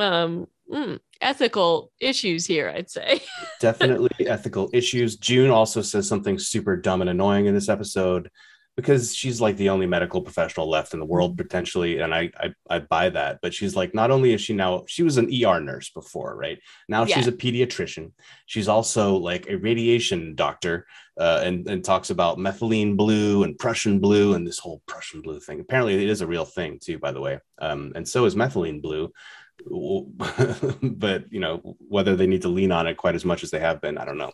Um, 0.00 0.46
mm, 0.72 1.00
ethical 1.20 1.90
issues 2.00 2.46
here, 2.46 2.72
I'd 2.74 2.88
say. 2.90 3.20
definitely 3.60 4.28
ethical 4.28 4.70
issues. 4.72 5.16
June 5.16 5.50
also 5.50 5.82
says 5.82 6.06
something 6.08 6.38
super 6.38 6.76
dumb 6.76 7.00
and 7.00 7.10
annoying 7.10 7.46
in 7.46 7.54
this 7.54 7.68
episode 7.68 8.30
because 8.76 9.14
she's 9.14 9.40
like 9.40 9.56
the 9.56 9.68
only 9.68 9.86
medical 9.86 10.20
professional 10.20 10.68
left 10.68 10.94
in 10.94 11.00
the 11.00 11.06
world 11.06 11.36
potentially, 11.38 11.98
and 12.00 12.14
I 12.14 12.30
I, 12.38 12.54
I 12.68 12.78
buy 12.80 13.08
that. 13.10 13.38
But 13.42 13.54
she's 13.54 13.76
like, 13.76 13.94
not 13.94 14.10
only 14.10 14.32
is 14.32 14.40
she 14.40 14.52
now 14.54 14.84
she 14.88 15.02
was 15.02 15.16
an 15.16 15.30
ER 15.32 15.60
nurse 15.60 15.90
before, 15.90 16.36
right? 16.36 16.58
Now 16.88 17.04
she's 17.06 17.26
Yeah. 17.26 17.32
a 17.32 17.36
pediatrician. 17.36 18.12
She's 18.46 18.68
also 18.68 19.16
like 19.16 19.46
a 19.48 19.56
radiation 19.56 20.34
doctor, 20.34 20.86
uh, 21.18 21.42
and 21.44 21.68
and 21.68 21.84
talks 21.84 22.10
about 22.10 22.38
methylene 22.38 22.96
blue 22.96 23.44
and 23.44 23.56
Prussian 23.58 24.00
blue 24.00 24.34
and 24.34 24.46
this 24.46 24.58
whole 24.58 24.82
Prussian 24.86 25.22
blue 25.22 25.38
thing. 25.40 25.60
Apparently, 25.60 25.94
it 26.02 26.10
is 26.10 26.20
a 26.20 26.26
real 26.26 26.44
thing 26.44 26.78
too, 26.82 26.98
by 26.98 27.12
the 27.12 27.20
way. 27.20 27.38
Um, 27.60 27.92
and 27.94 28.08
so 28.08 28.24
is 28.24 28.34
methylene 28.34 28.82
blue. 28.82 29.12
but 30.82 31.24
you 31.32 31.40
know 31.40 31.76
whether 31.88 32.16
they 32.16 32.26
need 32.26 32.42
to 32.42 32.48
lean 32.48 32.72
on 32.72 32.86
it 32.88 32.96
quite 32.96 33.14
as 33.14 33.24
much 33.24 33.42
as 33.44 33.50
they 33.50 33.60
have 33.60 33.80
been 33.80 33.96
i 33.98 34.04
don't 34.04 34.18
know 34.18 34.32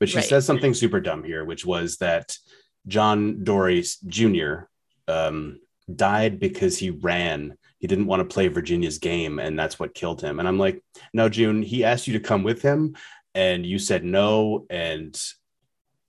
but 0.00 0.08
she 0.08 0.16
Right. 0.16 0.24
says 0.24 0.46
something 0.46 0.72
super 0.74 0.98
dumb 1.00 1.22
here 1.22 1.44
which 1.44 1.64
was 1.66 1.98
that 1.98 2.36
john 2.86 3.44
dorie 3.44 3.84
jr 4.06 4.64
um, 5.08 5.60
died 5.94 6.38
because 6.38 6.78
he 6.78 6.90
ran. 6.90 7.56
He 7.78 7.86
didn't 7.86 8.06
want 8.06 8.20
to 8.20 8.32
play 8.32 8.48
virginia's 8.48 8.98
game 8.98 9.38
and 9.38 9.58
that's 9.58 9.78
what 9.78 9.94
killed 9.94 10.22
him. 10.22 10.38
And 10.38 10.48
i'm 10.48 10.58
like 10.58 10.82
no 11.12 11.28
june 11.28 11.62
he 11.62 11.84
asked 11.84 12.06
you 12.06 12.12
to 12.14 12.20
come 12.20 12.42
with 12.44 12.62
him 12.62 12.96
and 13.34 13.66
you 13.66 13.78
said 13.78 14.04
no 14.04 14.66
and 14.70 15.20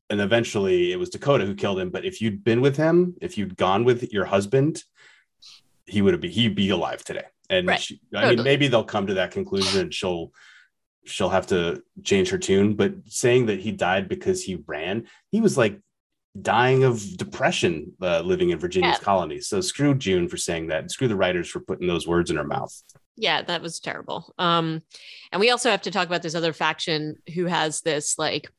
and 0.09 0.21
eventually 0.21 0.91
it 0.91 0.99
was 0.99 1.09
dakota 1.09 1.45
who 1.45 1.55
killed 1.55 1.79
him. 1.79 1.89
But 1.89 2.05
if 2.05 2.21
you'd 2.21 2.43
been 2.43 2.61
with 2.61 2.77
him 2.77 3.15
if 3.21 3.37
you'd 3.37 3.57
gone 3.57 3.83
with 3.83 4.11
your 4.13 4.25
husband 4.25 4.83
he 5.85 6.01
would 6.01 6.13
have 6.13 6.21
be 6.21 6.29
he'd 6.29 6.55
be 6.55 6.69
alive 6.69 7.03
today. 7.03 7.25
And 7.49 7.67
Right. 7.67 7.79
she, 7.79 7.99
i 8.15 8.29
mean 8.35 8.43
maybe 8.43 8.67
they'll 8.67 8.83
come 8.83 9.07
to 9.07 9.15
that 9.15 9.31
conclusion 9.31 9.81
and 9.81 9.93
she'll 9.93 10.31
she'll 11.05 11.29
have 11.29 11.47
to 11.47 11.83
change 12.03 12.29
her 12.29 12.37
tune. 12.37 12.75
But 12.75 12.93
saying 13.07 13.47
that 13.47 13.59
he 13.59 13.71
died 13.71 14.07
because 14.07 14.43
he 14.43 14.63
ran 14.67 15.07
he 15.31 15.41
was 15.41 15.57
like 15.57 15.79
dying 16.41 16.83
of 16.83 17.15
depression 17.17 17.91
uh, 18.01 18.21
living 18.21 18.49
in 18.49 18.57
virginia's 18.57 18.97
Yeah. 18.97 19.03
colonies 19.03 19.47
so 19.47 19.61
screw 19.61 19.93
june 19.93 20.27
for 20.27 20.37
saying 20.37 20.67
that 20.67 20.89
screw 20.89 21.07
the 21.07 21.15
writers 21.15 21.47
for 21.47 21.59
putting 21.59 21.87
those 21.87 22.07
words 22.07 22.31
in 22.31 22.37
her 22.37 22.43
mouth 22.43 22.73
yeah, 23.15 23.43
that 23.43 23.61
was 23.61 23.79
terrible. 23.79 24.33
Um, 24.37 24.81
and 25.31 25.39
we 25.39 25.51
also 25.51 25.69
have 25.69 25.83
to 25.83 25.91
talk 25.91 26.07
about 26.07 26.23
this 26.23 26.35
other 26.35 26.53
faction 26.53 27.17
who 27.33 27.45
has 27.45 27.81
this 27.81 28.17
like 28.17 28.49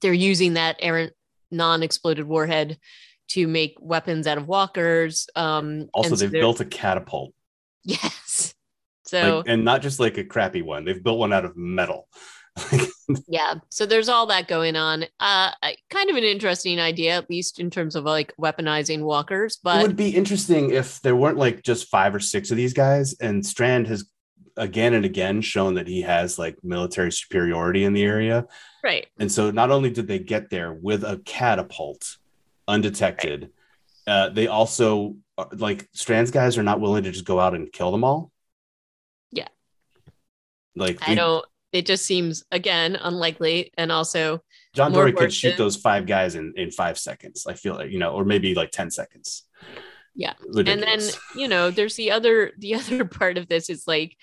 they're 0.00 0.12
using 0.12 0.54
that 0.54 0.76
errant 0.80 1.12
non-exploded 1.50 2.26
warhead 2.26 2.78
to 3.28 3.46
make 3.46 3.76
weapons 3.80 4.26
out 4.26 4.38
of 4.38 4.46
walkers. 4.46 5.26
Um, 5.34 5.88
also 5.94 6.10
so 6.10 6.16
they've 6.16 6.30
built 6.30 6.60
a 6.60 6.64
catapult 6.64 7.32
yes. 7.84 8.54
So 9.06 9.38
like, 9.38 9.44
and 9.48 9.64
not 9.64 9.82
just 9.82 10.00
like 10.00 10.18
a 10.18 10.24
crappy 10.24 10.62
one 10.62 10.84
they've 10.84 11.02
built 11.02 11.18
one 11.18 11.32
out 11.32 11.44
of 11.44 11.56
metal 11.56 12.08
yeah, 13.28 13.54
so 13.68 13.86
there's 13.86 14.08
all 14.08 14.26
that 14.26 14.48
going 14.48 14.76
on. 14.76 15.04
Uh, 15.20 15.50
kind 15.90 16.10
of 16.10 16.16
an 16.16 16.24
interesting 16.24 16.80
idea, 16.80 17.16
at 17.16 17.30
least 17.30 17.60
in 17.60 17.70
terms 17.70 17.94
of 17.94 18.04
like 18.04 18.32
weaponizing 18.40 19.02
walkers. 19.02 19.58
But 19.62 19.80
it 19.80 19.86
would 19.86 19.96
be 19.96 20.10
interesting 20.10 20.70
if 20.70 21.00
there 21.02 21.16
weren't 21.16 21.38
like 21.38 21.62
just 21.62 21.88
five 21.88 22.14
or 22.14 22.20
six 22.20 22.50
of 22.50 22.56
these 22.56 22.72
guys 22.72 23.14
and 23.20 23.44
strand 23.44 23.86
has 23.88 24.08
again 24.58 24.94
and 24.94 25.04
again 25.04 25.42
shown 25.42 25.74
that 25.74 25.86
he 25.86 26.00
has 26.00 26.38
like 26.38 26.56
military 26.64 27.12
superiority 27.12 27.84
in 27.84 27.92
the 27.92 28.02
area 28.02 28.46
right, 28.82 29.06
and 29.18 29.30
so 29.30 29.50
not 29.50 29.70
only 29.70 29.90
did 29.90 30.06
they 30.08 30.18
get 30.18 30.48
there 30.48 30.72
with 30.72 31.04
a 31.04 31.18
catapult 31.26 32.16
undetected 32.66 33.50
uh, 34.06 34.30
they 34.30 34.46
also 34.46 35.14
uh, 35.36 35.44
like 35.58 35.86
strand's 35.92 36.30
guys 36.30 36.56
are 36.56 36.62
not 36.62 36.80
willing 36.80 37.04
to 37.04 37.12
just 37.12 37.26
go 37.26 37.38
out 37.38 37.54
and 37.54 37.70
kill 37.70 37.92
them 37.92 38.02
all 38.02 38.32
Yeah. 39.30 39.48
like 40.74 41.06
I 41.06 41.10
we- 41.10 41.16
don't. 41.16 41.44
It 41.76 41.86
just 41.86 42.06
seems 42.06 42.44
again 42.50 42.96
unlikely, 42.96 43.72
and 43.76 43.92
also 43.92 44.42
john 44.74 44.92
dorie 44.92 45.12
could 45.12 45.32
shoot 45.32 45.56
those 45.56 45.74
five 45.74 46.06
guys 46.06 46.34
in 46.34 46.52
in 46.56 46.70
five 46.70 46.98
seconds 46.98 47.46
i 47.46 47.54
feel 47.54 47.74
like 47.76 47.90
you 47.90 47.98
know 47.98 48.12
or 48.12 48.26
maybe 48.26 48.54
like 48.54 48.70
10 48.70 48.90
seconds 48.90 49.44
Yeah. 50.14 50.34
Ridiculous. 50.52 50.68
and 50.68 50.82
then 50.82 51.40
you 51.40 51.48
know 51.48 51.70
there's 51.70 51.96
the 51.96 52.10
other 52.10 52.52
the 52.58 52.74
other 52.80 53.04
part 53.06 53.38
of 53.38 53.48
this 53.48 53.70
is 53.70 53.86
like 53.86 54.16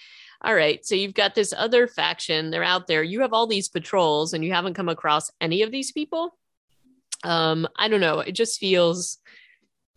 all 0.44 0.54
right 0.54 0.86
so 0.86 0.94
you've 0.94 1.16
got 1.16 1.34
this 1.34 1.54
other 1.58 1.88
faction 1.88 2.52
they're 2.52 2.64
out 2.64 2.86
there 2.86 3.02
you 3.02 3.22
have 3.22 3.34
all 3.34 3.48
these 3.48 3.68
patrols 3.70 4.34
and 4.34 4.44
you 4.46 4.54
haven't 4.54 4.76
come 4.76 4.90
across 4.90 5.32
any 5.42 5.64
of 5.64 5.72
these 5.72 5.92
people 5.92 6.38
um 7.24 7.68
i 7.78 7.88
don't 7.88 8.02
know 8.02 8.20
it 8.20 8.34
just 8.34 8.60
feels 8.60 9.18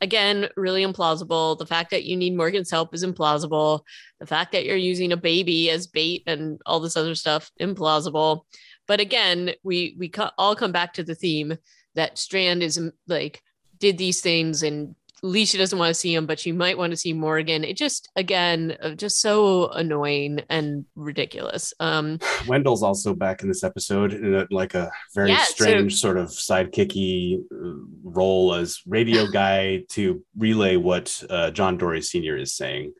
again 0.00 0.48
really 0.56 0.84
implausible. 0.84 1.58
The 1.58 1.66
fact 1.66 1.90
that 1.90 2.04
you 2.04 2.16
need 2.16 2.36
morgan's 2.36 2.70
help 2.70 2.94
is 2.94 3.04
implausible. 3.04 3.80
The 4.20 4.26
fact 4.26 4.52
that 4.52 4.64
you're 4.64 4.76
using 4.76 5.12
a 5.12 5.16
baby 5.16 5.70
as 5.70 5.86
bait 5.86 6.22
and 6.26 6.60
all 6.66 6.80
this 6.80 6.96
other 6.96 7.14
stuff 7.14 7.50
implausible. 7.60 8.42
But 8.86 9.00
again 9.00 9.52
we 9.62 9.96
we 9.98 10.10
all 10.38 10.56
come 10.56 10.72
back 10.72 10.92
to 10.94 11.02
the 11.02 11.14
theme 11.14 11.56
that 11.94 12.18
strand 12.18 12.62
is 12.62 12.80
like 13.06 13.42
did 13.78 13.98
these 13.98 14.20
things 14.20 14.62
and 14.62 14.94
Alicia 15.22 15.56
doesn't 15.58 15.78
want 15.78 15.88
to 15.90 15.94
see 15.94 16.14
him, 16.14 16.26
but 16.26 16.38
she 16.38 16.52
might 16.52 16.76
want 16.76 16.90
to 16.92 16.96
see 16.96 17.12
Morgan. 17.12 17.64
It 17.64 17.76
just, 17.76 18.10
again, 18.16 18.76
uh, 18.82 18.90
just 18.90 19.20
so 19.20 19.68
annoying 19.70 20.42
and 20.50 20.84
ridiculous. 20.94 21.72
Um, 21.80 22.18
Wendell's 22.46 22.82
also 22.82 23.14
back 23.14 23.42
in 23.42 23.48
this 23.48 23.64
episode 23.64 24.12
in 24.12 24.34
a, 24.34 24.46
like 24.50 24.74
a 24.74 24.90
very 25.14 25.30
Yeah, 25.30 25.42
so- 25.44 25.54
strange 25.54 25.96
sort 26.00 26.18
of 26.18 26.28
sidekicky 26.28 27.40
uh, 27.50 27.74
role 28.04 28.54
as 28.54 28.80
radio 28.86 29.26
guy 29.32 29.84
to 29.90 30.22
relay 30.36 30.76
what 30.76 31.22
uh, 31.30 31.50
John 31.50 31.78
Dorie 31.78 32.02
Sr. 32.02 32.36
is 32.36 32.52
saying. 32.52 32.92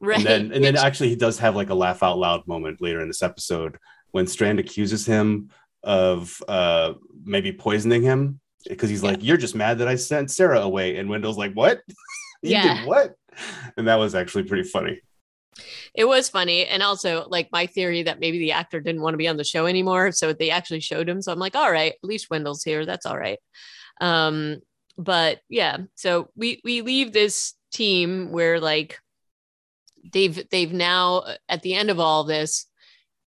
right. 0.00 0.16
And 0.18 0.26
then, 0.26 0.52
and 0.52 0.64
then 0.64 0.76
actually, 0.76 1.10
he 1.10 1.16
does 1.16 1.38
have 1.40 1.54
like 1.54 1.70
a 1.70 1.74
laugh 1.74 2.02
out 2.02 2.18
loud 2.18 2.46
moment 2.46 2.80
later 2.80 3.00
in 3.02 3.08
this 3.08 3.22
episode 3.22 3.76
when 4.12 4.26
Strand 4.26 4.58
accuses 4.58 5.04
him 5.04 5.50
of 5.84 6.42
uh, 6.48 6.94
maybe 7.24 7.52
poisoning 7.52 8.02
him 8.02 8.40
because 8.68 8.90
he's 8.90 9.02
Yeah. 9.02 9.10
like, 9.10 9.22
"You're 9.22 9.36
just 9.36 9.54
mad 9.54 9.78
that 9.78 9.88
I 9.88 9.96
sent 9.96 10.30
Sarah 10.30 10.60
away," 10.60 10.96
and 10.96 11.08
Wendell's 11.08 11.38
like, 11.38 11.52
"What? 11.54 11.80
you 12.42 12.52
Yeah. 12.52 12.78
did 12.80 12.86
what?" 12.86 13.14
And 13.76 13.88
that 13.88 13.96
was 13.96 14.14
actually 14.14 14.44
pretty 14.44 14.64
funny. 14.68 15.00
it 15.94 16.04
was 16.04 16.28
funny. 16.28 16.66
And 16.66 16.82
also, 16.84 17.26
like, 17.28 17.48
my 17.50 17.66
theory 17.66 18.04
that 18.04 18.20
maybe 18.20 18.38
the 18.38 18.52
actor 18.52 18.78
didn't 18.78 19.00
want 19.02 19.14
to 19.14 19.18
be 19.18 19.26
on 19.26 19.36
the 19.36 19.42
show 19.44 19.66
anymore. 19.66 20.12
So 20.12 20.32
they 20.32 20.50
actually 20.50 20.78
showed 20.80 21.08
him. 21.08 21.20
So 21.20 21.32
I'm 21.32 21.40
like, 21.40 21.56
all 21.56 21.72
right, 21.72 21.92
at 21.92 22.04
least 22.08 22.30
Wendell's 22.30 22.62
here. 22.62 22.86
That's 22.86 23.06
all 23.06 23.18
right. 23.18 23.38
Um, 24.00 24.58
but 24.96 25.40
yeah, 25.48 25.78
so 25.96 26.30
we 26.36 26.60
we 26.62 26.82
leave 26.82 27.12
this 27.12 27.54
team 27.72 28.30
where 28.30 28.60
like 28.60 29.00
they've 30.12 30.48
they've 30.50 30.72
now 30.72 31.24
at 31.48 31.62
the 31.62 31.74
end 31.74 31.90
of 31.90 31.98
all 31.98 32.22
this 32.22 32.66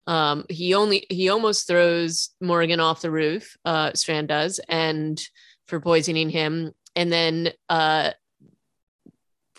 um 0.09 0.37
he 0.49 0.73
only 0.73 0.99
he 1.09 1.29
almost 1.29 1.67
throws 1.67 2.29
morgan 2.41 2.79
off 2.79 3.01
the 3.05 3.11
roof 3.21 3.55
uh 3.65 3.89
strand 3.93 4.27
does 4.27 4.59
and 4.67 5.15
for 5.67 5.79
poisoning 5.79 6.29
him 6.29 6.71
and 6.95 7.11
then 7.11 7.33
uh 7.69 8.09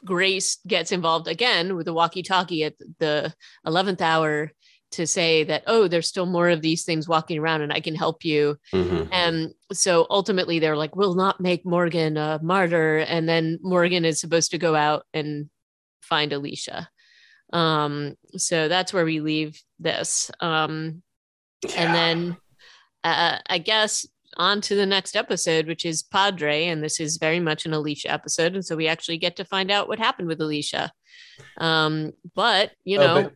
grace 0.04 0.58
gets 0.66 0.92
involved 0.92 1.28
again 1.28 1.76
with 1.76 1.86
the 1.86 1.92
walkie 2.00 2.22
talkie 2.22 2.64
at 2.64 2.74
the 2.98 3.32
11th 3.66 4.00
hour 4.00 4.50
to 4.92 5.06
say 5.06 5.44
that 5.44 5.62
oh 5.66 5.86
there's 5.88 6.08
still 6.08 6.26
more 6.26 6.48
of 6.48 6.62
these 6.62 6.84
things 6.84 7.06
walking 7.06 7.38
around 7.38 7.60
and 7.62 7.72
i 7.72 7.80
can 7.80 7.94
help 7.94 8.24
you 8.24 8.56
Mhm. 8.72 9.08
and 9.12 9.54
so 9.72 10.06
ultimately 10.10 10.58
they're 10.58 10.76
like, 10.76 10.96
we'll 10.96 11.14
not 11.14 11.40
make 11.40 11.64
Morgan 11.64 12.16
a 12.16 12.40
martyr. 12.42 12.98
And 12.98 13.28
then 13.28 13.60
Morgan 13.62 14.04
is 14.04 14.20
supposed 14.20 14.50
to 14.50 14.58
go 14.58 14.74
out 14.74 15.04
and 15.14 15.48
find 16.02 16.32
Alicia. 16.32 16.88
Um, 17.52 18.16
so 18.36 18.68
that's 18.68 18.92
where 18.92 19.04
we 19.04 19.20
leave 19.20 19.60
this. 19.78 20.30
Um, 20.40 21.02
yeah. 21.64 21.70
And 21.76 21.94
then 21.94 22.36
uh, 23.04 23.38
I 23.48 23.58
guess 23.58 24.06
on 24.36 24.60
to 24.62 24.74
the 24.74 24.86
next 24.86 25.16
episode, 25.16 25.66
which 25.66 25.84
is 25.84 26.02
Padre. 26.02 26.66
And 26.66 26.82
this 26.82 27.00
is 27.00 27.16
very 27.16 27.40
much 27.40 27.66
an 27.66 27.72
Alicia 27.72 28.10
episode. 28.10 28.54
And 28.54 28.64
so 28.64 28.76
we 28.76 28.86
actually 28.86 29.18
get 29.18 29.36
to 29.36 29.44
find 29.44 29.70
out 29.70 29.88
what 29.88 29.98
happened 29.98 30.28
with 30.28 30.40
Alicia. 30.40 30.92
Um, 31.58 32.12
but, 32.34 32.72
you 32.84 32.98
oh, 32.98 33.06
know. 33.06 33.16
Oh, 33.16 33.22
but 33.24 33.32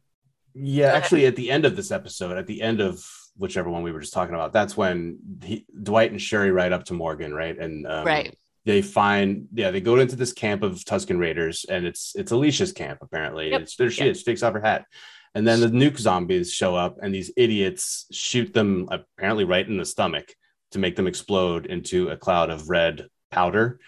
yeah, 0.54 0.92
actually, 0.92 1.26
at 1.26 1.36
the 1.36 1.50
end 1.50 1.64
of 1.64 1.74
this 1.74 1.90
episode, 1.90 2.38
at 2.38 2.46
the 2.46 2.62
end 2.62 2.80
of 2.80 3.04
whichever 3.36 3.68
one 3.68 3.82
we 3.82 3.90
were 3.90 4.00
just 4.00 4.12
talking 4.12 4.34
about, 4.34 4.52
that's 4.52 4.76
when 4.76 5.18
he, 5.42 5.66
Dwight 5.82 6.12
and 6.12 6.22
Sherry 6.22 6.52
ride 6.52 6.72
up 6.72 6.84
to 6.84 6.94
Morgan, 6.94 7.34
right? 7.34 7.58
And 7.58 7.86
um, 7.86 8.06
right 8.06 8.36
they 8.64 8.82
find 8.82 9.46
yeah 9.52 9.70
they 9.70 9.80
go 9.80 9.96
into 9.96 10.16
this 10.16 10.32
camp 10.32 10.62
of 10.62 10.76
Tusken 10.84 11.18
Raiders 11.18 11.64
and 11.68 11.86
it's 11.86 12.12
it's 12.16 12.32
alicia's 12.32 12.72
camp 12.72 13.00
apparently 13.02 13.50
yep. 13.50 13.62
it's 13.62 13.76
there 13.76 13.90
she 13.90 14.04
yep. 14.04 14.12
is 14.12 14.18
she 14.18 14.24
takes 14.24 14.42
off 14.42 14.54
her 14.54 14.60
hat 14.60 14.86
and 15.34 15.46
then 15.46 15.60
the 15.60 15.66
nuke 15.66 15.98
zombies 15.98 16.52
show 16.52 16.74
up 16.74 16.96
and 17.02 17.14
these 17.14 17.32
idiots 17.36 18.06
shoot 18.10 18.52
them 18.54 18.88
apparently 18.90 19.44
right 19.44 19.68
in 19.68 19.76
the 19.76 19.84
stomach 19.84 20.34
to 20.70 20.78
make 20.78 20.96
them 20.96 21.06
explode 21.06 21.66
into 21.66 22.08
a 22.08 22.16
cloud 22.16 22.50
of 22.50 22.68
red 22.68 23.06
powder 23.30 23.78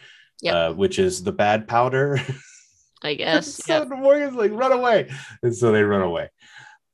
yep. 0.43 0.55
uh, 0.55 0.73
which 0.73 0.99
is 0.99 1.23
the 1.23 1.33
bad 1.33 1.67
powder 1.67 2.21
i 3.03 3.15
guess 3.15 3.55
so 3.65 3.79
yep. 3.79 3.89
morgan's 3.89 4.37
like 4.37 4.53
run 4.53 4.73
away 4.73 5.09
and 5.43 5.55
so 5.55 5.73
they 5.73 5.83
run 5.83 6.03
away 6.03 6.29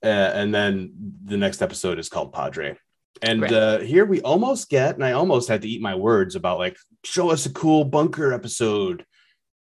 uh, 0.04 0.32
and 0.34 0.54
then 0.54 0.92
the 1.24 1.36
next 1.36 1.62
episode 1.62 1.98
is 1.98 2.08
called 2.08 2.32
padre 2.32 2.76
and 3.22 3.42
right. 3.42 3.52
uh, 3.52 3.78
here 3.78 4.04
we 4.04 4.20
almost 4.20 4.68
get, 4.68 4.94
and 4.96 5.04
I 5.04 5.12
almost 5.12 5.48
had 5.48 5.62
to 5.62 5.68
eat 5.68 5.80
my 5.80 5.94
words 5.94 6.34
about 6.34 6.58
like, 6.58 6.76
show 7.04 7.30
us 7.30 7.46
a 7.46 7.52
cool 7.52 7.84
bunker 7.84 8.32
episode. 8.32 9.06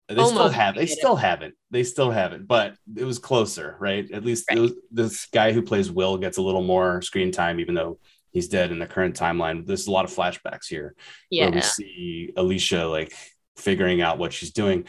They 0.09 0.17
almost 0.17 0.35
still 0.35 0.49
have, 0.51 0.75
they 0.75 0.87
still 0.87 1.17
it. 1.17 1.21
haven't, 1.21 1.55
they 1.71 1.83
still 1.83 2.11
haven't, 2.11 2.47
but 2.47 2.75
it 2.97 3.05
was 3.05 3.19
closer, 3.19 3.77
right? 3.81 4.11
At 4.11 4.25
least 4.25 4.45
right. 4.51 4.59
Was, 4.59 4.73
this 4.91 5.27
guy 5.27 5.53
who 5.53 5.63
plays 5.63 5.91
Will 5.91 6.19
gets 6.19 6.37
a 6.37 6.43
little 6.43 6.63
more 6.63 7.01
screen 7.01 7.33
time, 7.33 7.59
even 7.61 7.75
though 7.75 7.99
he's 8.31 8.49
dead 8.49 8.71
in 8.71 8.79
the 8.79 8.87
current 8.87 9.17
timeline. 9.17 9.67
There's 9.67 9.87
a 9.87 9.93
lot 9.93 10.05
of 10.05 10.13
flashbacks 10.13 10.67
here 10.69 10.95
yeah. 11.31 11.45
where 11.45 11.55
we 11.55 11.61
see 11.63 12.33
Alicia 12.37 12.85
like 12.87 13.15
figuring 13.57 14.03
out 14.03 14.19
what 14.19 14.33
she's 14.33 14.51
doing. 14.51 14.85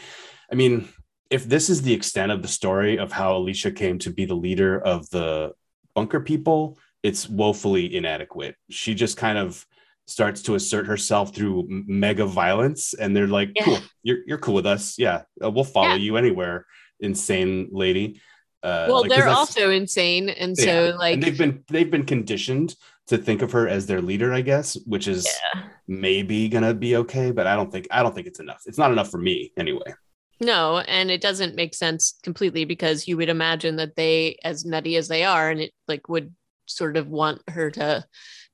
I 0.52 0.54
mean, 0.56 0.88
if 1.30 1.44
this 1.44 1.70
is 1.70 1.82
the 1.82 1.94
extent 1.94 2.32
of 2.32 2.42
the 2.42 2.48
story 2.48 2.98
of 2.98 3.10
how 3.10 3.36
Alicia 3.36 3.70
came 3.70 3.98
to 4.00 4.10
be 4.10 4.26
the 4.26 4.34
leader 4.34 4.78
of 4.78 5.08
the 5.10 5.52
bunker 5.94 6.20
people, 6.20 6.78
it's 7.06 7.28
woefully 7.28 7.94
inadequate. 7.94 8.56
She 8.68 8.92
just 8.92 9.16
kind 9.16 9.38
of 9.38 9.64
starts 10.06 10.42
to 10.42 10.56
assert 10.56 10.86
herself 10.88 11.32
through 11.32 11.64
mega 11.68 12.26
violence, 12.26 12.94
and 12.94 13.14
they're 13.14 13.28
like, 13.28 13.52
yeah. 13.54 13.64
"Cool, 13.64 13.78
you're 14.02 14.18
you're 14.26 14.38
cool 14.38 14.54
with 14.54 14.66
us. 14.66 14.98
Yeah, 14.98 15.22
uh, 15.42 15.50
we'll 15.50 15.62
follow 15.62 15.90
yeah. 15.90 16.06
you 16.06 16.16
anywhere, 16.16 16.66
insane 16.98 17.68
lady." 17.70 18.20
Uh, 18.60 18.86
well, 18.88 19.02
like, 19.02 19.10
they're 19.10 19.28
also 19.28 19.70
insane, 19.70 20.28
and 20.28 20.58
so 20.58 20.96
like 20.98 21.14
and 21.14 21.22
they've 21.22 21.38
been 21.38 21.62
they've 21.68 21.90
been 21.90 22.04
conditioned 22.04 22.74
to 23.06 23.16
think 23.16 23.40
of 23.40 23.52
her 23.52 23.68
as 23.68 23.86
their 23.86 24.02
leader, 24.02 24.34
I 24.34 24.40
guess, 24.40 24.76
which 24.84 25.06
is 25.06 25.28
yeah. 25.54 25.62
maybe 25.86 26.48
gonna 26.48 26.74
be 26.74 26.96
okay, 26.96 27.30
but 27.30 27.46
I 27.46 27.54
don't 27.54 27.70
think 27.70 27.86
I 27.92 28.02
don't 28.02 28.16
think 28.16 28.26
it's 28.26 28.40
enough. 28.40 28.62
It's 28.66 28.78
not 28.78 28.90
enough 28.90 29.12
for 29.12 29.18
me 29.18 29.52
anyway. 29.56 29.94
No, 30.40 30.80
and 30.80 31.08
it 31.10 31.20
doesn't 31.20 31.54
make 31.54 31.74
sense 31.74 32.18
completely 32.24 32.64
because 32.64 33.06
you 33.06 33.16
would 33.16 33.30
imagine 33.30 33.76
that 33.76 33.96
they, 33.96 34.36
as 34.44 34.66
nutty 34.66 34.96
as 34.96 35.08
they 35.08 35.22
are, 35.24 35.50
and 35.50 35.60
it 35.60 35.72
like 35.86 36.08
would 36.08 36.34
sort 36.66 36.96
of 36.96 37.08
want 37.08 37.42
her 37.48 37.70
to 37.72 38.04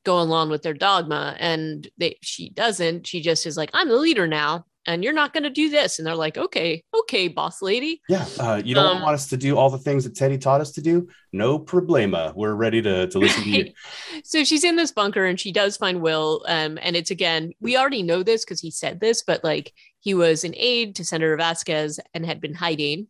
go 0.04 0.20
along 0.20 0.50
with 0.50 0.62
their 0.62 0.74
dogma 0.74 1.36
and 1.38 1.88
they 1.98 2.16
she 2.22 2.50
doesn't. 2.50 3.06
She 3.06 3.20
just 3.20 3.46
is 3.46 3.56
like 3.56 3.70
i'm 3.72 3.88
the 3.88 3.96
leader 3.96 4.26
now 4.26 4.66
and 4.84 5.04
you're 5.04 5.12
not 5.12 5.32
going 5.32 5.44
to 5.44 5.50
do 5.50 5.70
this. 5.70 5.98
And 5.98 6.06
they're 6.06 6.14
like 6.14 6.36
okay 6.36 6.82
okay 6.94 7.28
boss 7.28 7.62
lady. 7.62 8.02
Yeah 8.08 8.26
uh, 8.38 8.60
you 8.64 8.74
don't 8.74 8.96
um, 8.96 9.02
want 9.02 9.14
us 9.14 9.28
to 9.28 9.36
do 9.36 9.56
all 9.56 9.70
the 9.70 9.78
things 9.78 10.04
that 10.04 10.16
teddy 10.16 10.38
taught 10.38 10.60
us 10.60 10.72
to 10.72 10.82
do? 10.82 11.08
No 11.32 11.58
problema. 11.58 12.34
We're 12.34 12.54
ready 12.54 12.82
to, 12.82 13.06
to 13.06 13.18
listen 13.18 13.44
right? 13.44 13.66
to 13.66 13.66
you. 13.68 13.72
So 14.24 14.44
she's 14.44 14.64
in 14.64 14.76
this 14.76 14.92
bunker 14.92 15.24
and 15.24 15.38
she 15.38 15.52
does 15.52 15.76
find 15.76 16.00
will 16.00 16.44
um, 16.48 16.78
and 16.82 16.96
it's 16.96 17.10
again 17.10 17.52
we 17.60 17.76
already 17.76 18.02
know 18.02 18.22
this 18.22 18.44
because 18.44 18.60
he 18.60 18.70
said 18.70 19.00
this 19.00 19.22
but 19.22 19.44
like 19.44 19.72
he 20.00 20.14
was 20.14 20.44
an 20.44 20.54
aide 20.56 20.96
to 20.96 21.04
senator 21.04 21.36
vasquez 21.36 22.00
and 22.12 22.26
had 22.26 22.40
been 22.40 22.54
hiding. 22.54 23.06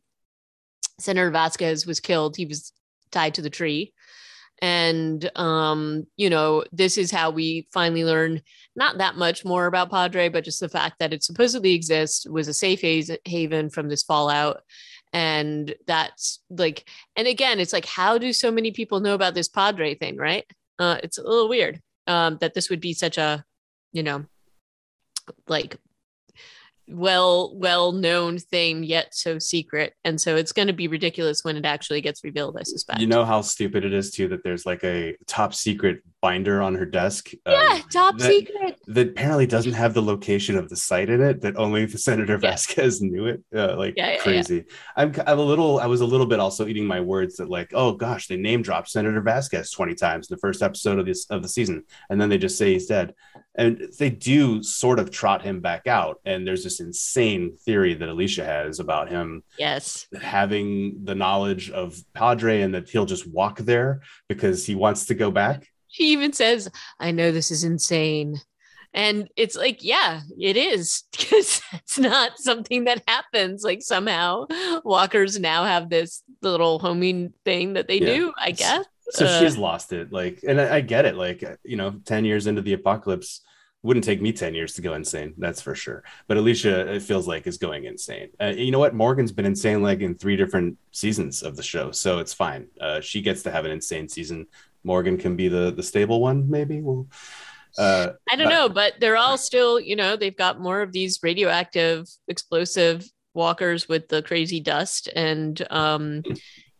Senator 1.01 1.31
vasquez 1.31 1.87
was 1.87 2.01
killed. 2.01 2.37
He 2.37 2.47
was 2.47 2.73
tied 3.11 3.35
to 3.35 3.43
the 3.43 3.51
tree 3.51 3.93
and 4.63 5.29
um, 5.37 6.07
you 6.17 6.31
know 6.31 6.65
this 6.73 6.97
is 6.97 7.11
how 7.11 7.31
we 7.31 7.67
finally 7.73 8.05
learn 8.05 8.41
not 8.77 8.99
that 8.99 9.17
much 9.17 9.45
more 9.45 9.67
about 9.67 9.91
padre 9.91 10.29
but 10.29 10.45
just 10.45 10.61
the 10.61 10.69
fact 10.69 11.01
that 11.01 11.13
it 11.13 11.25
supposedly 11.25 11.75
exists 11.75 12.27
was 12.27 12.49
a 12.49 12.55
safe 12.55 12.81
haven 13.27 13.69
from 13.69 13.89
this 13.89 14.03
fallout. 14.05 14.63
And 15.15 15.75
that's 15.87 16.41
like 16.49 16.89
and 17.17 17.29
again 17.29 17.61
it's 17.61 17.75
like 17.75 17.85
how 17.85 18.17
do 18.17 18.33
so 18.33 18.51
many 18.51 18.71
people 18.71 19.01
know 19.01 19.15
about 19.15 19.35
this 19.35 19.49
padre 19.49 19.95
thing 19.95 20.17
right? 20.17 20.47
Uh, 20.79 20.97
it's 21.03 21.19
a 21.19 21.23
little 21.23 21.51
weird 21.51 21.83
um, 22.07 22.39
that 22.41 22.55
this 22.55 22.71
would 22.71 22.81
be 22.81 22.95
such 22.95 23.19
a 23.19 23.45
you 23.93 24.03
know 24.03 24.25
like 25.49 25.77
well 26.89 27.55
well 27.57 27.93
known 27.93 28.39
thing 28.39 28.83
yet 28.83 29.15
so 29.15 29.39
secret. 29.39 29.95
And 30.05 30.21
so 30.21 30.37
it's 30.37 30.53
going 30.53 30.69
to 30.69 30.75
be 30.75 30.89
ridiculous 30.89 31.45
when 31.45 31.57
it 31.57 31.65
actually 31.65 32.01
gets 32.01 32.25
revealed 32.25 32.57
i 32.59 32.63
suspect. 32.63 33.01
You 33.01 33.07
know 33.07 33.25
how 33.25 33.41
stupid 33.41 33.85
it 33.85 33.93
is 33.93 34.11
too 34.11 34.29
that 34.29 34.43
there's 34.43 34.67
like 34.67 34.85
a 34.85 35.17
top 35.27 35.55
secret 35.55 36.03
binder 36.21 36.63
on 36.63 36.75
her 36.75 36.87
desk? 36.87 37.31
Yeah 37.47 37.53
um, 37.73 37.83
top 37.91 38.19
that, 38.19 38.31
secret. 38.31 38.79
that 38.89 39.09
apparently 39.09 39.47
doesn't 39.47 39.73
have 39.73 39.95
the 39.95 40.03
location 40.03 40.57
of 40.57 40.69
the 40.69 40.77
site 40.77 41.11
in 41.11 41.21
it 41.21 41.41
that 41.43 41.57
only 41.57 41.85
the 41.87 41.99
senator 41.99 42.35
yeah. 42.35 42.51
vasquez 42.51 43.01
knew 43.01 43.27
it. 43.27 43.43
Uh, 43.55 43.77
like 43.77 43.95
yeah, 43.97 44.13
yeah, 44.13 44.19
crazy. 44.19 44.65
I'm, 44.97 45.13
I'm 45.27 45.39
a 45.39 45.43
little 45.43 45.81
i 45.81 45.87
was 45.87 46.01
a 46.01 46.07
little 46.07 46.27
bit 46.27 46.41
also 46.41 46.67
eating 46.67 46.87
my 46.87 47.01
words 47.01 47.37
that 47.37 47.49
like 47.49 47.71
oh 47.75 47.93
gosh 47.93 48.27
they 48.27 48.37
name 48.37 48.63
dropped 48.63 48.89
senator 48.89 49.21
vasquez 49.21 49.71
20 49.71 49.95
times 49.95 50.31
in 50.31 50.35
the 50.35 50.41
first 50.41 50.63
episode 50.63 50.99
of 50.99 51.07
this 51.07 51.27
of 51.31 51.43
the 51.43 51.49
season. 51.49 51.85
And 52.11 52.21
then 52.21 52.29
they 52.29 52.39
just 52.39 52.59
say 52.59 52.73
he's 52.73 52.87
dead 52.87 53.15
and 53.55 53.89
they 53.99 54.11
do 54.11 54.63
sort 54.63 54.99
of 54.99 55.11
trot 55.11 55.43
him 55.43 55.61
back 55.61 55.87
out. 55.87 56.21
And 56.25 56.47
there's 56.47 56.65
this 56.65 56.81
insane 56.81 57.57
theory 57.65 57.95
that 57.95 58.09
alicia 58.09 58.45
has 58.45 58.81
about 58.81 59.11
him 59.11 59.43
yes. 59.59 60.07
having 60.21 61.05
the 61.05 61.15
knowledge 61.15 61.71
of 61.71 61.99
padre 62.15 62.63
and 62.63 62.75
that 62.75 62.89
he'll 62.89 63.07
just 63.07 63.29
walk 63.29 63.59
there 63.59 64.01
because 64.29 64.65
he 64.65 64.75
wants 64.75 65.07
to 65.07 65.15
go 65.15 65.31
back. 65.31 65.69
She 65.89 66.05
even 66.13 66.33
says 66.33 66.71
i 66.99 67.11
know 67.11 67.31
this 67.31 67.51
is 67.51 67.65
insane. 67.65 68.41
And 68.95 69.29
it's 69.37 69.57
like 69.57 69.83
yeah 69.85 70.21
it 70.39 70.57
is 70.57 71.05
because 71.13 71.61
it's 71.75 71.99
not 71.99 72.39
something 72.39 72.85
that 72.85 73.03
happens. 73.07 73.63
Like 73.63 73.83
somehow 73.83 74.47
walkers 74.85 75.39
now 75.39 75.65
have 75.65 75.91
this 75.91 76.23
little 76.41 76.79
homing 76.79 77.35
thing 77.45 77.75
that 77.75 77.87
they 77.87 78.01
yeah. 78.01 78.07
do 78.07 78.33
i 78.37 78.51
guess 78.51 78.85
so 79.11 79.27
uh, 79.27 79.41
she's 79.41 79.57
lost 79.57 79.93
it 79.93 80.13
like 80.13 80.45
and 80.47 80.61
I, 80.61 80.77
I, 80.77 80.81
get 80.81 81.05
it 81.05 81.17
like 81.17 81.45
you 81.65 81.77
know 81.77 82.01
10 82.05 82.25
years 82.25 82.47
into 82.47 82.63
the 82.63 82.73
apocalypse 82.73 83.41
wouldn't 83.83 84.05
take 84.05 84.23
me 84.23 84.33
10 84.33 84.55
years 84.55 84.75
to 84.75 84.83
go 84.83 84.95
insane 84.95 85.35
that's 85.39 85.61
for 85.61 85.75
sure. 85.75 86.05
But 86.29 86.37
alicia 86.37 86.93
it 86.95 87.03
feels 87.03 87.27
like 87.27 87.47
is 87.47 87.59
going 87.59 87.85
insane. 87.85 88.29
Uh, 88.41 88.53
you 88.57 88.71
know 88.71 88.79
what? 88.79 88.95
Morgan's 88.95 89.33
been 89.33 89.45
insane 89.45 89.83
like 89.83 90.01
in 90.01 90.15
three 90.15 90.37
different 90.37 90.79
seasons 90.93 91.43
of 91.43 91.57
the 91.57 91.63
show 91.63 91.91
so 91.91 92.19
it's 92.19 92.33
fine. 92.33 92.69
Uh, 92.81 93.01
she 93.01 93.21
gets 93.21 93.43
to 93.43 93.51
have 93.51 93.65
an 93.65 93.73
insane 93.73 94.09
season. 94.09 94.47
Morgan 94.85 95.19
can 95.19 95.37
be 95.37 95.49
the 95.49 95.73
the 95.73 95.83
stable 95.83 96.21
one 96.21 96.49
maybe? 96.49 96.81
Well 96.81 97.07
uh, 97.79 98.09
i 98.31 98.37
don't 98.37 98.49
but- 98.49 98.51
know 98.51 98.69
but 98.69 98.93
they're 99.01 99.17
all 99.17 99.39
still 99.39 99.81
you 99.81 99.97
know 99.97 100.15
they've 100.15 100.37
got 100.37 100.61
more 100.61 100.83
of 100.83 100.93
these 100.93 101.21
radioactive 101.23 102.07
explosive 102.29 103.03
walkers 103.33 103.89
with 103.89 104.09
the 104.09 104.23
crazy 104.23 104.61
dust 104.61 105.09
and 105.17 105.67
um 105.71 106.23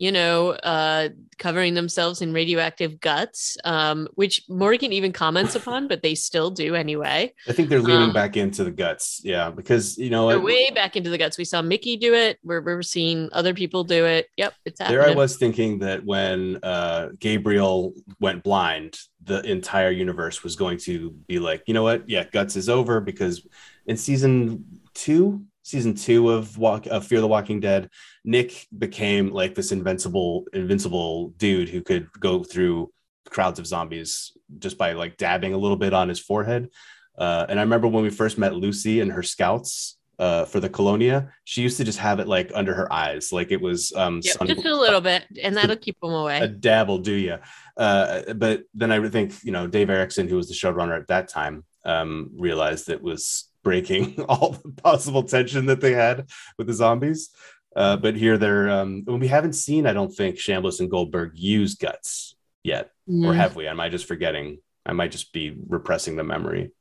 you 0.03 0.11
know, 0.11 0.51
uh, 0.51 1.11
covering 1.39 1.75
themselves 1.75 2.23
in 2.23 2.33
radioactive 2.33 2.99
guts, 2.99 3.57
um, 3.63 4.09
which 4.17 4.43
Morgan 4.49 4.93
even 4.93 5.13
comments 5.13 5.55
upon, 5.61 5.87
but 5.87 6.03
they 6.03 6.17
still 6.17 6.51
do 6.51 6.75
anyway. 6.75 7.33
I 7.47 7.53
think 7.53 7.69
they're 7.69 7.81
leaning 7.81 8.09
um, 8.09 8.13
back 8.13 8.37
into 8.37 8.65
the 8.65 8.73
guts. 8.73 9.21
Yeah. 9.23 9.51
Because, 9.51 9.97
you 9.97 10.11
know, 10.11 10.27
they're 10.27 10.39
it, 10.39 10.43
way 10.43 10.73
back 10.73 10.97
into 10.97 11.09
the 11.09 11.19
guts. 11.19 11.39
We 11.39 11.45
saw 11.45 11.63
Mickey 11.63 11.97
do 11.97 12.15
it. 12.15 12.41
We're, 12.43 12.63
we're 12.63 12.83
seeing 12.83 13.29
other 13.31 13.55
people 13.55 13.85
do 13.85 14.05
it. 14.05 14.27
Yep. 14.37 14.55
It's 14.65 14.81
happening. 14.81 15.03
There 15.03 15.09
I 15.09 15.15
was 15.15 15.37
thinking 15.37 15.79
that 15.79 16.05
when 16.05 16.59
uh, 16.65 17.11
Gabriel 17.21 17.95
went 18.19 18.43
blind, 18.43 18.99
the 19.23 19.41
entire 19.49 19.93
universe 19.93 20.43
was 20.43 20.57
going 20.57 20.79
to 20.79 21.13
be 21.29 21.39
like, 21.39 21.63
you 21.69 21.75
know 21.75 21.85
what? 21.85 22.11
Yeah, 22.11 22.25
guts 22.25 22.57
is 22.57 22.69
over 22.69 23.01
because 23.01 23.47
in 23.87 23.97
season 23.97 24.81
two, 24.95 25.45
season 25.63 25.95
two 25.95 26.31
of 26.31 26.59
Walk 26.59 26.87
of 26.87 27.07
Fear 27.07 27.21
the 27.21 27.29
Walking 27.29 27.61
Dead, 27.61 27.89
Nick 28.25 28.67
became 28.77 29.31
like 29.31 29.55
this 29.55 29.73
invincible, 29.73 30.45
invincible 30.53 31.31
dude 31.37 31.69
who 31.69 31.83
could 31.83 32.11
go 32.19 32.43
through 32.43 32.93
crowds 33.31 33.59
of 33.59 33.67
zombies 33.67 34.33
just 34.59 34.77
by 34.77 34.93
like 34.93 35.17
dabbing 35.17 35.55
a 35.55 35.59
little 35.59 35.77
bit 35.77 35.95
on 35.95 36.09
his 36.09 36.21
forehead. 36.21 36.69
Uh, 37.17 37.47
and 37.49 37.59
I 37.59 37.63
remember 37.63 37.89
when 37.89 38.03
we 38.03 38.11
first 38.11 38.39
met 38.39 38.55
Lucy 38.55 39.01
and 39.01 39.13
her 39.13 39.23
scouts 39.23 39.99
uh, 40.19 40.45
for 40.45 40.61
the 40.61 40.69
Colonia, 40.69 41.33
she 41.45 41.63
used 41.63 41.77
to 41.79 41.85
just 41.85 41.99
have 41.99 42.21
it 42.21 42.29
like 42.29 42.51
under 42.55 42.75
her 42.75 42.93
eyes, 42.93 43.33
like 43.33 43.51
it 43.51 43.61
was 43.61 43.93
um, 43.97 44.21
yep, 44.23 44.37
sun- 44.37 44.47
just 44.47 44.65
a 44.65 44.75
little 44.75 45.01
bit, 45.01 45.25
and 45.43 45.57
that'll 45.57 45.77
keep 45.77 45.99
them 46.01 46.13
away. 46.13 46.39
A 46.39 46.49
dabble, 46.49 46.99
do 46.99 47.13
you? 47.13 47.39
Uh, 47.77 48.33
but 48.35 48.65
then 48.75 48.93
I 48.93 49.09
think 49.09 49.33
you 49.43 49.53
know 49.53 49.67
Dave 49.67 49.91
Erickson, 49.91 50.29
who 50.29 50.37
was 50.37 50.49
the 50.49 50.55
showrunner 50.55 50.99
at 50.99 51.09
that 51.09 51.29
time, 51.29 51.65
um, 51.85 52.31
realized 52.37 52.89
it 52.89 53.03
was 53.03 53.49
breaking 53.63 54.21
all 54.29 54.57
the 54.63 54.71
possible 54.83 55.23
tension 55.23 55.67
that 55.67 55.81
they 55.81 55.93
had 55.93 56.29
with 56.59 56.67
the 56.67 56.75
zombies. 56.75 57.31
Uh, 57.75 57.97
but 57.97 58.17
here 58.17 58.37
they're 58.37 58.69
um, 58.69 59.03
we 59.07 59.29
haven't 59.29 59.55
seen, 59.55 59.87
I 59.87 59.93
don't 59.93 60.15
think, 60.15 60.37
Chambliss 60.37 60.81
and 60.81 60.91
Goldberg 60.91 61.33
use 61.35 61.75
guts 61.75 62.35
yet, 62.63 62.91
or 63.09 63.33
have 63.33 63.57
we? 63.57 63.67
Am 63.67 63.81
I 63.81 63.89
just 63.89 64.05
forgetting? 64.05 64.59
I 64.85 64.93
might 64.93 65.11
just 65.11 65.33
be 65.33 65.57
repressing 65.69 66.17
the 66.17 66.25
memory. 66.25 66.73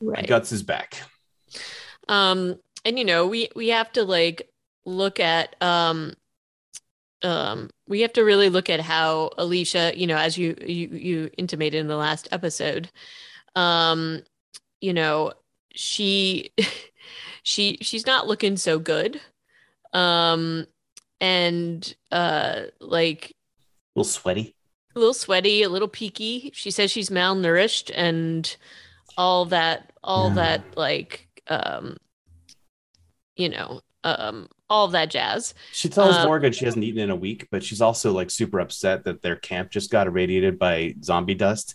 Right. 0.00 0.26
Guts 0.26 0.52
is 0.52 0.62
back. 0.62 1.02
Um, 2.08 2.58
and 2.84 2.98
you 2.98 3.04
know, 3.04 3.26
we 3.26 3.48
we 3.54 3.68
have 3.68 3.92
to 3.92 4.04
like 4.04 4.50
look 4.84 5.20
at 5.20 5.54
um 5.62 6.14
um 7.22 7.70
we 7.86 8.00
have 8.00 8.12
to 8.14 8.22
really 8.22 8.48
look 8.48 8.70
at 8.70 8.80
how 8.80 9.30
Alicia, 9.38 9.92
you 9.94 10.06
know, 10.06 10.16
as 10.16 10.36
you 10.36 10.56
you 10.60 10.88
you 10.88 11.30
intimated 11.36 11.80
in 11.80 11.88
the 11.88 11.96
last 11.96 12.28
episode, 12.32 12.90
um, 13.54 14.22
you 14.80 14.92
know, 14.92 15.32
she 15.74 16.52
she 17.42 17.78
she's 17.80 18.06
not 18.06 18.26
looking 18.26 18.56
so 18.56 18.78
good. 18.78 19.20
Um 19.92 20.66
and 21.20 21.94
uh 22.10 22.62
like 22.80 23.32
a 23.94 24.00
little 24.00 24.10
sweaty. 24.10 24.54
A 24.94 24.98
little 24.98 25.14
sweaty, 25.14 25.62
a 25.62 25.68
little 25.68 25.88
peaky. 25.88 26.50
She 26.54 26.70
says 26.70 26.90
she's 26.90 27.10
malnourished 27.10 27.90
and 27.94 28.54
all 29.16 29.46
that 29.46 29.92
all 30.02 30.28
yeah. 30.28 30.34
that 30.34 30.76
like 30.76 31.28
um 31.48 31.96
you 33.36 33.48
know 33.48 33.80
um 34.04 34.48
all 34.72 34.88
that 34.88 35.10
jazz. 35.10 35.52
She 35.72 35.90
tells 35.90 36.16
um, 36.16 36.26
Morgan 36.26 36.52
she 36.52 36.64
hasn't 36.64 36.82
eaten 36.82 37.00
in 37.00 37.10
a 37.10 37.16
week, 37.16 37.48
but 37.50 37.62
she's 37.62 37.82
also 37.82 38.10
like 38.12 38.30
super 38.30 38.58
upset 38.58 39.04
that 39.04 39.20
their 39.20 39.36
camp 39.36 39.70
just 39.70 39.90
got 39.90 40.06
irradiated 40.06 40.58
by 40.58 40.94
zombie 41.02 41.34
dust. 41.34 41.74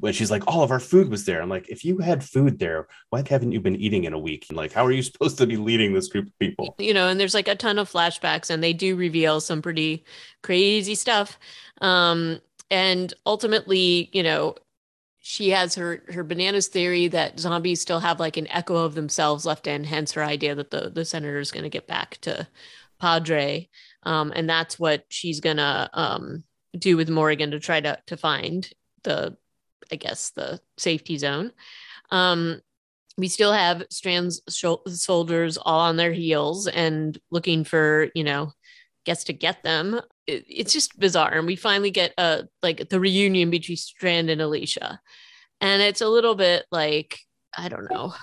When 0.00 0.12
she's 0.12 0.30
like, 0.30 0.46
all 0.46 0.62
of 0.62 0.70
our 0.70 0.78
food 0.80 1.10
was 1.10 1.24
there. 1.24 1.42
I'm 1.42 1.48
like, 1.48 1.68
if 1.68 1.84
you 1.84 1.98
had 1.98 2.22
food 2.22 2.58
there, 2.58 2.86
why 3.10 3.24
haven't 3.28 3.52
you 3.52 3.60
been 3.60 3.76
eating 3.76 4.04
in 4.04 4.12
a 4.12 4.18
week? 4.18 4.46
And 4.48 4.56
like, 4.56 4.72
how 4.72 4.86
are 4.86 4.92
you 4.92 5.02
supposed 5.08 5.38
to 5.38 5.46
be 5.46 5.56
leading 5.56 5.92
this 5.92 6.08
group 6.08 6.26
of 6.26 6.38
people? 6.38 6.74
You 6.78 6.94
know, 6.94 7.08
and 7.08 7.18
there's 7.18 7.34
like 7.34 7.48
a 7.48 7.56
ton 7.56 7.78
of 7.78 7.90
flashbacks, 7.90 8.50
and 8.50 8.62
they 8.62 8.72
do 8.72 8.96
reveal 8.96 9.40
some 9.40 9.62
pretty 9.62 10.04
crazy 10.42 10.94
stuff. 10.94 11.38
Um, 11.80 12.40
and 12.70 13.12
ultimately, 13.26 14.10
you 14.12 14.22
know, 14.22 14.54
she 15.20 15.50
has 15.50 15.74
her 15.74 16.02
her 16.08 16.24
bananas 16.24 16.68
theory 16.68 17.06
that 17.08 17.38
zombies 17.38 17.82
still 17.82 18.00
have 18.00 18.18
like 18.18 18.38
an 18.38 18.48
echo 18.48 18.76
of 18.76 18.94
themselves 18.94 19.44
left 19.44 19.66
in 19.66 19.84
hence 19.84 20.12
her 20.12 20.24
idea 20.24 20.54
that 20.54 20.70
the 20.70 20.88
the 20.88 21.04
senator 21.04 21.38
is 21.38 21.52
going 21.52 21.64
to 21.64 21.68
get 21.68 21.86
back 21.86 22.16
to 22.22 22.48
padre 22.98 23.68
um, 24.04 24.32
and 24.34 24.48
that's 24.48 24.78
what 24.78 25.04
she's 25.10 25.40
going 25.40 25.58
to 25.58 25.90
um, 25.92 26.44
do 26.78 26.96
with 26.96 27.10
morgan 27.10 27.50
to 27.50 27.60
try 27.60 27.78
to 27.78 27.98
to 28.06 28.16
find 28.16 28.70
the 29.02 29.36
i 29.92 29.96
guess 29.96 30.30
the 30.30 30.60
safety 30.76 31.18
zone. 31.18 31.52
Um, 32.10 32.60
we 33.16 33.28
still 33.28 33.52
have 33.52 33.84
strand's 33.90 34.40
soldiers 34.48 35.58
all 35.58 35.80
on 35.80 35.96
their 35.96 36.12
heels 36.12 36.68
and 36.68 37.18
looking 37.30 37.64
for 37.64 38.08
you 38.14 38.24
know 38.24 38.52
gets 39.04 39.24
to 39.24 39.32
get 39.32 39.62
them. 39.62 40.00
It, 40.26 40.44
it's 40.48 40.72
just 40.72 40.98
bizarre. 40.98 41.38
And 41.38 41.46
we 41.46 41.56
finally 41.56 41.90
get 41.90 42.12
a 42.18 42.44
like 42.62 42.88
the 42.88 43.00
reunion 43.00 43.50
between 43.50 43.76
strand 43.76 44.30
and 44.30 44.40
alicia. 44.40 45.00
And 45.60 45.82
it's 45.82 46.02
a 46.02 46.08
little 46.08 46.34
bit 46.34 46.66
like 46.70 47.18
i 47.56 47.68
don't 47.68 47.90
know. 47.90 48.14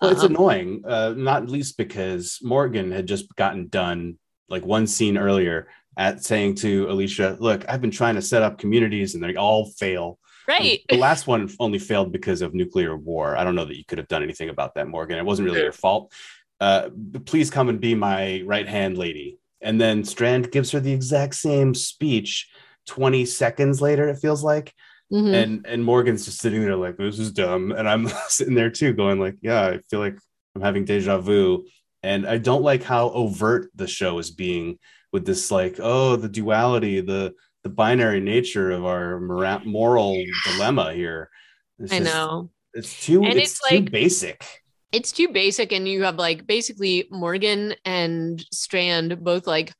Well 0.00 0.10
it's 0.10 0.24
um, 0.24 0.34
annoying 0.34 0.82
uh, 0.86 1.14
not 1.16 1.50
least 1.50 1.76
because 1.76 2.38
morgan 2.42 2.90
had 2.90 3.06
just 3.06 3.34
gotten 3.36 3.68
done 3.68 4.18
like 4.48 4.64
one 4.64 4.86
scene 4.86 5.18
earlier 5.18 5.68
at 5.96 6.24
saying 6.24 6.54
to 6.56 6.88
alicia 6.88 7.36
look 7.38 7.68
i've 7.68 7.82
been 7.82 7.90
trying 7.90 8.14
to 8.14 8.22
set 8.22 8.42
up 8.42 8.58
communities 8.58 9.14
and 9.14 9.22
they 9.22 9.36
all 9.36 9.66
fail 9.78 10.18
right 10.48 10.82
the 10.88 10.96
last 10.96 11.26
one 11.26 11.48
only 11.58 11.78
failed 11.78 12.12
because 12.12 12.42
of 12.42 12.54
nuclear 12.54 12.96
war 12.96 13.36
i 13.36 13.44
don't 13.44 13.54
know 13.54 13.64
that 13.64 13.76
you 13.76 13.84
could 13.84 13.98
have 13.98 14.08
done 14.08 14.22
anything 14.22 14.48
about 14.48 14.74
that 14.74 14.88
morgan 14.88 15.18
it 15.18 15.24
wasn't 15.24 15.46
really 15.46 15.60
your 15.60 15.72
fault 15.72 16.12
uh, 16.60 16.90
please 17.24 17.50
come 17.50 17.70
and 17.70 17.80
be 17.80 17.94
my 17.94 18.42
right 18.44 18.68
hand 18.68 18.98
lady 18.98 19.38
and 19.60 19.80
then 19.80 20.04
Strand 20.04 20.50
gives 20.50 20.70
her 20.72 20.80
the 20.80 20.92
exact 20.92 21.34
same 21.34 21.74
speech 21.74 22.48
20 22.86 23.24
seconds 23.26 23.80
later, 23.80 24.08
it 24.08 24.18
feels 24.18 24.42
like. 24.42 24.74
Mm-hmm. 25.12 25.34
And 25.34 25.66
and 25.66 25.84
Morgan's 25.84 26.24
just 26.24 26.38
sitting 26.38 26.62
there 26.62 26.76
like, 26.76 26.96
this 26.96 27.18
is 27.18 27.32
dumb. 27.32 27.72
And 27.72 27.88
I'm 27.88 28.08
sitting 28.28 28.54
there 28.54 28.70
too, 28.70 28.92
going 28.92 29.18
like, 29.20 29.36
yeah, 29.42 29.66
I 29.66 29.78
feel 29.90 30.00
like 30.00 30.16
I'm 30.54 30.62
having 30.62 30.84
deja 30.84 31.18
vu. 31.18 31.64
And 32.02 32.26
I 32.26 32.38
don't 32.38 32.62
like 32.62 32.82
how 32.82 33.10
overt 33.10 33.70
the 33.74 33.86
show 33.86 34.18
is 34.18 34.30
being 34.30 34.78
with 35.12 35.26
this, 35.26 35.50
like, 35.50 35.76
oh, 35.80 36.16
the 36.16 36.28
duality, 36.28 37.00
the 37.00 37.34
the 37.62 37.70
binary 37.70 38.20
nature 38.20 38.70
of 38.70 38.84
our 38.84 39.20
moral 39.64 40.22
dilemma 40.44 40.92
here. 40.94 41.30
It's 41.78 41.92
I 41.92 41.98
just, 41.98 42.14
know. 42.14 42.50
It's 42.74 43.04
too 43.04 43.24
and 43.24 43.34
it's, 43.34 43.52
it's 43.52 43.68
too 43.68 43.76
like, 43.76 43.90
basic 43.90 44.44
it's 44.92 45.12
too 45.12 45.28
basic 45.28 45.72
and 45.72 45.86
you 45.86 46.02
have 46.02 46.16
like 46.16 46.46
basically 46.46 47.06
morgan 47.10 47.74
and 47.84 48.44
strand 48.52 49.22
both 49.22 49.46
like 49.46 49.72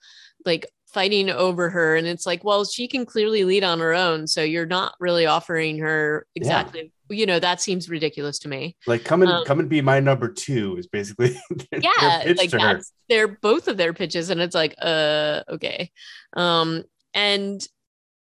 like 0.45 0.66
fighting 0.87 1.31
over 1.31 1.70
her 1.70 1.95
and 1.95 2.07
it's 2.07 2.26
like 2.26 2.43
well 2.43 2.64
she 2.64 2.89
can 2.89 3.07
clearly 3.07 3.45
lead 3.45 3.62
on 3.62 3.78
her 3.78 3.95
own 3.95 4.26
so 4.26 4.43
you're 4.43 4.66
not 4.66 4.95
really 4.99 5.24
offering 5.24 5.78
her 5.78 6.26
exactly 6.35 6.93
yeah. 7.09 7.16
you 7.16 7.26
know 7.26 7.39
that 7.39 7.61
seems 7.61 7.89
ridiculous 7.89 8.41
to 8.41 8.49
me 8.49 8.76
like 8.89 9.05
come 9.05 9.22
and 9.22 9.31
um, 9.31 9.45
come 9.45 9.61
and 9.61 9.68
be 9.68 9.81
my 9.81 10.01
number 10.01 10.28
two 10.28 10.76
is 10.76 10.89
basically 10.89 11.28
their, 11.70 11.81
yeah 11.81 12.24
their 12.24 12.35
like 12.35 12.51
that's, 12.51 12.93
they're 13.09 13.28
both 13.28 13.68
of 13.68 13.76
their 13.76 13.93
pitches 13.93 14.31
and 14.31 14.41
it's 14.41 14.55
like 14.55 14.74
uh 14.83 15.43
okay 15.49 15.91
um 16.37 16.83
and 17.15 17.67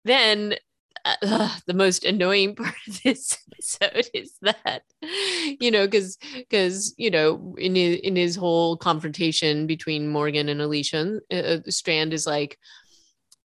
then 0.05 0.55
uh, 1.05 1.57
the 1.65 1.73
most 1.73 2.03
annoying 2.03 2.55
part 2.57 2.75
of 2.87 3.01
this 3.03 3.37
episode 3.51 4.09
is 4.13 4.33
that 4.41 4.83
you 5.59 5.71
know 5.71 5.85
because 5.85 6.17
because 6.33 6.93
you 6.97 7.11
know 7.11 7.55
in 7.57 7.75
his, 7.75 7.97
in 7.97 8.15
his 8.15 8.35
whole 8.35 8.77
confrontation 8.77 9.67
between 9.67 10.07
Morgan 10.07 10.49
and 10.49 10.61
Alicia, 10.61 11.19
uh, 11.31 11.35
uh, 11.35 11.59
Strand 11.69 12.13
is 12.13 12.25
like 12.27 12.57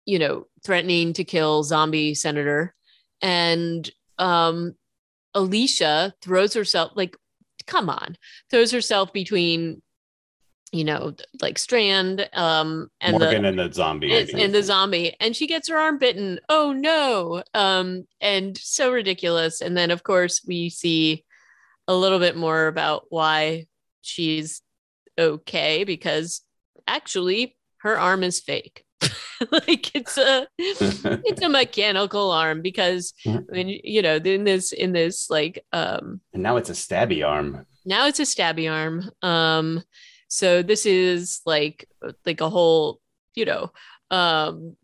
you 0.05 0.19
know 0.19 0.47
threatening 0.65 1.13
to 1.15 1.25
kill 1.25 1.63
zombie 1.63 2.15
senator, 2.15 2.75
and 3.23 3.91
um, 4.19 4.75
Alicia 5.35 6.15
throws 6.23 6.55
herself 6.55 6.93
like 6.95 7.17
come 7.67 7.91
on 7.91 8.17
throws 8.51 8.73
herself 8.73 9.13
between 9.13 9.81
you 10.73 10.85
know, 10.85 11.15
like 11.41 11.59
Strand, 11.59 12.29
um, 12.33 12.91
and 13.01 13.19
Morgan 13.19 13.43
the, 13.43 13.49
and 13.49 13.59
the 13.59 13.73
zombie, 13.73 14.15
and, 14.15 14.31
and, 14.31 14.55
the 14.55 14.63
zombie, 14.63 15.17
and 15.19 15.35
she 15.35 15.47
gets 15.47 15.69
her 15.69 15.77
arm 15.77 15.99
bitten. 15.99 16.39
Oh 16.49 16.73
no! 16.73 17.43
Um, 17.55 18.07
and 18.21 18.57
so 18.57 18.93
ridiculous. 18.93 19.61
And 19.61 19.77
then, 19.77 19.91
of 19.91 20.05
course, 20.05 20.43
we 20.47 20.71
see 20.71 21.25
a 21.89 21.95
little 21.95 22.21
bit 22.21 22.37
more 22.37 22.69
about 22.69 23.07
why 23.09 23.67
she's 24.03 24.63
okay 25.19 25.85
because 25.85 26.43
actually 26.87 27.57
her 27.79 27.99
arm 27.99 28.23
is 28.23 28.41
fake. 28.41 28.85
like 29.51 29.95
it's 29.95 30.19
a 30.19 30.47
it's 30.59 31.43
a 31.43 31.49
mechanical 31.49 32.31
arm 32.31 32.61
because 32.61 33.15
I 33.27 33.41
mean 33.51 33.81
you 33.83 34.03
know 34.03 34.17
in 34.17 34.45
this 34.45 34.73
in 34.73 34.93
this 34.93 35.31
like 35.31 35.65
um 35.73 36.21
and 36.35 36.43
now 36.43 36.57
it's 36.57 36.69
a 36.69 36.75
stabby 36.75 37.27
arm. 37.27 37.67
Now 37.87 38.07
it's 38.07 38.21
a 38.21 38.25
stabby 38.25 38.71
arm. 38.71 39.11
Um 39.23 39.83
so 40.31 40.63
this 40.63 40.87
is 40.87 41.41
like 41.45 41.87
like 42.25 42.41
a 42.41 42.49
whole, 42.49 43.01
you 43.35 43.45
know, 43.45 43.71
um 44.11 44.77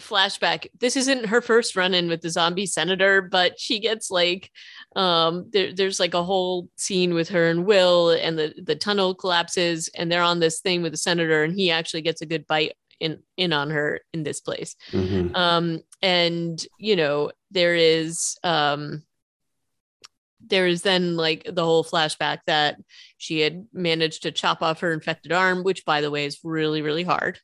flashback. 0.00 0.66
This 0.78 0.96
isn't 0.96 1.26
her 1.26 1.40
first 1.40 1.76
run 1.76 1.94
in 1.94 2.08
with 2.08 2.20
the 2.20 2.28
zombie 2.28 2.66
senator, 2.66 3.22
but 3.22 3.58
she 3.58 3.78
gets 3.78 4.10
like 4.10 4.50
um 4.96 5.48
there, 5.52 5.72
there's 5.72 6.00
like 6.00 6.14
a 6.14 6.22
whole 6.22 6.68
scene 6.76 7.14
with 7.14 7.28
her 7.30 7.48
and 7.48 7.64
Will 7.64 8.10
and 8.10 8.36
the 8.38 8.54
the 8.62 8.76
tunnel 8.76 9.14
collapses 9.14 9.88
and 9.94 10.10
they're 10.10 10.20
on 10.20 10.40
this 10.40 10.60
thing 10.60 10.82
with 10.82 10.92
the 10.92 10.98
senator 10.98 11.44
and 11.44 11.54
he 11.54 11.70
actually 11.70 12.02
gets 12.02 12.20
a 12.20 12.26
good 12.26 12.46
bite 12.46 12.72
in 12.98 13.20
in 13.36 13.52
on 13.52 13.70
her 13.70 14.00
in 14.12 14.24
this 14.24 14.40
place. 14.40 14.74
Mm-hmm. 14.90 15.34
Um 15.36 15.80
and 16.02 16.62
you 16.78 16.96
know 16.96 17.30
there 17.52 17.76
is 17.76 18.36
um 18.42 19.04
there 20.48 20.66
is 20.66 20.82
then 20.82 21.16
like 21.16 21.48
the 21.50 21.64
whole 21.64 21.84
flashback 21.84 22.38
that 22.46 22.76
she 23.18 23.40
had 23.40 23.66
managed 23.72 24.22
to 24.22 24.32
chop 24.32 24.62
off 24.62 24.80
her 24.80 24.92
infected 24.92 25.32
arm, 25.32 25.62
which 25.62 25.84
by 25.84 26.00
the 26.00 26.10
way 26.10 26.26
is 26.26 26.38
really, 26.44 26.82
really 26.82 27.02
hard. 27.02 27.38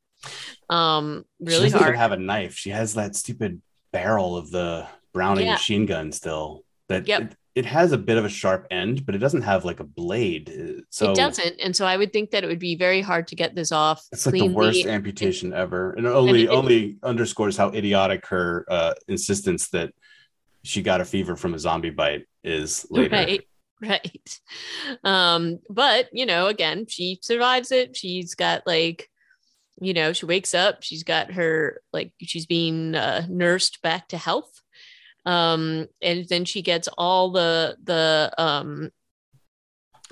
Um, 0.70 1.24
really 1.40 1.66
she 1.66 1.72
doesn't 1.72 1.78
hard. 1.78 1.90
Even 1.90 2.00
have 2.00 2.12
a 2.12 2.16
knife. 2.16 2.54
She 2.54 2.70
has 2.70 2.94
that 2.94 3.16
stupid 3.16 3.60
barrel 3.92 4.36
of 4.36 4.50
the 4.50 4.86
Browning 5.12 5.46
yeah. 5.46 5.52
machine 5.52 5.86
gun 5.86 6.12
still. 6.12 6.64
That 6.88 7.06
yep. 7.06 7.22
it, 7.22 7.36
it, 7.54 7.66
has 7.66 7.92
a 7.92 7.98
bit 7.98 8.18
of 8.18 8.24
a 8.24 8.28
sharp 8.28 8.66
end, 8.70 9.06
but 9.06 9.14
it 9.14 9.18
doesn't 9.18 9.42
have 9.42 9.64
like 9.64 9.80
a 9.80 9.84
blade. 9.84 10.82
So 10.90 11.10
it 11.10 11.16
doesn't, 11.16 11.60
and 11.60 11.74
so 11.76 11.86
I 11.86 11.96
would 11.96 12.12
think 12.12 12.30
that 12.30 12.44
it 12.44 12.46
would 12.46 12.58
be 12.58 12.76
very 12.76 13.00
hard 13.00 13.28
to 13.28 13.36
get 13.36 13.54
this 13.54 13.72
off. 13.72 14.04
It's 14.12 14.26
like 14.26 14.34
the 14.34 14.48
worst 14.48 14.86
amputation 14.86 15.52
ever, 15.52 15.92
and 15.92 16.06
it 16.06 16.10
only 16.10 16.44
it, 16.44 16.48
only 16.48 16.98
underscores 17.02 17.56
how 17.56 17.68
idiotic 17.68 18.26
her 18.26 18.66
uh, 18.68 18.94
insistence 19.08 19.68
that 19.70 19.92
she 20.62 20.82
got 20.82 21.00
a 21.00 21.04
fever 21.04 21.36
from 21.36 21.54
a 21.54 21.58
zombie 21.58 21.90
bite 21.90 22.26
is 22.44 22.86
later. 22.90 23.16
Right. 23.16 23.42
Right. 23.80 24.40
Um, 25.02 25.58
but 25.68 26.08
you 26.12 26.24
know, 26.24 26.46
again, 26.46 26.86
she 26.88 27.18
survives 27.20 27.72
it. 27.72 27.96
She's 27.96 28.36
got 28.36 28.64
like, 28.64 29.10
you 29.80 29.92
know, 29.92 30.12
she 30.12 30.24
wakes 30.24 30.54
up, 30.54 30.84
she's 30.84 31.02
got 31.02 31.32
her 31.32 31.80
like 31.92 32.12
she's 32.20 32.46
being 32.46 32.94
uh, 32.94 33.26
nursed 33.28 33.82
back 33.82 34.06
to 34.08 34.16
health. 34.16 34.52
Um, 35.26 35.88
and 36.00 36.28
then 36.28 36.44
she 36.44 36.62
gets 36.62 36.88
all 36.96 37.32
the 37.32 37.76
the 37.82 38.32
um 38.38 38.90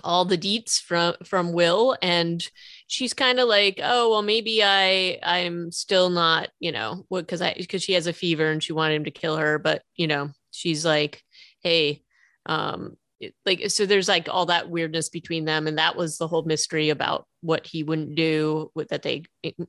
all 0.02 0.24
the 0.24 0.38
deets 0.38 0.80
from 0.80 1.14
from 1.24 1.52
Will 1.52 1.96
and 2.02 2.44
she's 2.86 3.12
kind 3.12 3.38
of 3.38 3.48
like 3.48 3.78
oh 3.82 4.10
well 4.10 4.22
maybe 4.22 4.64
I 4.64 5.18
I'm 5.22 5.70
still 5.70 6.10
not 6.10 6.48
you 6.58 6.72
know 6.72 7.04
because 7.10 7.42
I 7.42 7.54
because 7.54 7.82
she 7.82 7.92
has 7.92 8.06
a 8.06 8.12
fever 8.12 8.50
and 8.50 8.62
she 8.62 8.72
wanted 8.72 8.94
him 8.94 9.04
to 9.04 9.10
kill 9.10 9.36
her 9.36 9.58
but 9.58 9.82
you 9.96 10.06
know 10.06 10.30
she's 10.60 10.84
like 10.84 11.22
hey 11.62 12.02
um 12.46 12.96
like 13.44 13.70
so 13.70 13.84
there's 13.84 14.08
like 14.08 14.28
all 14.30 14.46
that 14.46 14.70
weirdness 14.70 15.08
between 15.08 15.44
them 15.44 15.66
and 15.66 15.78
that 15.78 15.96
was 15.96 16.16
the 16.16 16.26
whole 16.26 16.42
mystery 16.42 16.88
about 16.88 17.26
what 17.42 17.66
he 17.66 17.82
wouldn't 17.82 18.14
do 18.14 18.70
with 18.74 18.88
that 18.88 19.02
they 19.02 19.24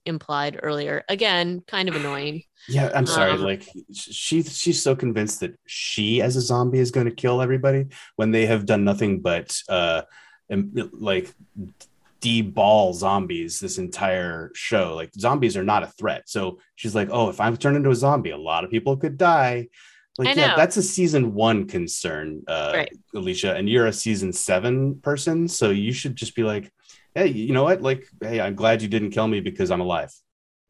implied 0.05 0.59
earlier. 0.61 1.03
Again 1.09 1.61
kind 1.67 1.89
of 1.89 1.95
annoying. 1.95 2.43
Yeah 2.69 2.91
i'm 2.93 3.07
sorry 3.07 3.31
um, 3.31 3.41
like 3.41 3.67
she 3.91 4.43
she's 4.43 4.83
so 4.83 4.95
convinced 4.95 5.39
that 5.39 5.59
she 5.65 6.21
as 6.21 6.35
a 6.35 6.41
zombie 6.41 6.77
is 6.77 6.91
going 6.91 7.07
to 7.07 7.11
kill 7.11 7.41
everybody 7.41 7.87
when 8.17 8.29
they 8.29 8.45
have 8.45 8.67
done 8.67 8.83
nothing 8.83 9.21
but 9.21 9.59
uh 9.67 10.03
like 10.47 11.33
deball 12.21 12.93
zombies 12.93 13.59
this 13.59 13.79
entire 13.79 14.51
show. 14.53 14.93
Like 14.93 15.09
zombies 15.15 15.57
are 15.57 15.63
not 15.63 15.81
a 15.81 15.87
threat. 15.87 16.29
So 16.29 16.59
she's 16.75 16.93
like 16.93 17.09
oh 17.11 17.29
if 17.29 17.39
i'm 17.39 17.57
turned 17.57 17.77
into 17.77 17.89
a 17.89 17.95
zombie 17.95 18.29
a 18.29 18.37
lot 18.37 18.63
of 18.63 18.69
people 18.69 18.95
could 18.95 19.17
die 19.17 19.69
like, 20.17 20.35
yeah, 20.35 20.55
that's 20.55 20.77
a 20.77 20.83
season 20.83 21.33
one 21.33 21.67
concern, 21.67 22.43
uh, 22.47 22.71
right. 22.75 22.97
Alicia, 23.15 23.55
and 23.55 23.69
you're 23.69 23.87
a 23.87 23.93
season 23.93 24.33
seven 24.33 24.99
person. 24.99 25.47
So 25.47 25.69
you 25.69 25.93
should 25.93 26.15
just 26.15 26.35
be 26.35 26.43
like, 26.43 26.71
hey, 27.15 27.27
you 27.27 27.53
know 27.53 27.63
what? 27.63 27.81
Like, 27.81 28.07
hey, 28.21 28.41
I'm 28.41 28.55
glad 28.55 28.81
you 28.81 28.89
didn't 28.89 29.11
kill 29.11 29.27
me 29.27 29.39
because 29.39 29.71
I'm 29.71 29.81
alive. 29.81 30.13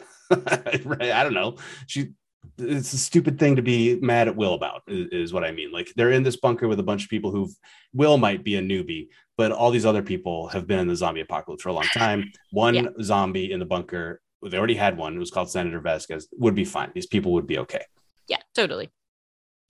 right? 0.29 1.11
I 1.11 1.23
don't 1.23 1.33
know. 1.33 1.57
She, 1.87 2.11
it's 2.59 2.93
a 2.93 2.97
stupid 2.97 3.39
thing 3.39 3.55
to 3.55 3.63
be 3.63 3.99
mad 3.99 4.27
at 4.27 4.35
Will 4.35 4.53
about, 4.53 4.83
is, 4.87 5.07
is, 5.11 5.33
what 5.33 5.43
I 5.43 5.51
mean. 5.51 5.71
Like, 5.71 5.91
they're 5.95 6.11
in 6.11 6.23
this 6.23 6.35
bunker 6.35 6.67
with 6.67 6.79
a 6.79 6.83
bunch 6.83 7.03
of 7.03 7.09
people 7.09 7.31
who 7.31 7.49
Will 7.93 8.17
might 8.17 8.43
be 8.43 8.55
a 8.57 8.61
newbie, 8.61 9.07
but 9.37 9.51
all 9.51 9.71
these 9.71 9.87
other 9.87 10.03
people 10.03 10.47
have 10.49 10.67
been 10.67 10.79
in 10.79 10.87
the 10.87 10.95
zombie 10.95 11.21
apocalypse 11.21 11.63
for 11.63 11.69
a 11.69 11.73
long 11.73 11.87
time. 11.93 12.31
One 12.51 12.75
yeah. 12.75 12.83
zombie 13.01 13.51
in 13.51 13.59
the 13.59 13.65
bunker, 13.65 14.21
they 14.43 14.57
already 14.57 14.75
had 14.75 14.97
one. 14.97 15.15
It 15.15 15.19
was 15.19 15.29
called 15.29 15.51
Senator 15.51 15.79
Vasquez. 15.79 16.27
Would 16.33 16.55
be 16.55 16.65
fine. 16.65 16.91
These 16.95 17.05
people 17.05 17.33
would 17.33 17.45
be 17.45 17.59
okay. 17.59 17.85
Yeah, 18.27 18.39
totally 18.55 18.89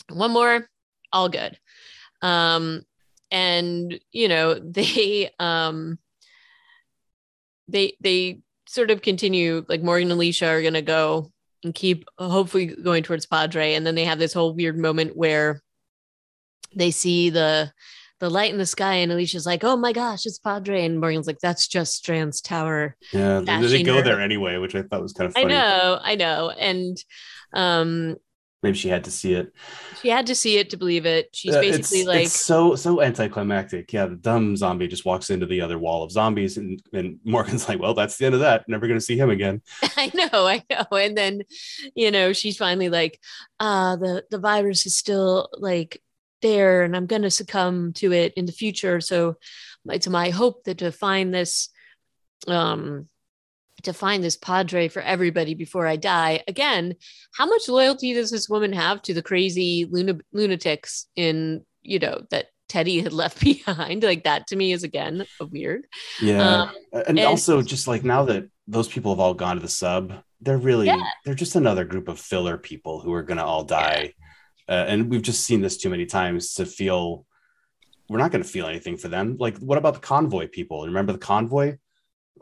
one 0.10 0.32
more 0.32 0.68
all 1.14 1.30
good. 1.30 1.58
Um 2.22 2.84
and 3.32 4.00
you 4.12 4.28
know 4.28 4.54
they 4.60 5.30
um 5.40 5.98
they 7.68 7.94
they 8.02 8.42
sort 8.68 8.92
of 8.92 9.02
continue 9.02 9.66
like 9.68 9.82
morgan 9.82 10.12
and 10.12 10.14
alicia 10.14 10.48
are 10.48 10.62
going 10.62 10.74
to 10.74 10.82
go 10.82 11.30
and 11.64 11.74
keep 11.76 12.06
hopefully 12.18 12.68
going 12.68 13.04
towards 13.04 13.26
padre. 13.26 13.74
And 13.74 13.86
then 13.86 13.96
they 13.96 14.06
have 14.06 14.20
this 14.20 14.34
whole 14.34 14.54
weird 14.54 14.78
moment 14.78 15.16
where 15.16 15.62
they 16.76 16.92
see 16.92 17.30
the 17.30 17.72
the 18.20 18.30
light 18.30 18.52
in 18.52 18.60
the 18.60 18.66
sky 18.66 18.96
and 18.96 19.12
alicia's 19.12 19.46
like 19.46 19.64
oh 19.64 19.76
my 19.78 19.94
gosh 19.94 20.26
it's 20.26 20.40
padre. 20.40 20.86
And 20.86 21.00
morgan's 21.00 21.28
like 21.28 21.40
that's 21.40 21.68
just 21.68 21.96
strand's 21.96 22.42
tower. 22.42 22.96
Yeah 23.12 23.42
they 23.42 23.84
go 23.84 24.02
there 24.02 24.22
anyway 24.22 24.58
which 24.58 24.76
i 24.76 24.82
thought 24.82 25.02
was 25.02 25.14
kind 25.14 25.28
of 25.28 25.34
funny. 25.34 25.54
i 25.54 25.58
know 25.58 26.00
i 26.02 26.16
know. 26.16 26.50
And 26.50 26.98
um 27.54 28.16
maybe 28.64 28.78
she 28.78 28.90
had 28.90 29.04
to 29.06 29.12
see 29.12 29.34
it. 29.34 29.54
She 30.02 30.10
had 30.10 30.28
to 30.28 30.36
see 30.36 30.58
it 30.58 30.70
to 30.72 30.78
believe 30.78 31.06
it. 31.06 31.30
She's 31.34 31.56
basically 31.56 32.00
it's, 32.00 32.08
like 32.08 32.26
it's 32.26 32.40
so 32.40 32.76
so 32.76 33.02
anticlimactic. 33.02 33.92
Yeah, 33.92 34.06
the 34.06 34.16
dumb 34.16 34.56
zombie 34.56 34.88
just 34.88 35.06
walks 35.06 35.30
into 35.30 35.46
the 35.46 35.62
other 35.62 35.80
wall 35.80 36.04
of 36.04 36.12
zombies, 36.12 36.58
and 36.58 36.82
and 36.94 37.20
Morgan's 37.24 37.68
like, 37.70 37.80
"Well, 37.80 37.94
that's 37.94 38.18
the 38.18 38.26
end 38.26 38.36
of 38.36 38.42
that. 38.42 38.68
Never 38.68 38.88
going 38.88 39.00
to 39.00 39.06
see 39.06 39.18
him 39.18 39.30
again." 39.30 39.62
I 39.98 40.12
know, 40.14 40.48
I 40.48 40.64
know. 40.70 40.98
And 40.98 41.18
then, 41.18 41.42
you 41.96 42.12
know, 42.12 42.34
she's 42.34 42.58
finally 42.58 42.90
like, 42.90 43.20
"Ah, 43.60 43.92
uh, 43.92 43.96
the 43.96 44.26
the 44.30 44.40
virus 44.40 44.86
is 44.86 44.96
still 44.96 45.50
like 45.54 46.02
there, 46.42 46.84
and 46.84 46.96
I'm 46.96 47.08
going 47.08 47.24
to 47.24 47.32
succumb 47.32 47.94
to 47.94 48.12
it 48.14 48.34
in 48.36 48.46
the 48.46 48.52
future." 48.52 49.02
So, 49.02 49.38
it's 49.90 50.08
my 50.08 50.30
hope 50.30 50.64
that 50.66 50.80
to 50.80 50.92
find 50.92 51.34
this 51.34 51.70
um 52.48 53.08
to 53.84 53.94
find 53.94 54.24
this 54.24 54.38
padre 54.38 54.88
for 54.88 55.02
everybody 55.02 55.54
before 55.54 55.88
I 55.88 55.96
die. 55.96 56.44
Again, 56.48 56.96
how 57.34 57.46
much 57.46 57.68
loyalty 57.68 58.14
does 58.14 58.32
this 58.32 58.50
woman 58.50 58.74
have 58.74 59.02
to 59.04 59.14
the 59.14 59.22
crazy 59.22 59.88
luna- 59.90 60.20
lunatics 60.32 61.08
in, 61.16 61.66
you 61.82 62.00
know, 62.00 62.22
that 62.30 62.48
Teddy 62.70 63.02
had 63.02 63.14
left 63.24 63.40
behind? 63.40 64.04
Like 64.04 64.24
that 64.24 64.48
to 64.48 64.56
me 64.56 64.72
is 64.72 64.84
again 64.84 65.26
a 65.40 65.46
weird. 65.46 65.88
Yeah. 66.22 66.64
Um, 66.64 66.72
and, 66.94 67.20
and, 67.20 67.20
also 67.20 67.62
just 67.62 67.88
like 67.88 68.04
now 68.04 68.26
that 68.26 68.50
those 68.68 68.88
people 68.88 69.12
have 69.12 69.20
all 69.20 69.34
gone 69.34 69.56
to 69.56 69.62
the 69.62 69.70
sub, 69.70 70.14
they're 70.40 70.58
really, 70.58 70.88
yeah. 70.88 71.04
they're 71.26 71.36
just 71.36 71.56
another 71.56 71.86
group 71.86 72.08
of 72.08 72.20
filler 72.20 72.58
people 72.58 73.00
who 73.00 73.14
are 73.14 73.24
going 73.24 73.38
to 73.38 73.46
all 73.46 73.64
die. 73.64 74.14
Yeah. 74.68 74.76
Uh, 74.76 74.86
and 74.86 75.10
we've 75.10 75.22
just 75.22 75.44
seen 75.44 75.62
this 75.62 75.78
too 75.78 75.90
many 75.90 76.06
times 76.06 76.54
to 76.54 76.66
feel 76.66 77.26
we're 78.12 78.18
not 78.18 78.32
going 78.32 78.44
to 78.44 78.50
feel 78.50 78.68
anything 78.68 78.98
for 78.98 79.08
them. 79.08 79.38
Like, 79.40 79.58
what 79.60 79.78
about 79.78 79.94
the 79.94 80.00
convoy 80.02 80.48
people? 80.48 80.86
Remember 80.86 81.14
the 81.14 81.18
convoy? 81.18 81.78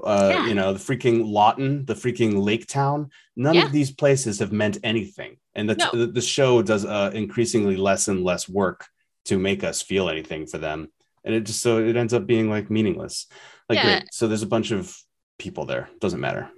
Uh, 0.03 0.29
yeah. 0.31 0.47
you 0.47 0.53
know, 0.53 0.73
the 0.73 0.79
freaking 0.79 1.25
Lawton, 1.25 1.85
the 1.85 1.93
freaking 1.93 2.43
Lake 2.43 2.67
Town. 2.67 3.09
None 3.35 3.55
yeah. 3.55 3.65
of 3.65 3.71
these 3.71 3.91
places 3.91 4.39
have 4.39 4.51
meant 4.51 4.77
anything, 4.83 5.37
and 5.55 5.69
the, 5.69 5.75
no. 5.75 5.91
the, 5.91 6.07
the 6.07 6.21
show 6.21 6.61
does 6.61 6.85
uh, 6.85 7.11
increasingly 7.13 7.75
less 7.75 8.07
and 8.07 8.23
less 8.23 8.47
work 8.47 8.87
to 9.25 9.37
make 9.37 9.63
us 9.63 9.81
feel 9.81 10.09
anything 10.09 10.45
for 10.45 10.57
them, 10.57 10.89
and 11.23 11.35
it 11.35 11.41
just 11.41 11.61
so 11.61 11.79
it 11.79 11.95
ends 11.95 12.13
up 12.13 12.25
being 12.25 12.49
like 12.49 12.69
meaningless. 12.69 13.27
Like, 13.67 13.77
yeah. 13.77 13.99
great, 13.99 14.13
so 14.13 14.27
there's 14.27 14.43
a 14.43 14.47
bunch 14.47 14.71
of 14.71 14.95
people 15.37 15.65
there. 15.65 15.89
Doesn't 15.99 16.19
matter. 16.19 16.49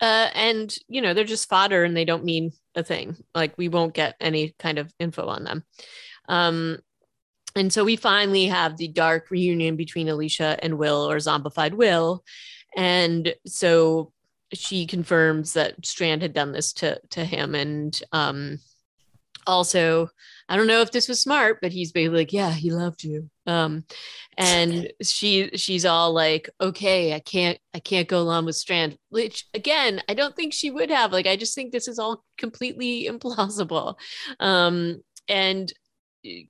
Uh, 0.00 0.28
and 0.34 0.76
you 0.88 1.00
know 1.00 1.14
they're 1.14 1.24
just 1.24 1.48
fodder, 1.48 1.84
and 1.84 1.96
they 1.96 2.04
don't 2.04 2.24
mean 2.24 2.52
a 2.74 2.82
thing. 2.82 3.16
Like 3.34 3.56
we 3.56 3.68
won't 3.68 3.94
get 3.94 4.16
any 4.20 4.54
kind 4.58 4.78
of 4.78 4.92
info 4.98 5.26
on 5.26 5.44
them. 5.44 5.64
Um, 6.28 6.78
and 7.56 7.72
so 7.72 7.84
we 7.84 7.96
finally 7.96 8.46
have 8.46 8.76
the 8.76 8.88
dark 8.88 9.30
reunion 9.30 9.76
between 9.76 10.08
Alicia 10.08 10.58
and 10.62 10.78
Will, 10.78 11.10
or 11.10 11.16
zombified 11.16 11.72
Will. 11.72 12.22
And 12.76 13.34
so 13.46 14.12
she 14.52 14.86
confirms 14.86 15.54
that 15.54 15.84
Strand 15.84 16.20
had 16.22 16.34
done 16.34 16.52
this 16.52 16.72
to 16.74 17.00
to 17.10 17.24
him. 17.24 17.54
And 17.54 17.98
um, 18.12 18.58
also, 19.46 20.10
I 20.48 20.56
don't 20.56 20.66
know 20.66 20.82
if 20.82 20.92
this 20.92 21.08
was 21.08 21.20
smart, 21.20 21.58
but 21.62 21.72
he's 21.72 21.92
basically 21.92 22.18
like, 22.18 22.32
"Yeah, 22.34 22.52
he 22.52 22.70
loved 22.70 23.02
you." 23.04 23.30
Um, 23.46 23.84
and 24.36 24.92
she 25.02 25.50
she's 25.56 25.86
all 25.86 26.12
like, 26.12 26.50
"Okay, 26.60 27.14
I 27.14 27.20
can't 27.20 27.58
I 27.72 27.78
can't 27.78 28.06
go 28.06 28.20
along 28.20 28.44
with 28.44 28.56
Strand." 28.56 28.98
Which 29.08 29.46
again, 29.54 30.02
I 30.10 30.14
don't 30.14 30.36
think 30.36 30.52
she 30.52 30.70
would 30.70 30.90
have. 30.90 31.10
Like, 31.10 31.26
I 31.26 31.36
just 31.36 31.54
think 31.54 31.72
this 31.72 31.88
is 31.88 31.98
all 31.98 32.22
completely 32.36 33.08
implausible. 33.10 33.94
Um, 34.40 35.02
and 35.28 35.72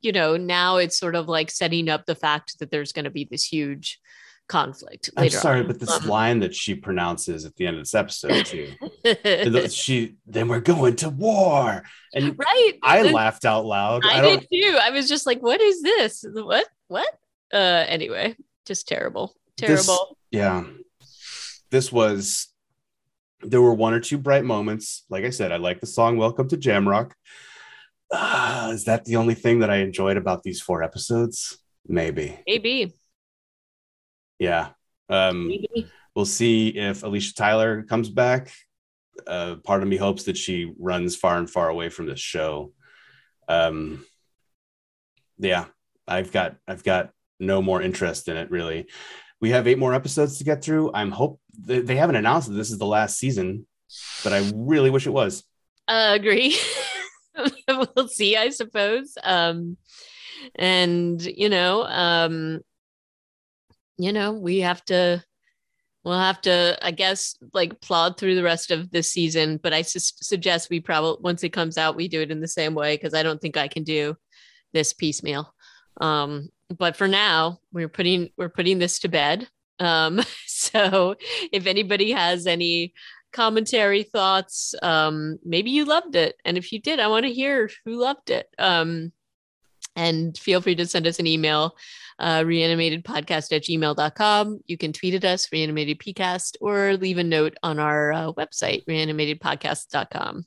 you 0.01 0.13
know, 0.13 0.37
now 0.37 0.77
it's 0.77 0.99
sort 0.99 1.15
of 1.15 1.29
like 1.29 1.51
setting 1.51 1.89
up 1.89 2.07
the 2.07 2.15
fact 2.15 2.59
that 2.59 2.71
there's 2.71 2.93
going 2.93 3.05
to 3.05 3.11
be 3.11 3.25
this 3.25 3.45
huge 3.45 4.01
conflict. 4.49 5.11
I'm 5.17 5.31
sorry, 5.31 5.61
on. 5.61 5.67
but 5.67 5.81
this 5.81 5.91
um, 5.91 6.09
line 6.09 6.41
that 6.41 6.55
she 6.55 6.75
pronounces 6.75 7.45
at 7.45 7.57
the 7.57 7.67
end 7.67 7.77
of 7.77 7.83
this 7.83 7.95
episode 7.95 8.47
too. 8.47 8.73
she 9.71 10.17
then 10.27 10.49
we're 10.49 10.61
going 10.61 10.97
to 10.97 11.11
war, 11.11 11.85
and 12.15 12.39
right, 12.39 12.73
I 12.83 13.03
laughed 13.03 13.45
out 13.45 13.65
loud. 13.65 14.05
I, 14.05 14.19
I 14.19 14.21
did 14.23 14.47
too. 14.53 14.79
I 14.81 14.91
was 14.91 15.09
just 15.09 15.27
like, 15.27 15.43
"What 15.43 15.61
is 15.61 15.83
this? 15.83 16.25
What? 16.29 16.67
What?" 16.89 17.09
Uh, 17.53 17.85
anyway, 17.89 18.37
just 18.65 18.89
terrible, 18.89 19.35
terrible. 19.57 20.17
This, 20.31 20.41
yeah, 20.41 20.65
this 21.71 21.93
was. 21.93 22.49
There 23.43 23.63
were 23.63 23.75
one 23.75 23.93
or 23.93 24.01
two 24.01 24.19
bright 24.19 24.45
moments. 24.45 25.05
Like 25.09 25.25
I 25.25 25.31
said, 25.31 25.53
I 25.53 25.57
like 25.57 25.81
the 25.81 25.87
song 25.87 26.17
"Welcome 26.17 26.49
to 26.49 26.57
Jamrock." 26.57 27.13
Uh, 28.11 28.71
is 28.73 28.85
that 28.85 29.05
the 29.05 29.17
only 29.17 29.35
thing 29.35 29.61
that 29.61 29.71
I 29.71 29.77
enjoyed 29.77 30.17
about 30.17 30.43
these 30.43 30.61
four 30.61 30.83
episodes? 30.83 31.59
Maybe. 31.87 32.39
Maybe. 32.47 32.95
Yeah. 34.39 34.71
Um, 35.09 35.49
Maybe. 35.49 35.91
We'll 36.15 36.25
see 36.25 36.69
if 36.69 37.03
Aisha 37.03 37.35
Tyler 37.35 37.83
comes 37.83 38.09
back. 38.09 38.53
Uh, 39.27 39.57
part 39.65 39.83
of 39.83 39.89
me 39.89 39.97
hopes 39.97 40.25
that 40.25 40.37
she 40.37 40.73
runs 40.79 41.17
far 41.17 41.39
and 41.39 41.49
far 41.49 41.69
away 41.69 41.89
from 41.89 42.07
this 42.07 42.21
show. 42.21 42.73
Um, 43.49 44.05
yeah, 45.39 45.67
I've 46.07 46.33
got 46.33 46.57
I've 46.67 46.85
got 46.85 47.11
no 47.39 47.63
more 47.63 47.83
interest 47.83 48.29
in 48.29 48.37
it 48.37 48.51
really. 48.51 48.87
We 49.41 49.51
have 49.51 49.67
eight 49.67 49.79
more 49.79 49.95
episodes 49.95 50.39
to 50.39 50.45
get 50.45 50.63
through. 50.63 50.91
I'm 50.95 51.11
hope 51.11 51.41
they 51.59 51.97
haven't 51.97 52.17
announced 52.17 52.49
that 52.49 52.55
this 52.55 52.71
is 52.71 52.79
the 52.79 52.87
last 52.87 53.19
season, 53.19 53.67
but 54.25 54.33
I 54.33 54.51
really 54.55 54.91
wish 54.91 55.07
it 55.07 55.13
was. 55.13 55.45
Uh, 55.89 56.13
agree. 56.15 56.59
we'll 57.97 58.09
see, 58.09 58.37
I 58.37 58.51
suppose. 58.51 59.17
Um, 59.23 59.77
and 60.55 61.23
you 61.25 61.49
know, 61.49 61.85
um, 61.85 62.61
you 63.99 64.13
know, 64.13 64.33
we 64.33 64.61
have 64.61 64.85
to 64.87 65.25
we'll 66.07 66.19
have 66.19 66.41
to 66.41 66.79
i 66.83 66.93
guess 66.93 67.37
like 67.53 67.81
plod 67.81 68.17
through 68.17 68.37
the 68.37 68.43
rest 68.43 68.71
of 68.71 68.91
this 68.93 69.11
season 69.11 69.59
but 69.61 69.73
i 69.73 69.83
su- 69.83 69.99
suggest 69.99 70.71
we 70.71 70.81
probably 70.81 71.21
once 71.21 71.43
it 71.43 71.49
comes 71.49 71.77
out 71.77 71.97
we 71.97 72.07
do 72.07 72.23
it 72.23 72.31
in 72.31 72.41
the 72.41 72.49
same 72.49 72.75
way 72.75 72.95
because 72.95 73.13
i 73.13 73.25
don't 73.25 73.41
think 73.43 73.57
i 73.57 73.67
can 73.67 73.83
do 73.83 74.17
this 74.73 74.93
piecemeal 74.93 75.53
um 76.01 76.49
but 76.79 76.97
for 76.97 77.09
now 77.09 77.59
we're 77.73 77.89
putting 77.89 78.31
we're 78.39 78.49
putting 78.49 78.79
this 78.79 79.01
to 79.01 79.09
bed 79.09 79.49
um 79.81 80.21
so 80.47 81.17
if 81.53 81.67
anybody 81.67 82.13
has 82.13 82.47
any 82.47 82.95
commentary 83.37 84.03
thoughts 84.03 84.75
um 84.83 85.39
maybe 85.45 85.71
you 85.71 85.85
loved 85.85 86.17
it 86.17 86.41
and 86.45 86.57
if 86.57 86.73
you 86.73 86.81
did 86.81 86.99
i 86.99 87.07
want 87.07 87.25
to 87.27 87.33
hear 87.33 87.71
who 87.85 88.01
loved 88.01 88.31
it 88.31 88.49
um 88.59 89.13
And 89.97 90.37
feel 90.37 90.61
free 90.61 90.77
to 90.77 90.87
send 90.87 91.07
us 91.07 91.19
an 91.19 91.27
email, 91.27 91.75
uh, 92.19 92.41
reanimatedpodcast 92.41 93.51
at 93.57 93.65
gmail.com. 93.65 94.61
You 94.67 94.77
can 94.77 94.93
tweet 94.93 95.15
at 95.15 95.25
us, 95.25 95.49
reanimatedpcast, 95.49 96.57
or 96.61 96.97
leave 96.99 97.19
a 97.19 97.25
note 97.25 97.57
on 97.63 97.79
our 97.79 98.13
uh, 98.13 98.33
website, 98.33 98.85
reanimatedpodcast.com. 98.87 100.45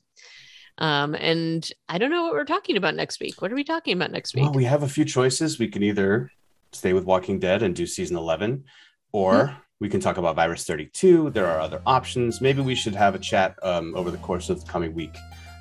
Um, 0.78 1.14
and 1.14 1.68
I 1.88 1.98
don't 1.98 2.10
know 2.10 2.22
what 2.22 2.32
we're 2.32 2.44
talking 2.44 2.76
about 2.76 2.94
next 2.94 3.20
week. 3.20 3.42
What 3.42 3.50
are 3.52 3.56
we 3.56 3.64
talking 3.64 3.94
about 3.94 4.12
next 4.12 4.34
week? 4.34 4.44
Well, 4.44 4.52
we 4.52 4.64
have 4.64 4.84
a 4.84 4.88
few 4.88 5.04
choices. 5.04 5.58
We 5.58 5.68
can 5.68 5.82
either 5.82 6.30
stay 6.72 6.92
with 6.92 7.04
Walking 7.04 7.40
Dead 7.40 7.62
and 7.62 7.74
do 7.74 7.86
season 7.86 8.16
11, 8.16 8.64
or 9.10 9.32
mm-hmm. 9.32 9.60
We 9.80 9.88
can 9.88 9.98
talk 10.00 10.18
about 10.18 10.36
Virus 10.36 10.64
32. 10.64 11.30
There 11.30 11.46
are 11.46 11.58
other 11.58 11.80
options. 11.86 12.40
Maybe 12.40 12.60
we 12.60 12.74
should 12.74 12.94
have 12.94 13.14
a 13.14 13.18
chat 13.18 13.58
um, 13.62 13.94
over 13.96 14.10
the 14.10 14.18
course 14.18 14.50
of 14.50 14.64
the 14.64 14.70
coming 14.70 14.94
week 14.94 15.16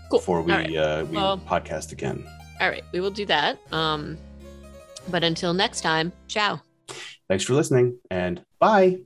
cool. 0.09 0.19
before 0.19 0.41
we, 0.41 0.51
right. 0.51 0.75
uh, 0.75 1.05
we 1.09 1.15
well, 1.15 1.37
podcast 1.37 1.91
again. 1.93 2.27
All 2.59 2.69
right, 2.69 2.83
we 2.91 2.99
will 2.99 3.11
do 3.11 3.25
that. 3.25 3.59
Um, 3.71 4.17
but 5.09 5.23
until 5.23 5.53
next 5.53 5.81
time, 5.81 6.11
ciao. 6.27 6.61
Thanks 7.29 7.45
for 7.45 7.53
listening 7.53 7.97
and 8.11 8.43
bye. 8.59 8.97